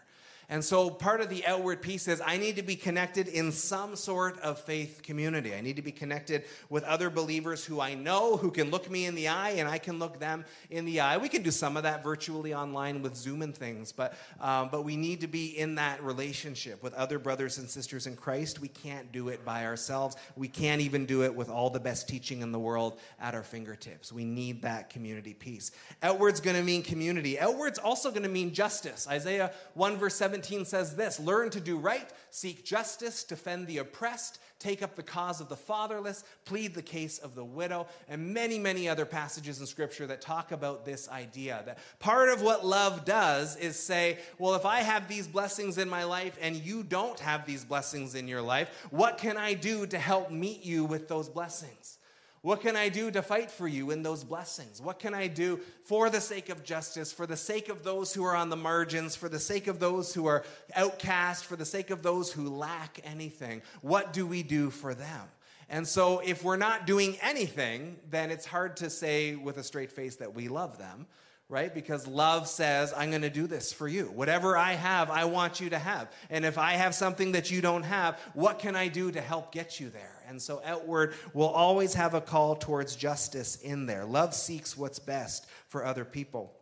And 0.48 0.64
so 0.64 0.90
part 0.90 1.20
of 1.20 1.28
the 1.28 1.46
outward 1.46 1.80
piece 1.80 2.08
is 2.08 2.20
I 2.24 2.36
need 2.36 2.56
to 2.56 2.62
be 2.62 2.76
connected 2.76 3.28
in 3.28 3.52
some 3.52 3.96
sort 3.96 4.38
of 4.40 4.60
faith 4.60 5.00
community. 5.02 5.54
I 5.54 5.60
need 5.60 5.76
to 5.76 5.82
be 5.82 5.92
connected 5.92 6.44
with 6.68 6.84
other 6.84 7.10
believers 7.10 7.64
who 7.64 7.80
I 7.80 7.94
know, 7.94 8.36
who 8.36 8.50
can 8.50 8.70
look 8.70 8.90
me 8.90 9.06
in 9.06 9.14
the 9.14 9.28
eye, 9.28 9.50
and 9.50 9.68
I 9.68 9.78
can 9.78 9.98
look 9.98 10.18
them 10.18 10.44
in 10.70 10.84
the 10.84 11.00
eye. 11.00 11.16
We 11.16 11.28
can 11.28 11.42
do 11.42 11.50
some 11.50 11.76
of 11.76 11.84
that 11.84 12.02
virtually 12.02 12.54
online 12.54 13.02
with 13.02 13.16
Zoom 13.16 13.42
and 13.42 13.54
things, 13.54 13.92
but, 13.92 14.14
um, 14.40 14.68
but 14.70 14.82
we 14.82 14.96
need 14.96 15.20
to 15.22 15.26
be 15.26 15.58
in 15.58 15.76
that 15.76 16.02
relationship 16.02 16.82
with 16.82 16.94
other 16.94 17.18
brothers 17.18 17.58
and 17.58 17.68
sisters 17.68 18.06
in 18.06 18.16
Christ. 18.16 18.60
We 18.60 18.68
can't 18.68 19.10
do 19.12 19.28
it 19.28 19.44
by 19.44 19.64
ourselves. 19.64 20.16
We 20.36 20.48
can't 20.48 20.80
even 20.80 21.06
do 21.06 21.24
it 21.24 21.34
with 21.34 21.48
all 21.48 21.70
the 21.70 21.80
best 21.80 22.08
teaching 22.08 22.42
in 22.42 22.52
the 22.52 22.58
world 22.58 22.98
at 23.20 23.34
our 23.34 23.42
fingertips. 23.42 24.12
We 24.12 24.24
need 24.24 24.62
that 24.62 24.90
community 24.90 25.34
piece. 25.34 25.70
Outward's 26.02 26.40
going 26.40 26.56
to 26.56 26.62
mean 26.62 26.82
community. 26.82 27.38
Outward's 27.38 27.78
also 27.78 28.10
going 28.10 28.22
to 28.22 28.28
mean 28.28 28.52
justice. 28.52 29.06
Isaiah 29.08 29.52
1 29.74 29.96
verse 29.96 30.14
7 30.14 30.33
17 30.34 30.64
says 30.64 30.96
this 30.96 31.20
Learn 31.20 31.48
to 31.50 31.60
do 31.60 31.78
right, 31.78 32.10
seek 32.30 32.64
justice, 32.64 33.22
defend 33.22 33.68
the 33.68 33.78
oppressed, 33.78 34.40
take 34.58 34.82
up 34.82 34.96
the 34.96 35.02
cause 35.02 35.40
of 35.40 35.48
the 35.48 35.56
fatherless, 35.56 36.24
plead 36.44 36.74
the 36.74 36.82
case 36.82 37.18
of 37.18 37.36
the 37.36 37.44
widow, 37.44 37.86
and 38.08 38.34
many, 38.34 38.58
many 38.58 38.88
other 38.88 39.06
passages 39.06 39.60
in 39.60 39.66
Scripture 39.66 40.08
that 40.08 40.20
talk 40.20 40.50
about 40.50 40.84
this 40.84 41.08
idea. 41.08 41.62
That 41.66 41.78
part 42.00 42.30
of 42.30 42.42
what 42.42 42.66
love 42.66 43.04
does 43.04 43.54
is 43.56 43.78
say, 43.78 44.18
Well, 44.36 44.56
if 44.56 44.66
I 44.66 44.80
have 44.80 45.06
these 45.06 45.28
blessings 45.28 45.78
in 45.78 45.88
my 45.88 46.02
life 46.02 46.36
and 46.40 46.56
you 46.56 46.82
don't 46.82 47.20
have 47.20 47.46
these 47.46 47.64
blessings 47.64 48.16
in 48.16 48.26
your 48.26 48.42
life, 48.42 48.88
what 48.90 49.18
can 49.18 49.36
I 49.36 49.54
do 49.54 49.86
to 49.86 49.98
help 50.00 50.32
meet 50.32 50.64
you 50.64 50.84
with 50.84 51.06
those 51.06 51.28
blessings? 51.28 51.98
What 52.44 52.60
can 52.60 52.76
I 52.76 52.90
do 52.90 53.10
to 53.10 53.22
fight 53.22 53.50
for 53.50 53.66
you 53.66 53.90
in 53.90 54.02
those 54.02 54.22
blessings? 54.22 54.78
What 54.78 54.98
can 54.98 55.14
I 55.14 55.28
do 55.28 55.60
for 55.84 56.10
the 56.10 56.20
sake 56.20 56.50
of 56.50 56.62
justice, 56.62 57.10
for 57.10 57.26
the 57.26 57.38
sake 57.38 57.70
of 57.70 57.84
those 57.84 58.12
who 58.12 58.22
are 58.22 58.36
on 58.36 58.50
the 58.50 58.54
margins, 58.56 59.16
for 59.16 59.30
the 59.30 59.38
sake 59.38 59.66
of 59.66 59.80
those 59.80 60.12
who 60.12 60.26
are 60.26 60.44
outcast, 60.76 61.46
for 61.46 61.56
the 61.56 61.64
sake 61.64 61.88
of 61.88 62.02
those 62.02 62.30
who 62.30 62.50
lack 62.50 63.00
anything? 63.02 63.62
What 63.80 64.12
do 64.12 64.26
we 64.26 64.42
do 64.42 64.68
for 64.68 64.92
them? 64.92 65.22
And 65.70 65.88
so, 65.88 66.18
if 66.18 66.44
we're 66.44 66.58
not 66.58 66.86
doing 66.86 67.16
anything, 67.22 67.96
then 68.10 68.30
it's 68.30 68.44
hard 68.44 68.76
to 68.76 68.90
say 68.90 69.36
with 69.36 69.56
a 69.56 69.62
straight 69.62 69.90
face 69.90 70.16
that 70.16 70.34
we 70.34 70.48
love 70.48 70.76
them 70.76 71.06
right? 71.54 71.72
Because 71.72 72.08
love 72.08 72.48
says, 72.48 72.92
I'm 72.96 73.10
going 73.10 73.22
to 73.22 73.30
do 73.30 73.46
this 73.46 73.72
for 73.72 73.86
you. 73.86 74.06
Whatever 74.06 74.58
I 74.58 74.72
have, 74.72 75.08
I 75.08 75.26
want 75.26 75.60
you 75.60 75.70
to 75.70 75.78
have. 75.78 76.10
And 76.28 76.44
if 76.44 76.58
I 76.58 76.72
have 76.72 76.96
something 76.96 77.30
that 77.30 77.48
you 77.48 77.60
don't 77.60 77.84
have, 77.84 78.18
what 78.32 78.58
can 78.58 78.74
I 78.74 78.88
do 78.88 79.12
to 79.12 79.20
help 79.20 79.52
get 79.52 79.78
you 79.78 79.88
there? 79.88 80.20
And 80.26 80.42
so, 80.42 80.60
outward 80.64 81.14
will 81.32 81.46
always 81.46 81.94
have 81.94 82.14
a 82.14 82.20
call 82.20 82.56
towards 82.56 82.96
justice 82.96 83.54
in 83.54 83.86
there. 83.86 84.04
Love 84.04 84.34
seeks 84.34 84.76
what's 84.76 84.98
best 84.98 85.46
for 85.68 85.84
other 85.84 86.04
people. 86.04 86.52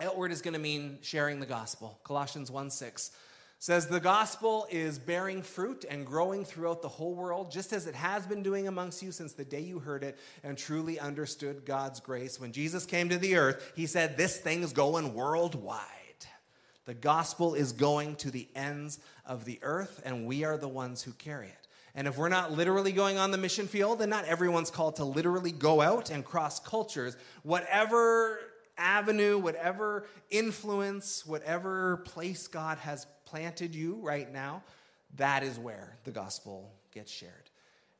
Outward 0.00 0.30
is 0.30 0.42
going 0.42 0.54
to 0.54 0.60
mean 0.60 0.98
sharing 1.02 1.40
the 1.40 1.46
gospel. 1.46 1.98
Colossians 2.04 2.48
1 2.48 2.70
6 2.70 3.10
says 3.66 3.88
the 3.88 3.98
gospel 3.98 4.64
is 4.70 4.96
bearing 4.96 5.42
fruit 5.42 5.84
and 5.90 6.06
growing 6.06 6.44
throughout 6.44 6.82
the 6.82 6.88
whole 6.88 7.16
world, 7.16 7.50
just 7.50 7.72
as 7.72 7.88
it 7.88 7.96
has 7.96 8.24
been 8.24 8.40
doing 8.40 8.68
amongst 8.68 9.02
you 9.02 9.10
since 9.10 9.32
the 9.32 9.44
day 9.44 9.58
you 9.58 9.80
heard 9.80 10.04
it 10.04 10.16
and 10.44 10.56
truly 10.56 11.00
understood 11.00 11.64
God's 11.64 11.98
grace. 11.98 12.38
When 12.38 12.52
Jesus 12.52 12.86
came 12.86 13.08
to 13.08 13.18
the 13.18 13.34
earth, 13.34 13.72
he 13.74 13.86
said, 13.86 14.16
This 14.16 14.38
thing's 14.38 14.72
going 14.72 15.14
worldwide. 15.14 15.82
The 16.84 16.94
gospel 16.94 17.54
is 17.54 17.72
going 17.72 18.14
to 18.16 18.30
the 18.30 18.46
ends 18.54 19.00
of 19.24 19.44
the 19.44 19.58
earth, 19.62 20.00
and 20.04 20.26
we 20.26 20.44
are 20.44 20.56
the 20.56 20.68
ones 20.68 21.02
who 21.02 21.10
carry 21.10 21.48
it. 21.48 21.66
And 21.96 22.06
if 22.06 22.16
we're 22.16 22.28
not 22.28 22.52
literally 22.52 22.92
going 22.92 23.18
on 23.18 23.32
the 23.32 23.38
mission 23.38 23.66
field, 23.66 23.98
then 23.98 24.10
not 24.10 24.26
everyone's 24.26 24.70
called 24.70 24.94
to 24.96 25.04
literally 25.04 25.50
go 25.50 25.80
out 25.80 26.10
and 26.10 26.24
cross 26.24 26.60
cultures. 26.60 27.16
Whatever 27.42 28.38
avenue, 28.78 29.38
whatever 29.38 30.06
influence, 30.30 31.26
whatever 31.26 31.96
place 31.96 32.46
God 32.46 32.78
has 32.78 33.08
planted 33.36 33.74
you 33.74 33.98
right 34.00 34.32
now, 34.32 34.62
that 35.16 35.42
is 35.42 35.58
where 35.58 35.98
the 36.04 36.10
gospel 36.10 36.72
gets 36.90 37.12
shared. 37.12 37.32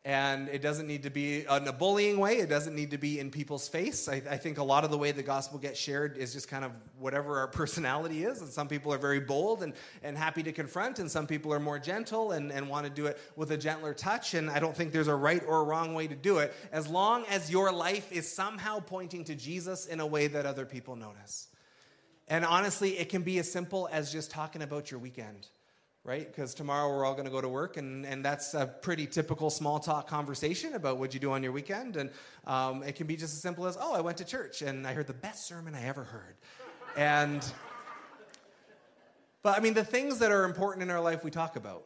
And 0.03 0.49
it 0.49 0.63
doesn't 0.63 0.87
need 0.87 1.03
to 1.03 1.11
be 1.11 1.41
in 1.41 1.69
a 1.69 1.73
bullying 1.73 2.19
way. 2.19 2.37
It 2.37 2.49
doesn't 2.49 2.75
need 2.75 2.93
to 2.93 2.99
be 2.99 3.21
in 3.21 3.31
people's 3.31 3.69
face. 3.69 4.09
I, 4.09 4.23
I, 4.31 4.39
think 4.39 4.57
a 4.57 4.63
lot 4.63 4.85
of 4.85 4.91
the 4.91 4.97
way 4.97 5.13
the 5.13 5.23
gospel 5.23 5.59
gets 5.59 5.79
shared 5.79 6.17
is 6.17 6.33
just 6.33 6.49
kind 6.49 6.65
of 6.65 6.71
whatever 6.99 7.39
our 7.39 7.49
personality 7.63 8.25
is. 8.25 8.41
And 8.41 8.49
some 8.49 8.67
people 8.67 8.95
are 8.95 8.99
very 8.99 9.21
bold 9.21 9.63
and, 9.63 9.75
and 10.03 10.17
happy 10.17 10.43
to 10.45 10.53
confront, 10.53 11.01
and 11.01 11.11
some 11.11 11.27
people 11.27 11.53
are 11.53 11.61
more 11.61 11.79
gentle 11.79 12.33
and, 12.33 12.51
and 12.51 12.71
want 12.71 12.87
to 12.87 12.91
do 12.91 13.05
it 13.07 13.19
with 13.35 13.51
a 13.51 13.59
gentler 13.59 13.93
touch. 13.93 14.33
And 14.33 14.49
I 14.49 14.59
don't 14.59 14.75
think 14.75 14.93
there's 14.93 15.09
a 15.09 15.15
right 15.15 15.43
or 15.47 15.61
a 15.61 15.65
wrong 15.65 15.93
way 15.93 16.07
to 16.07 16.17
do 16.17 16.39
it, 16.39 16.55
as 16.73 16.89
long 16.89 17.27
as 17.27 17.51
your 17.51 17.73
life 17.73 18.11
is 18.11 18.33
somehow 18.33 18.81
pointing 18.81 19.25
to 19.25 19.35
Jesus 19.35 19.85
in 19.85 20.01
a 20.01 20.07
way 20.07 20.29
that 20.29 20.47
other 20.47 20.65
people 20.65 20.97
notice. 20.97 21.49
And 22.29 22.45
honestly, 22.45 22.99
it 22.99 23.09
can 23.09 23.23
be 23.23 23.39
as 23.39 23.51
simple 23.51 23.89
as 23.93 24.13
just 24.13 24.31
talking 24.31 24.63
about 24.63 24.91
your 24.91 24.99
weekend 25.01 25.49
right? 26.07 26.29
Because 26.29 26.55
tomorrow 26.55 26.89
we're 26.89 27.05
all 27.05 27.15
going 27.15 27.25
to 27.25 27.33
go 27.33 27.41
to 27.41 27.49
work, 27.49 27.77
and, 27.77 28.07
and 28.07 28.25
that's 28.25 28.55
a 28.55 28.65
pretty 28.65 29.07
typical 29.07 29.51
small 29.51 29.81
talk 29.81 30.07
conversation 30.07 30.75
about 30.75 30.99
what 30.99 31.13
you 31.13 31.19
do 31.19 31.33
on 31.33 31.43
your 31.43 31.51
weekend. 31.51 31.97
And 31.97 32.11
um, 32.47 32.85
it 32.85 32.95
can 32.95 33.09
be 33.09 33.17
just 33.17 33.35
as 33.35 33.43
simple 33.43 33.67
as, 33.67 33.77
oh, 33.79 33.93
I 33.93 34.01
went 34.01 34.19
to 34.19 34.25
church 34.25 34.63
and 34.63 34.87
I 34.87 34.93
heard 34.93 35.09
the 35.09 35.15
best 35.15 35.49
sermon 35.49 35.75
I 35.75 35.85
ever 35.85 36.05
heard. 36.05 36.37
And, 36.97 37.45
but 39.43 39.59
I 39.59 39.61
mean, 39.61 39.75
the 39.75 39.85
things 39.85 40.21
that 40.21 40.31
are 40.31 40.45
important 40.45 40.85
in 40.85 40.91
our 40.91 41.01
life 41.01 41.25
we 41.25 41.33
talk 41.33 41.57
about 41.57 41.83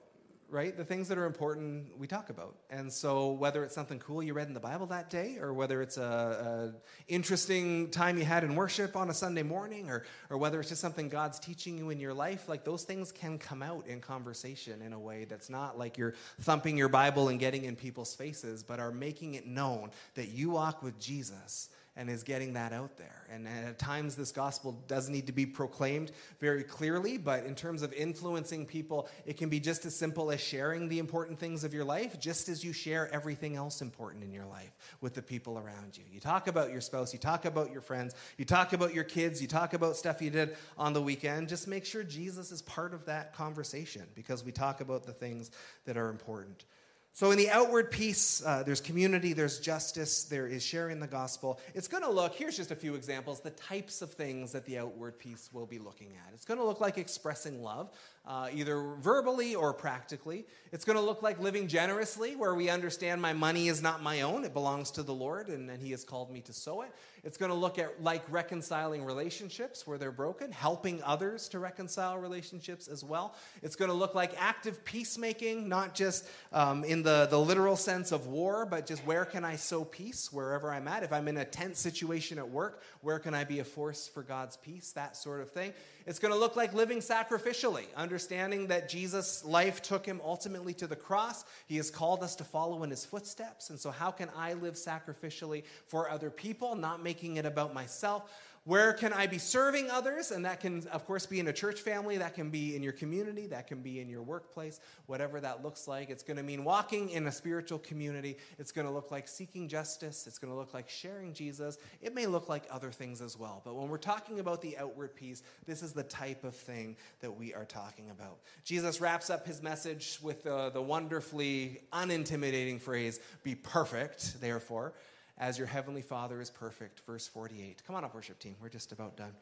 right? 0.51 0.77
The 0.77 0.85
things 0.85 1.09
that 1.09 1.19
are 1.19 1.27
important 1.27 1.97
we 1.99 2.07
talk 2.07 2.29
about. 2.29 2.57
And 2.71 2.93
so 2.93 3.31
whether 3.33 3.63
it's 3.63 3.75
something 3.75 3.99
cool 4.01 4.23
you 4.23 4.35
read 4.35 4.49
in 4.49 4.55
the 4.55 4.61
Bible 4.61 4.87
that 4.87 5.09
day, 5.09 5.39
or 5.41 5.55
whether 5.55 5.81
it's 5.81 5.97
a, 5.97 6.75
interesting 7.09 7.91
time 7.91 8.19
you 8.19 8.25
had 8.25 8.45
in 8.45 8.57
worship 8.57 8.97
on 8.97 9.11
a 9.11 9.15
Sunday 9.15 9.43
morning, 9.43 9.89
or, 9.89 10.05
or 10.29 10.39
whether 10.39 10.61
it's 10.61 10.69
just 10.69 10.81
something 10.81 11.09
God's 11.09 11.39
teaching 11.39 11.79
you 11.79 11.91
in 11.91 12.01
your 12.01 12.15
life, 12.15 12.49
like 12.49 12.65
those 12.65 12.85
things 12.85 13.13
can 13.13 13.39
come 13.39 13.63
out 13.63 13.87
in 13.87 14.01
conversation 14.01 14.83
in 14.83 14.93
a 14.93 14.99
way 14.99 15.25
that's 15.25 15.49
not 15.49 15.79
like 15.79 15.97
you're 15.97 16.15
thumping 16.41 16.77
your 16.77 16.89
Bible 16.89 17.29
and 17.29 17.39
getting 17.39 17.65
in 17.65 17.77
people's 17.77 18.15
faces, 18.15 18.63
but 18.63 18.81
are 18.81 18.93
making 18.93 19.35
it 19.35 19.47
known 19.47 19.91
that 20.15 20.29
you 20.29 20.51
walk 20.51 20.83
with 20.83 20.99
Jesus 20.99 21.69
and 22.01 22.09
is 22.09 22.23
getting 22.23 22.55
that 22.55 22.73
out 22.73 22.97
there. 22.97 23.27
And, 23.31 23.47
at 23.47 23.79
times, 23.79 24.17
this 24.17 24.33
gospel 24.33 24.83
does 24.89 25.11
need 25.11 25.27
to 25.27 25.33
be 25.33 25.45
proclaimed 25.45 26.13
very 26.41 26.65
clearly, 26.65 27.19
but 27.19 27.45
in 27.45 27.55
terms 27.55 27.83
of 27.83 27.93
influencing 27.93 28.65
people, 28.65 29.07
it 29.27 29.37
can 29.37 29.51
be 29.51 29.61
just 29.61 29.85
as 29.85 29.95
simple 29.95 30.31
as 30.31 30.41
sharing 30.41 30.89
the 30.89 30.99
important 30.99 31.39
things 31.39 31.63
of 31.63 31.75
your 31.75 31.85
life, 31.85 32.19
just 32.19 32.49
as 32.49 32.65
you 32.65 32.73
share 32.73 33.13
everything 33.13 33.55
else 33.55 33.83
important 33.83 34.25
in 34.25 34.33
your 34.33 34.47
life 34.47 34.75
with 35.03 35.13
the 35.13 35.21
people 35.21 35.59
around 35.59 35.99
you. 35.99 36.05
You 36.11 36.21
talk 36.21 36.49
about 36.49 36.73
your 36.73 36.81
spouse, 36.81 37.13
you 37.13 37.19
talk 37.19 37.45
about 37.45 37.71
your 37.71 37.83
friends, 37.83 38.15
you 38.39 38.47
talk 38.47 38.73
about 38.73 38.95
your 38.95 39.05
kids, 39.05 39.43
you 39.43 39.47
talk 39.47 39.75
about 39.75 39.95
stuff 39.95 40.23
you 40.23 40.31
did 40.31 40.57
on 40.79 40.95
the 40.95 41.03
weekend. 41.03 41.51
Just 41.51 41.69
make 41.69 41.85
sure 41.85 42.03
Jesus 42.03 42.51
is 42.51 42.63
part 42.63 42.95
of 42.95 43.05
that 43.05 43.35
conversation 43.35 44.07
because 44.15 44.43
we 44.43 44.53
talk 44.53 44.81
about 44.81 45.05
the 45.05 45.13
things 45.13 45.51
that 45.85 45.99
are 45.99 46.09
important. 46.09 46.65
So, 47.13 47.33
in 47.33 47.39
the 47.39 47.51
outward 47.51 47.91
piece, 47.91 48.45
uh, 48.45 48.63
there's 48.63 48.81
community, 48.81 49.33
there's 49.33 49.59
justice, 49.59 50.25
there 50.25 50.47
is 50.47 50.65
sharing 50.65 51.01
the 51.01 51.09
gospel. 51.09 51.59
It's 51.75 51.89
going 51.89 52.05
to 52.05 52.11
look, 52.11 52.35
here's 52.35 52.57
just 52.57 52.71
a 52.71 52.77
few 52.77 52.95
examples, 52.95 53.41
the 53.41 53.51
types 53.51 54.01
of 54.01 54.13
things 54.13 54.53
that 54.53 54.65
the 54.65 54.79
outward 54.79 55.19
piece 55.19 55.51
will 55.53 55.67
be 55.67 55.79
looking 55.79 56.13
at. 56.27 56.33
It's 56.35 56.45
going 56.45 56.59
to 56.59 56.65
look 56.65 56.81
like 56.81 56.99
expressing 56.99 57.63
love, 57.63 57.91
uh, 58.27 58.49
either 58.53 58.95
verbally 59.01 59.55
or 59.55 59.73
practically. 59.73 60.45
It's 60.73 60.85
going 60.85 60.97
to 60.97 61.05
look 61.05 61.23
like 61.23 61.41
living 61.41 61.67
generously, 61.67 62.37
where 62.37 62.55
we 62.55 62.69
understand 62.69 63.21
my 63.21 63.33
money 63.33 63.69
is 63.69 63.83
not 63.83 64.03
my 64.03 64.21
own, 64.21 64.45
it 64.45 64.53
belongs 64.53 64.91
to 64.93 65.03
the 65.03 65.15
Lord, 65.15 65.49
and, 65.49 65.71
and 65.71 65.83
He 65.83 65.91
has 65.93 66.05
called 66.05 66.31
me 66.31 66.41
to 66.43 66.53
sow 66.53 66.83
it. 66.83 66.93
It's 67.25 67.37
going 67.37 67.51
to 67.51 67.57
look 67.57 67.79
at 67.79 68.03
like 68.03 68.23
reconciling 68.31 69.05
relationships 69.05 69.87
where 69.87 69.99
they're 69.99 70.13
broken, 70.13 70.53
helping 70.53 71.03
others 71.03 71.49
to 71.49 71.59
reconcile 71.59 72.19
relationships 72.19 72.89
as 72.89 73.03
well. 73.03 73.35
It's 73.63 73.77
going 73.77 73.91
to 73.91 73.97
look 73.97 74.15
like 74.15 74.33
active 74.39 74.85
peacemaking, 74.85 75.69
not 75.69 75.95
just 75.95 76.27
um, 76.53 76.85
in 76.85 77.03
the, 77.03 77.27
the 77.31 77.39
literal 77.39 77.77
sense 77.77 78.13
of 78.13 78.27
war, 78.27 78.65
but 78.65 78.87
just 78.87 79.05
where 79.07 79.25
can 79.25 79.45
I 79.45 79.57
sow 79.57 79.85
peace 79.85 80.33
wherever 80.33 80.73
I'm 80.73 80.89
at. 80.89 81.03
If 81.03 81.13
I'm 81.13 81.29
in 81.29 81.37
a 81.37 81.45
tense 81.45 81.79
situation 81.79 82.39
at 82.39 82.49
work, 82.49 82.83
where 83.01 83.19
can 83.19 83.35
I 83.35 83.45
be 83.45 83.59
a 83.59 83.65
force 83.65 84.09
for 84.09 84.23
God's 84.23 84.57
peace? 84.57 84.93
That 84.93 85.17
sort 85.17 85.41
of 85.41 85.51
thing. 85.51 85.73
It's 86.11 86.19
going 86.19 86.35
to 86.35 86.41
look 86.41 86.57
like 86.57 86.75
living 86.75 86.99
sacrificially, 86.99 87.85
understanding 87.97 88.67
that 88.67 88.89
Jesus' 88.89 89.45
life 89.45 89.81
took 89.81 90.05
him 90.05 90.21
ultimately 90.25 90.75
to 90.75 90.89
the 90.89 90.97
cross. 90.97 91.45
He 91.67 91.77
has 91.77 91.89
called 91.89 92.25
us 92.25 92.35
to 92.35 92.43
follow 92.43 92.83
in 92.83 92.91
his 92.91 93.05
footsteps. 93.05 93.71
And 93.71 93.79
so, 93.79 93.93
how 93.93 94.11
can 94.11 94.29
I 94.37 94.55
live 94.55 94.75
sacrificially 94.75 95.63
for 95.87 96.11
other 96.11 96.29
people, 96.29 96.75
not 96.75 97.01
making 97.01 97.37
it 97.37 97.47
about 97.47 97.75
myself? 97.75 98.29
Where 98.65 98.93
can 98.93 99.15
I 99.15 99.27
be 99.27 99.39
serving 99.39 99.91
others? 99.91 100.31
And 100.31 100.45
that 100.45 100.61
can, 100.61 100.87
of 100.89 101.07
course, 101.07 101.25
be 101.25 101.41
in 101.41 101.49
a 101.49 101.53
church 101.53 101.81
family, 101.81 102.19
that 102.19 102.35
can 102.35 102.51
be 102.51 102.77
in 102.77 102.83
your 102.83 102.93
community, 102.93 103.47
that 103.47 103.67
can 103.67 103.81
be 103.81 104.01
in 104.01 104.09
your 104.11 104.23
workplace, 104.23 104.81
whatever 105.07 105.41
that 105.41 105.63
looks 105.63 105.89
like. 105.89 106.11
It's 106.11 106.23
going 106.23 106.37
to 106.37 106.43
mean 106.43 106.63
walking 106.63 107.09
in 107.09 107.27
a 107.27 107.33
spiritual 107.33 107.79
community. 107.79 108.37
It's 108.59 108.71
going 108.71 108.87
to 108.87 108.93
look 108.93 109.11
like 109.11 109.29
seeking 109.29 109.67
justice. 109.67 110.27
It's 110.27 110.39
going 110.39 110.53
to 110.53 110.59
look 110.59 110.75
like 110.75 110.91
sharing 110.91 111.33
Jesus. 111.33 111.79
It 112.03 112.15
may 112.15 112.27
look 112.27 112.51
like 112.51 112.65
other 112.71 112.91
things 112.93 113.23
as 113.23 113.39
well. 113.39 113.63
But 113.65 113.77
when 113.77 113.89
we're 113.89 113.97
talking 113.97 114.41
about 114.41 114.61
the 114.61 114.77
outward 114.77 115.15
piece, 115.15 115.43
this 115.65 115.83
is 115.83 115.95
the 115.95 116.03
type 116.03 116.45
of 116.45 116.55
thing 116.55 116.99
that 117.21 117.35
we 117.35 117.55
are 117.55 117.65
talking 117.65 118.11
about. 118.11 118.41
Jesus 118.65 119.01
wraps 119.01 119.31
up 119.31 119.47
his 119.47 119.63
message 119.63 120.19
with 120.21 120.43
the, 120.43 120.69
the 120.69 120.83
wonderfully 120.83 121.81
unintimidating 121.95 122.79
phrase, 122.79 123.21
be 123.43 123.55
perfect, 123.55 124.39
therefore 124.43 124.93
as 125.41 125.59
your 125.59 125.67
heavenly 125.67 126.03
Father 126.03 126.41
is 126.41 126.51
perfect. 126.51 127.01
Verse 127.07 127.27
48. 127.27 127.83
Come 127.87 127.97
on 127.97 128.05
up, 128.05 128.15
worship 128.15 128.39
team. 128.39 128.55
We're 128.63 128.69
just 128.69 128.93
about 128.93 129.17
done. 129.17 129.33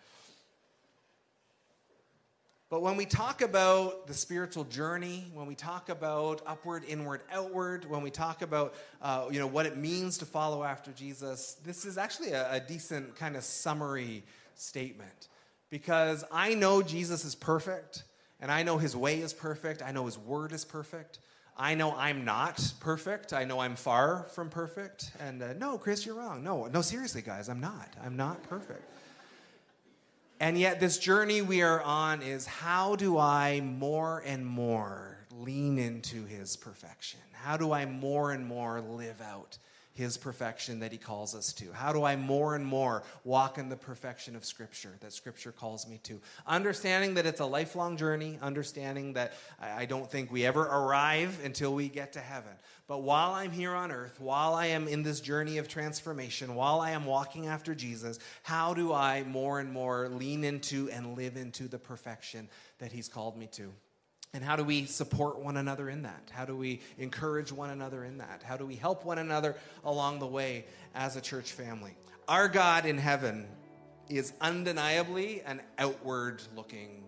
But 2.70 2.82
when 2.82 2.96
we 2.96 3.07
talk 3.07 3.40
about 3.40 4.07
the 4.07 4.14
spiritual 4.14 4.64
journey, 4.64 5.24
when 5.32 5.46
we 5.46 5.55
talk 5.55 5.88
about 5.88 6.42
upward, 6.46 6.84
inward, 6.86 7.22
outward, 7.32 7.88
when 7.90 8.03
we 8.03 8.11
talk 8.11 8.42
about 8.42 8.74
uh, 9.03 9.26
you 9.30 9.38
know 9.38 9.46
what 9.46 9.66
it 9.66 9.76
means 9.76 10.18
to 10.18 10.26
follow 10.26 10.62
after 10.62 10.92
Jesus, 10.92 11.57
this 11.64 11.84
is 11.84 11.99
actually 11.99 12.32
a, 12.32 12.53
a 12.53 12.61
decent 12.61 13.16
kind 13.16 13.36
of 13.36 13.42
summary 13.42 14.22
statement 14.55 15.28
because 15.70 16.24
I 16.30 16.55
know 16.55 16.82
Jesus 16.82 17.24
is 17.24 17.34
perfect, 17.34 18.05
and 18.38 18.53
I 18.53 18.62
know 18.62 18.76
His 18.76 18.94
way 18.94 19.20
is 19.20 19.32
perfect, 19.32 19.82
I 19.82 19.92
know 19.92 20.05
His 20.05 20.18
word 20.18 20.53
is 20.53 20.66
perfect, 20.66 21.20
I 21.59 21.74
know 21.74 21.92
I'm 21.96 22.24
not 22.24 22.72
perfect. 22.78 23.32
I 23.32 23.44
know 23.44 23.59
I'm 23.59 23.74
far 23.74 24.26
from 24.32 24.48
perfect. 24.48 25.11
And 25.18 25.42
uh, 25.42 25.54
no, 25.54 25.76
Chris, 25.76 26.06
you're 26.06 26.14
wrong. 26.14 26.44
No, 26.44 26.66
no, 26.66 26.82
seriously, 26.82 27.20
guys, 27.20 27.48
I'm 27.48 27.61
not. 27.61 27.88
I'm 28.04 28.16
not 28.16 28.42
perfect. 28.44 28.84
And 30.38 30.56
yet, 30.56 30.78
this 30.78 30.98
journey 30.98 31.42
we 31.42 31.62
are 31.62 31.82
on 31.82 32.22
is 32.22 32.46
how 32.46 32.94
do 32.94 33.18
I 33.18 33.61
more 33.61 34.22
and 34.24 34.46
more 34.46 35.18
lean 35.36 35.78
into 35.78 36.24
his 36.26 36.56
perfection? 36.56 37.18
How 37.32 37.56
do 37.56 37.72
I 37.72 37.86
more 37.86 38.30
and 38.30 38.46
more 38.46 38.80
live 38.80 39.20
out 39.20 39.59
his 39.99 40.16
perfection 40.16 40.78
that 40.78 40.92
he 40.92 40.96
calls 40.96 41.34
us 41.34 41.53
to? 41.53 41.72
How 41.72 41.92
do 41.92 42.05
I 42.05 42.14
more 42.14 42.55
and 42.55 42.64
more 42.64 43.03
walk 43.24 43.59
in 43.59 43.68
the 43.68 43.76
perfection 43.76 44.36
of 44.36 44.44
Scripture 44.44 44.96
that 45.01 45.12
Scripture 45.12 45.51
calls 45.51 45.88
me 45.88 45.99
to? 46.05 46.20
Understanding 46.46 47.14
that 47.14 47.26
it's 47.26 47.40
a 47.40 47.44
lifelong 47.44 47.96
journey, 47.96 48.38
understanding 48.40 49.14
that 49.14 49.32
I 49.61 49.86
don't 49.86 50.09
think 50.09 50.30
we 50.30 50.46
ever 50.46 50.62
arrive 50.62 51.40
until 51.44 51.74
we 51.74 51.88
get 51.88 52.12
to 52.12 52.20
heaven. 52.20 52.53
But 52.86 53.03
while 53.03 53.32
I'm 53.32 53.51
here 53.51 53.74
on 53.74 53.90
earth, 53.90 54.20
while 54.20 54.55
I 54.55 54.66
am 54.66 54.86
in 54.86 55.03
this 55.03 55.20
journey 55.20 55.59
of 55.59 55.66
transformation, 55.66 56.55
while 56.55 56.80
I 56.80 56.92
am 56.92 57.05
walking 57.05 57.49
after 57.49 57.74
Jesus, 57.74 58.20
how 58.44 58.74
do 58.74 58.92
I 58.92 59.24
more 59.24 59.59
and 59.59 59.72
more 59.72 60.09
lean 60.09 60.44
into 60.44 60.88
and 60.90 61.16
live 61.16 61.36
into 61.36 61.66
the 61.66 61.80
perfection 61.80 62.49
that 62.78 62.92
he's 62.92 63.09
called 63.09 63.36
me 63.36 63.49
to? 63.55 63.74
And 64.35 64.45
how 64.45 64.57
do 64.57 64.64
we 64.64 64.85
support 64.85 65.39
one 65.39 65.57
another 65.57 65.89
in 65.89 66.03
that? 66.03 66.31
How 66.31 66.45
do 66.45 66.55
we 66.55 66.81
encourage 66.99 67.51
one 67.51 67.70
another 67.70 68.05
in 68.05 68.18
that? 68.18 68.43
How 68.45 68.57
do 68.57 68.66
we 68.66 68.76
help 68.76 69.05
one 69.05 69.18
another 69.18 69.57
along 69.85 70.18
the 70.18 70.26
way 70.26 70.66
as 70.95 71.16
a 71.16 71.20
church 71.20 71.53
family? 71.53 71.97
Our 72.29 72.49
God 72.49 72.85
in 72.85 72.99
heaven 72.99 73.47
is 74.09 74.33
undeniably 74.41 75.43
an 75.43 75.62
outward 75.79 76.43
looking 76.55 77.05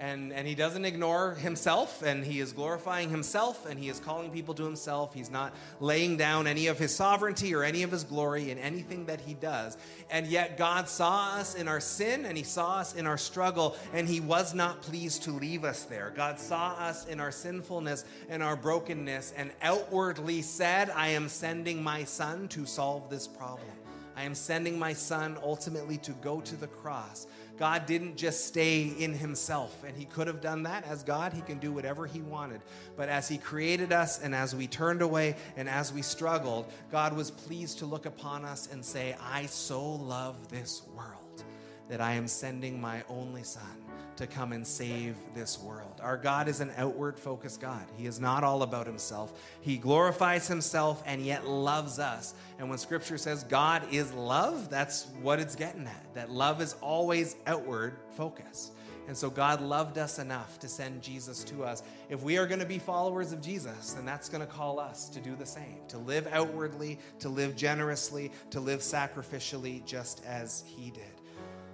and, 0.00 0.32
and 0.32 0.48
he 0.48 0.54
doesn't 0.54 0.86
ignore 0.86 1.34
himself, 1.34 2.00
and 2.00 2.24
he 2.24 2.40
is 2.40 2.54
glorifying 2.54 3.10
himself, 3.10 3.66
and 3.66 3.78
he 3.78 3.90
is 3.90 4.00
calling 4.00 4.30
people 4.30 4.54
to 4.54 4.64
himself. 4.64 5.12
He's 5.12 5.30
not 5.30 5.54
laying 5.78 6.16
down 6.16 6.46
any 6.46 6.68
of 6.68 6.78
his 6.78 6.94
sovereignty 6.94 7.54
or 7.54 7.62
any 7.62 7.82
of 7.82 7.90
his 7.90 8.02
glory 8.02 8.50
in 8.50 8.56
anything 8.56 9.04
that 9.06 9.20
he 9.20 9.34
does. 9.34 9.76
And 10.10 10.26
yet, 10.26 10.56
God 10.56 10.88
saw 10.88 11.34
us 11.34 11.54
in 11.54 11.68
our 11.68 11.80
sin, 11.80 12.24
and 12.24 12.34
he 12.34 12.44
saw 12.44 12.78
us 12.78 12.94
in 12.94 13.06
our 13.06 13.18
struggle, 13.18 13.76
and 13.92 14.08
he 14.08 14.20
was 14.20 14.54
not 14.54 14.80
pleased 14.80 15.24
to 15.24 15.32
leave 15.32 15.64
us 15.64 15.84
there. 15.84 16.14
God 16.16 16.40
saw 16.40 16.70
us 16.78 17.04
in 17.06 17.20
our 17.20 17.30
sinfulness 17.30 18.06
and 18.30 18.42
our 18.42 18.56
brokenness, 18.56 19.34
and 19.36 19.50
outwardly 19.60 20.40
said, 20.40 20.88
I 20.88 21.08
am 21.08 21.28
sending 21.28 21.82
my 21.82 22.04
son 22.04 22.48
to 22.48 22.64
solve 22.64 23.10
this 23.10 23.28
problem. 23.28 23.68
I 24.16 24.22
am 24.22 24.34
sending 24.34 24.78
my 24.78 24.94
son 24.94 25.36
ultimately 25.42 25.98
to 25.98 26.12
go 26.12 26.40
to 26.40 26.56
the 26.56 26.66
cross 26.66 27.26
God 27.60 27.84
didn't 27.84 28.16
just 28.16 28.46
stay 28.46 28.84
in 28.84 29.12
himself, 29.12 29.84
and 29.86 29.94
he 29.94 30.06
could 30.06 30.26
have 30.26 30.40
done 30.40 30.62
that. 30.62 30.86
As 30.86 31.02
God, 31.02 31.34
he 31.34 31.42
can 31.42 31.58
do 31.58 31.70
whatever 31.72 32.06
he 32.06 32.22
wanted. 32.22 32.62
But 32.96 33.10
as 33.10 33.28
he 33.28 33.36
created 33.36 33.92
us, 33.92 34.18
and 34.18 34.34
as 34.34 34.56
we 34.56 34.66
turned 34.66 35.02
away, 35.02 35.36
and 35.58 35.68
as 35.68 35.92
we 35.92 36.00
struggled, 36.00 36.72
God 36.90 37.14
was 37.14 37.30
pleased 37.30 37.80
to 37.80 37.86
look 37.86 38.06
upon 38.06 38.46
us 38.46 38.70
and 38.72 38.82
say, 38.82 39.14
I 39.22 39.44
so 39.44 39.84
love 39.84 40.48
this 40.48 40.84
world 40.96 41.44
that 41.90 42.00
I 42.00 42.14
am 42.14 42.28
sending 42.28 42.80
my 42.80 43.04
only 43.10 43.42
son 43.42 43.79
to 44.20 44.26
come 44.26 44.52
and 44.52 44.66
save 44.66 45.16
this 45.34 45.58
world. 45.58 45.98
Our 46.02 46.18
God 46.18 46.46
is 46.46 46.60
an 46.60 46.70
outward 46.76 47.18
focused 47.18 47.58
God. 47.58 47.82
He 47.96 48.06
is 48.06 48.20
not 48.20 48.44
all 48.44 48.62
about 48.62 48.86
himself. 48.86 49.32
He 49.62 49.78
glorifies 49.78 50.46
himself 50.46 51.02
and 51.06 51.24
yet 51.24 51.46
loves 51.46 51.98
us. 51.98 52.34
And 52.58 52.68
when 52.68 52.76
scripture 52.76 53.16
says 53.16 53.44
God 53.44 53.82
is 53.90 54.12
love, 54.12 54.68
that's 54.68 55.06
what 55.22 55.40
it's 55.40 55.56
getting 55.56 55.86
at. 55.86 56.14
That 56.14 56.30
love 56.30 56.60
is 56.60 56.76
always 56.82 57.36
outward 57.46 57.96
focused. 58.10 58.72
And 59.08 59.16
so 59.16 59.30
God 59.30 59.62
loved 59.62 59.96
us 59.96 60.18
enough 60.18 60.58
to 60.58 60.68
send 60.68 61.00
Jesus 61.00 61.42
to 61.44 61.64
us. 61.64 61.82
If 62.10 62.22
we 62.22 62.36
are 62.36 62.46
going 62.46 62.60
to 62.60 62.66
be 62.66 62.78
followers 62.78 63.32
of 63.32 63.40
Jesus, 63.40 63.94
then 63.94 64.04
that's 64.04 64.28
going 64.28 64.46
to 64.46 64.46
call 64.46 64.78
us 64.78 65.08
to 65.08 65.20
do 65.20 65.34
the 65.34 65.46
same 65.46 65.78
to 65.88 65.96
live 65.96 66.28
outwardly, 66.30 66.98
to 67.20 67.30
live 67.30 67.56
generously, 67.56 68.30
to 68.50 68.60
live 68.60 68.80
sacrificially, 68.80 69.82
just 69.86 70.22
as 70.26 70.62
He 70.66 70.90
did. 70.90 71.19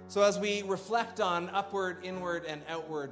So, 0.09 0.21
as 0.21 0.39
we 0.39 0.61
reflect 0.61 1.19
on 1.19 1.49
upward, 1.49 1.97
inward, 2.01 2.45
and 2.45 2.61
outward, 2.69 3.11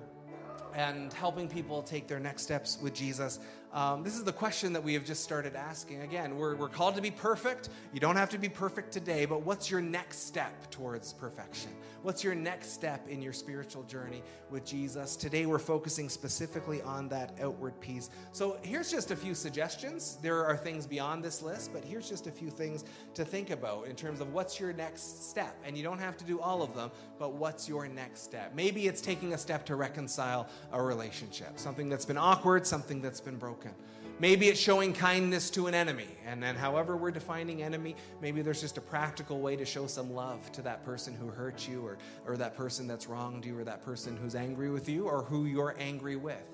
and 0.74 1.12
helping 1.12 1.50
people 1.50 1.84
take 1.84 2.08
their 2.08 2.22
next 2.22 2.44
steps 2.44 2.78
with 2.82 2.94
Jesus, 2.94 3.40
um, 3.76 4.04
this 4.04 4.16
is 4.16 4.24
the 4.24 4.32
question 4.32 4.72
that 4.72 4.82
we 4.82 4.94
have 4.94 5.04
just 5.04 5.22
started 5.22 5.54
asking. 5.54 6.02
Again, 6.02 6.38
we're, 6.38 6.56
we're 6.56 6.70
called 6.70 6.96
to 6.96 7.02
be 7.02 7.12
perfect. 7.12 7.68
You 7.92 8.00
don't 8.00 8.16
have 8.16 8.30
to 8.30 8.38
be 8.38 8.48
perfect 8.48 8.94
today, 8.94 9.26
but 9.26 9.42
what's 9.42 9.70
your 9.70 9.82
next 9.82 10.26
step 10.26 10.72
towards 10.72 11.12
perfection? 11.12 11.72
What's 12.02 12.24
your 12.24 12.36
next 12.36 12.72
step 12.72 13.06
in 13.10 13.22
your 13.22 13.34
spiritual 13.34 13.84
journey 13.84 14.24
with 14.50 14.66
Jesus? 14.66 15.18
Today, 15.18 15.46
we're 15.46 15.60
focusing 15.60 16.08
specifically 16.08 16.82
on 16.84 17.10
that 17.10 17.38
outward 17.42 17.78
piece. 17.82 18.12
So, 18.32 18.58
here's 18.62 18.90
just 18.90 19.12
a 19.12 19.16
few 19.16 19.36
suggestions. 19.36 20.20
There 20.22 20.46
are 20.46 20.56
things 20.56 20.88
beyond 20.88 21.22
this 21.22 21.42
list, 21.42 21.74
but 21.74 21.84
here's 21.84 22.08
just 22.08 22.28
a 22.28 22.32
few 22.32 22.50
things 22.50 22.86
to 23.14 23.26
think 23.26 23.50
about 23.50 23.88
in 23.88 23.96
terms 23.98 24.22
of 24.22 24.32
what's 24.32 24.58
your 24.58 24.72
next 24.72 25.30
step. 25.30 25.54
And 25.66 25.78
you 25.78 25.84
don't 25.84 26.00
have 26.00 26.16
to 26.16 26.24
do 26.24 26.40
all 26.40 26.62
of 26.62 26.74
them, 26.76 26.92
but 27.20 27.34
what's 27.34 27.68
your 27.68 27.90
next 27.90 28.22
step? 28.22 28.54
Maybe 28.56 28.88
it's 28.88 29.02
taking 29.02 29.34
a 29.34 29.38
step 29.38 29.66
to 29.66 29.76
reconcile 29.76 30.48
a 30.72 30.82
relationship, 30.82 31.60
something 31.60 31.90
that's 31.90 32.06
been 32.06 32.18
awkward, 32.18 32.66
something 32.66 33.02
that's 33.02 33.20
been 33.20 33.36
broken 33.36 33.65
broken. 33.66 33.82
Maybe 34.18 34.48
it's 34.48 34.60
showing 34.60 34.94
kindness 34.94 35.50
to 35.52 35.68
an 35.68 35.74
enemy. 35.74 36.08
And 36.26 36.42
then, 36.42 36.56
however, 36.56 36.96
we're 36.96 37.12
defining 37.12 37.64
enemy, 37.64 37.96
maybe 38.22 38.42
there's 38.42 38.62
just 38.62 38.78
a 38.78 38.82
practical 38.82 39.40
way 39.42 39.58
to 39.58 39.66
show 39.66 39.88
some 39.88 40.14
love 40.14 40.50
to 40.54 40.62
that 40.62 40.86
person 40.86 41.14
who 41.14 41.28
hurt 41.28 41.68
you, 41.68 41.86
or, 41.86 41.98
or 42.26 42.38
that 42.38 42.56
person 42.56 42.88
that's 42.88 43.08
wronged 43.08 43.46
you, 43.46 43.60
or 43.60 43.66
that 43.66 43.84
person 43.84 44.16
who's 44.16 44.36
angry 44.36 44.70
with 44.70 44.88
you, 44.88 45.06
or 45.06 45.24
who 45.24 45.46
you're 45.46 45.76
angry 45.80 46.16
with. 46.16 46.50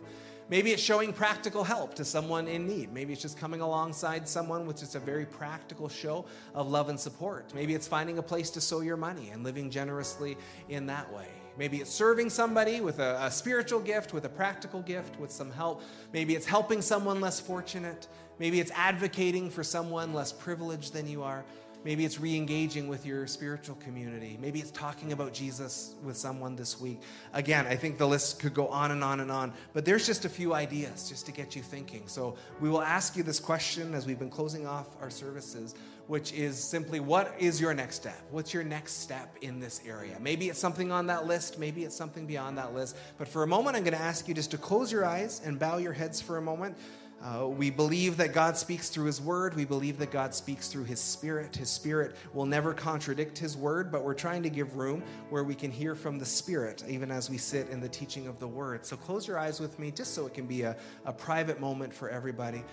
Maybe 0.49 0.71
it's 0.71 0.81
showing 0.81 1.13
practical 1.13 1.63
help 1.63 1.93
to 1.95 2.03
someone 2.03 2.47
in 2.47 2.67
need. 2.67 2.91
Maybe 2.91 3.13
it's 3.13 3.21
just 3.21 3.37
coming 3.37 3.61
alongside 3.61 4.27
someone 4.27 4.65
with 4.65 4.79
just 4.79 4.95
a 4.95 4.99
very 4.99 5.25
practical 5.25 5.87
show 5.87 6.25
of 6.55 6.67
love 6.67 6.89
and 6.89 6.99
support. 6.99 7.53
Maybe 7.53 7.75
it's 7.75 7.87
finding 7.87 8.17
a 8.17 8.23
place 8.23 8.49
to 8.51 8.61
sow 8.61 8.81
your 8.81 8.97
money 8.97 9.29
and 9.29 9.43
living 9.43 9.69
generously 9.69 10.35
in 10.67 10.87
that 10.87 11.13
way. 11.13 11.27
Maybe 11.57 11.77
it's 11.77 11.91
serving 11.91 12.29
somebody 12.29 12.81
with 12.81 12.99
a, 12.99 13.17
a, 13.23 13.31
spiritual 13.31 13.79
gift, 13.79 14.13
with 14.13 14.25
a 14.25 14.29
practical 14.29 14.81
gift, 14.81 15.19
with 15.19 15.31
some 15.31 15.51
help. 15.51 15.81
Maybe 16.13 16.35
it's 16.35 16.45
helping 16.45 16.81
someone 16.81 17.21
less 17.21 17.39
fortunate. 17.39 18.07
Maybe 18.39 18.59
it's 18.59 18.71
advocating 18.71 19.49
for 19.49 19.63
someone 19.63 20.13
less 20.13 20.31
privileged 20.31 20.93
than 20.93 21.07
you 21.07 21.23
are. 21.23 21.43
Maybe 21.83 22.05
it's 22.05 22.19
re 22.19 22.35
engaging 22.35 22.87
with 22.87 23.07
your 23.07 23.25
spiritual 23.25 23.75
community. 23.77 24.37
Maybe 24.39 24.59
it's 24.59 24.69
talking 24.69 25.13
about 25.13 25.33
Jesus 25.33 25.95
with 26.03 26.15
someone 26.15 26.55
this 26.55 26.79
week. 26.79 27.01
Again, 27.33 27.65
I 27.65 27.75
think 27.75 27.97
the 27.97 28.07
list 28.07 28.39
could 28.39 28.53
go 28.53 28.67
on 28.67 28.91
and 28.91 29.03
on 29.03 29.19
and 29.19 29.31
on, 29.31 29.51
but 29.73 29.83
there's 29.83 30.05
just 30.05 30.23
a 30.23 30.29
few 30.29 30.53
ideas 30.53 31.09
just 31.09 31.25
to 31.25 31.31
get 31.31 31.55
you 31.55 31.63
thinking. 31.63 32.03
So 32.05 32.35
we 32.59 32.69
will 32.69 32.83
ask 32.83 33.17
you 33.17 33.23
this 33.23 33.39
question 33.39 33.95
as 33.95 34.05
we've 34.05 34.19
been 34.19 34.29
closing 34.29 34.67
off 34.67 34.89
our 35.01 35.09
services, 35.09 35.73
which 36.11 36.33
is 36.33 36.61
simply 36.61 36.99
what 36.99 37.33
is 37.39 37.61
your 37.61 37.73
next 37.73 37.95
step? 37.95 38.21
What's 38.31 38.53
your 38.53 38.65
next 38.65 38.99
step 38.99 39.33
in 39.39 39.61
this 39.61 39.79
area? 39.87 40.17
Maybe 40.19 40.49
it's 40.49 40.59
something 40.59 40.91
on 40.91 41.07
that 41.07 41.25
list, 41.25 41.57
maybe 41.57 41.85
it's 41.85 41.95
something 41.95 42.25
beyond 42.25 42.57
that 42.57 42.73
list. 42.73 42.97
But 43.17 43.29
for 43.29 43.43
a 43.43 43.47
moment, 43.47 43.77
I'm 43.77 43.83
going 43.85 43.97
to 43.97 44.03
ask 44.03 44.27
you 44.27 44.33
just 44.33 44.51
to 44.51 44.57
close 44.57 44.91
your 44.91 45.05
eyes 45.05 45.41
and 45.45 45.57
bow 45.57 45.77
your 45.77 45.93
heads 45.93 46.19
for 46.19 46.35
a 46.35 46.41
moment. 46.41 46.75
Uh, 47.23 47.47
we 47.47 47.69
believe 47.69 48.17
that 48.17 48.33
God 48.33 48.57
speaks 48.57 48.89
through 48.89 49.05
His 49.05 49.21
Word. 49.21 49.55
We 49.55 49.63
believe 49.63 49.99
that 49.99 50.11
God 50.11 50.35
speaks 50.35 50.67
through 50.67 50.83
His 50.83 50.99
Spirit. 50.99 51.55
His 51.55 51.69
Spirit 51.69 52.17
will 52.33 52.45
never 52.45 52.73
contradict 52.73 53.37
His 53.37 53.55
Word, 53.55 53.89
but 53.89 54.03
we're 54.03 54.13
trying 54.13 54.43
to 54.43 54.49
give 54.49 54.75
room 54.75 55.03
where 55.29 55.45
we 55.45 55.55
can 55.55 55.71
hear 55.71 55.95
from 55.95 56.19
the 56.19 56.25
Spirit, 56.25 56.83
even 56.89 57.09
as 57.09 57.29
we 57.29 57.37
sit 57.37 57.69
in 57.69 57.79
the 57.79 57.87
teaching 57.87 58.27
of 58.27 58.37
the 58.37 58.47
Word. 58.47 58.85
So 58.85 58.97
close 58.97 59.27
your 59.27 59.39
eyes 59.39 59.61
with 59.61 59.79
me, 59.79 59.91
just 59.91 60.13
so 60.13 60.25
it 60.25 60.33
can 60.33 60.45
be 60.45 60.63
a, 60.63 60.75
a 61.05 61.13
private 61.13 61.61
moment 61.61 61.93
for 61.93 62.09
everybody. 62.09 62.65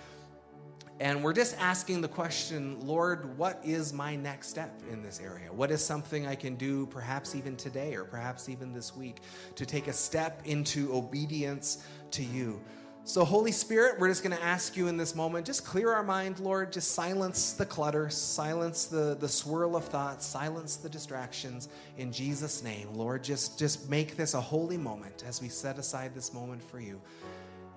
And 0.99 1.23
we're 1.23 1.33
just 1.33 1.55
asking 1.59 2.01
the 2.01 2.09
question, 2.09 2.77
Lord, 2.85 3.37
what 3.37 3.61
is 3.63 3.93
my 3.93 4.17
next 4.17 4.49
step 4.49 4.81
in 4.91 5.01
this 5.01 5.21
area? 5.21 5.51
What 5.51 5.71
is 5.71 5.83
something 5.83 6.27
I 6.27 6.35
can 6.35 6.55
do, 6.55 6.87
perhaps 6.87 7.35
even 7.35 7.55
today 7.55 7.95
or 7.95 8.03
perhaps 8.03 8.49
even 8.49 8.73
this 8.73 8.95
week, 8.95 9.21
to 9.55 9.65
take 9.65 9.87
a 9.87 9.93
step 9.93 10.41
into 10.43 10.93
obedience 10.93 11.85
to 12.11 12.23
you? 12.23 12.59
So, 13.05 13.23
Holy 13.23 13.53
Spirit, 13.53 13.97
we're 13.97 14.09
just 14.09 14.23
going 14.23 14.35
to 14.35 14.43
ask 14.43 14.75
you 14.75 14.87
in 14.87 14.97
this 14.97 15.15
moment, 15.15 15.45
just 15.45 15.65
clear 15.65 15.91
our 15.91 16.03
mind, 16.03 16.39
Lord. 16.39 16.71
Just 16.71 16.91
silence 16.91 17.53
the 17.53 17.65
clutter, 17.65 18.09
silence 18.09 18.85
the, 18.85 19.15
the 19.19 19.27
swirl 19.27 19.77
of 19.77 19.85
thoughts, 19.85 20.25
silence 20.25 20.75
the 20.75 20.89
distractions 20.89 21.69
in 21.97 22.11
Jesus' 22.11 22.61
name. 22.61 22.93
Lord, 22.93 23.23
just, 23.23 23.57
just 23.57 23.89
make 23.89 24.17
this 24.17 24.33
a 24.33 24.41
holy 24.41 24.77
moment 24.77 25.23
as 25.25 25.41
we 25.41 25.47
set 25.47 25.79
aside 25.79 26.13
this 26.13 26.33
moment 26.33 26.61
for 26.61 26.79
you. 26.79 27.01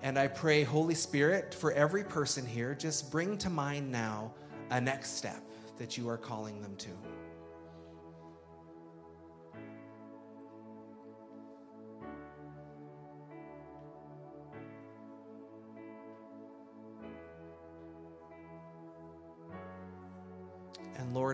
And 0.03 0.19
I 0.19 0.27
pray, 0.27 0.63
Holy 0.63 0.95
Spirit, 0.95 1.53
for 1.55 1.71
every 1.71 2.03
person 2.03 2.45
here, 2.45 2.75
just 2.75 3.09
bring 3.09 3.37
to 3.37 3.49
mind 3.49 3.89
now 3.89 4.33
a 4.69 4.81
next 4.81 5.11
step 5.11 5.41
that 5.77 5.97
you 5.97 6.09
are 6.09 6.17
calling 6.17 6.61
them 6.61 6.75
to. 6.75 6.89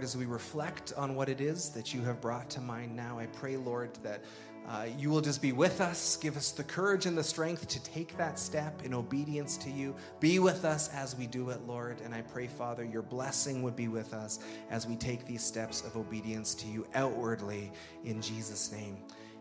As 0.09 0.17
we 0.17 0.25
reflect 0.25 0.91
on 0.97 1.13
what 1.13 1.29
it 1.29 1.39
is 1.39 1.69
that 1.69 1.93
you 1.93 2.01
have 2.01 2.19
brought 2.19 2.49
to 2.49 2.59
mind 2.59 2.95
now, 2.95 3.19
I 3.19 3.27
pray, 3.27 3.57
Lord, 3.57 3.93
that 4.01 4.23
uh, 4.67 4.87
you 4.97 5.11
will 5.11 5.21
just 5.21 5.39
be 5.39 5.51
with 5.51 5.81
us, 5.81 6.17
give 6.17 6.35
us 6.35 6.49
the 6.49 6.63
courage 6.63 7.05
and 7.05 7.15
the 7.15 7.23
strength 7.23 7.67
to 7.67 7.83
take 7.83 8.17
that 8.17 8.39
step 8.39 8.81
in 8.83 8.95
obedience 8.95 9.55
to 9.57 9.69
you. 9.69 9.93
Be 10.19 10.39
with 10.39 10.65
us 10.65 10.89
as 10.95 11.15
we 11.15 11.27
do 11.27 11.51
it, 11.51 11.61
Lord. 11.67 12.01
And 12.03 12.15
I 12.15 12.23
pray, 12.23 12.47
Father, 12.47 12.83
your 12.83 13.03
blessing 13.03 13.61
would 13.61 13.75
be 13.75 13.87
with 13.87 14.15
us 14.15 14.39
as 14.71 14.87
we 14.87 14.95
take 14.95 15.27
these 15.27 15.43
steps 15.43 15.83
of 15.83 15.95
obedience 15.95 16.55
to 16.55 16.67
you 16.67 16.87
outwardly 16.95 17.71
in 18.03 18.19
Jesus' 18.19 18.71
name. 18.71 18.97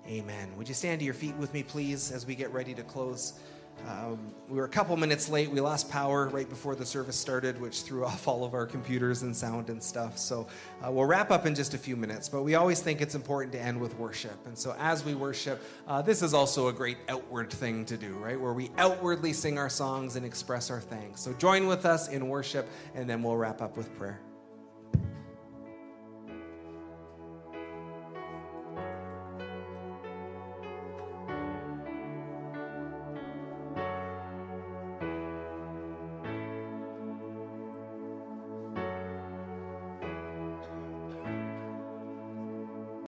Amen. 0.07 0.55
Would 0.59 0.69
you 0.69 0.75
stand 0.75 0.99
to 0.99 1.05
your 1.07 1.14
feet 1.14 1.37
with 1.37 1.55
me, 1.55 1.62
please, 1.62 2.12
as 2.12 2.27
we 2.27 2.35
get 2.35 2.53
ready 2.53 2.75
to 2.75 2.83
close? 2.83 3.41
Um, 3.87 4.33
we 4.49 4.57
were 4.57 4.64
a 4.64 4.68
couple 4.68 4.97
minutes 4.97 5.29
late. 5.29 5.51
We 5.51 5.61
lost 5.61 5.91
power 5.91 6.29
right 6.29 6.49
before 6.49 6.74
the 6.74 6.87
service 6.87 7.16
started, 7.16 7.61
which 7.61 7.83
threw 7.83 8.05
off 8.11 8.26
all 8.26 8.45
of 8.45 8.55
our 8.55 8.66
computers 8.66 9.22
and 9.22 9.37
sound 9.37 9.70
and 9.70 9.83
stuff. 9.83 10.18
So 10.18 10.47
uh, 10.85 10.91
we'll 10.91 11.05
wrap 11.05 11.31
up 11.31 11.47
in 11.47 11.55
just 11.55 11.74
a 11.74 11.79
few 11.79 11.97
minutes. 11.97 12.29
But 12.29 12.43
we 12.43 12.55
always 12.55 12.81
think 12.81 13.01
it's 13.01 13.14
important 13.14 13.53
to 13.53 13.61
end 13.61 13.81
with 13.81 13.97
worship. 13.99 14.47
And 14.47 14.57
so 14.57 14.74
as 14.79 15.05
we 15.05 15.14
worship, 15.14 15.62
uh, 15.87 16.03
this 16.03 16.22
is 16.22 16.35
also 16.35 16.68
a 16.68 16.72
great 16.72 16.99
outward 17.09 17.51
thing 17.51 17.85
to 17.87 17.97
do, 17.97 18.14
right? 18.14 18.41
Where 18.41 18.53
we 18.53 18.70
outwardly 18.79 19.33
sing 19.33 19.59
our 19.59 19.70
songs 19.70 20.16
and 20.16 20.24
express 20.24 20.70
our 20.70 20.81
thanks. 20.81 21.20
So 21.20 21.33
join 21.35 21.66
with 21.66 21.87
us 21.87 22.09
in 22.09 22.29
worship, 22.29 22.68
and 22.95 23.09
then 23.09 23.22
we'll 23.22 23.37
wrap 23.37 23.62
up 23.62 23.76
with 23.76 23.97
prayer. 23.99 24.20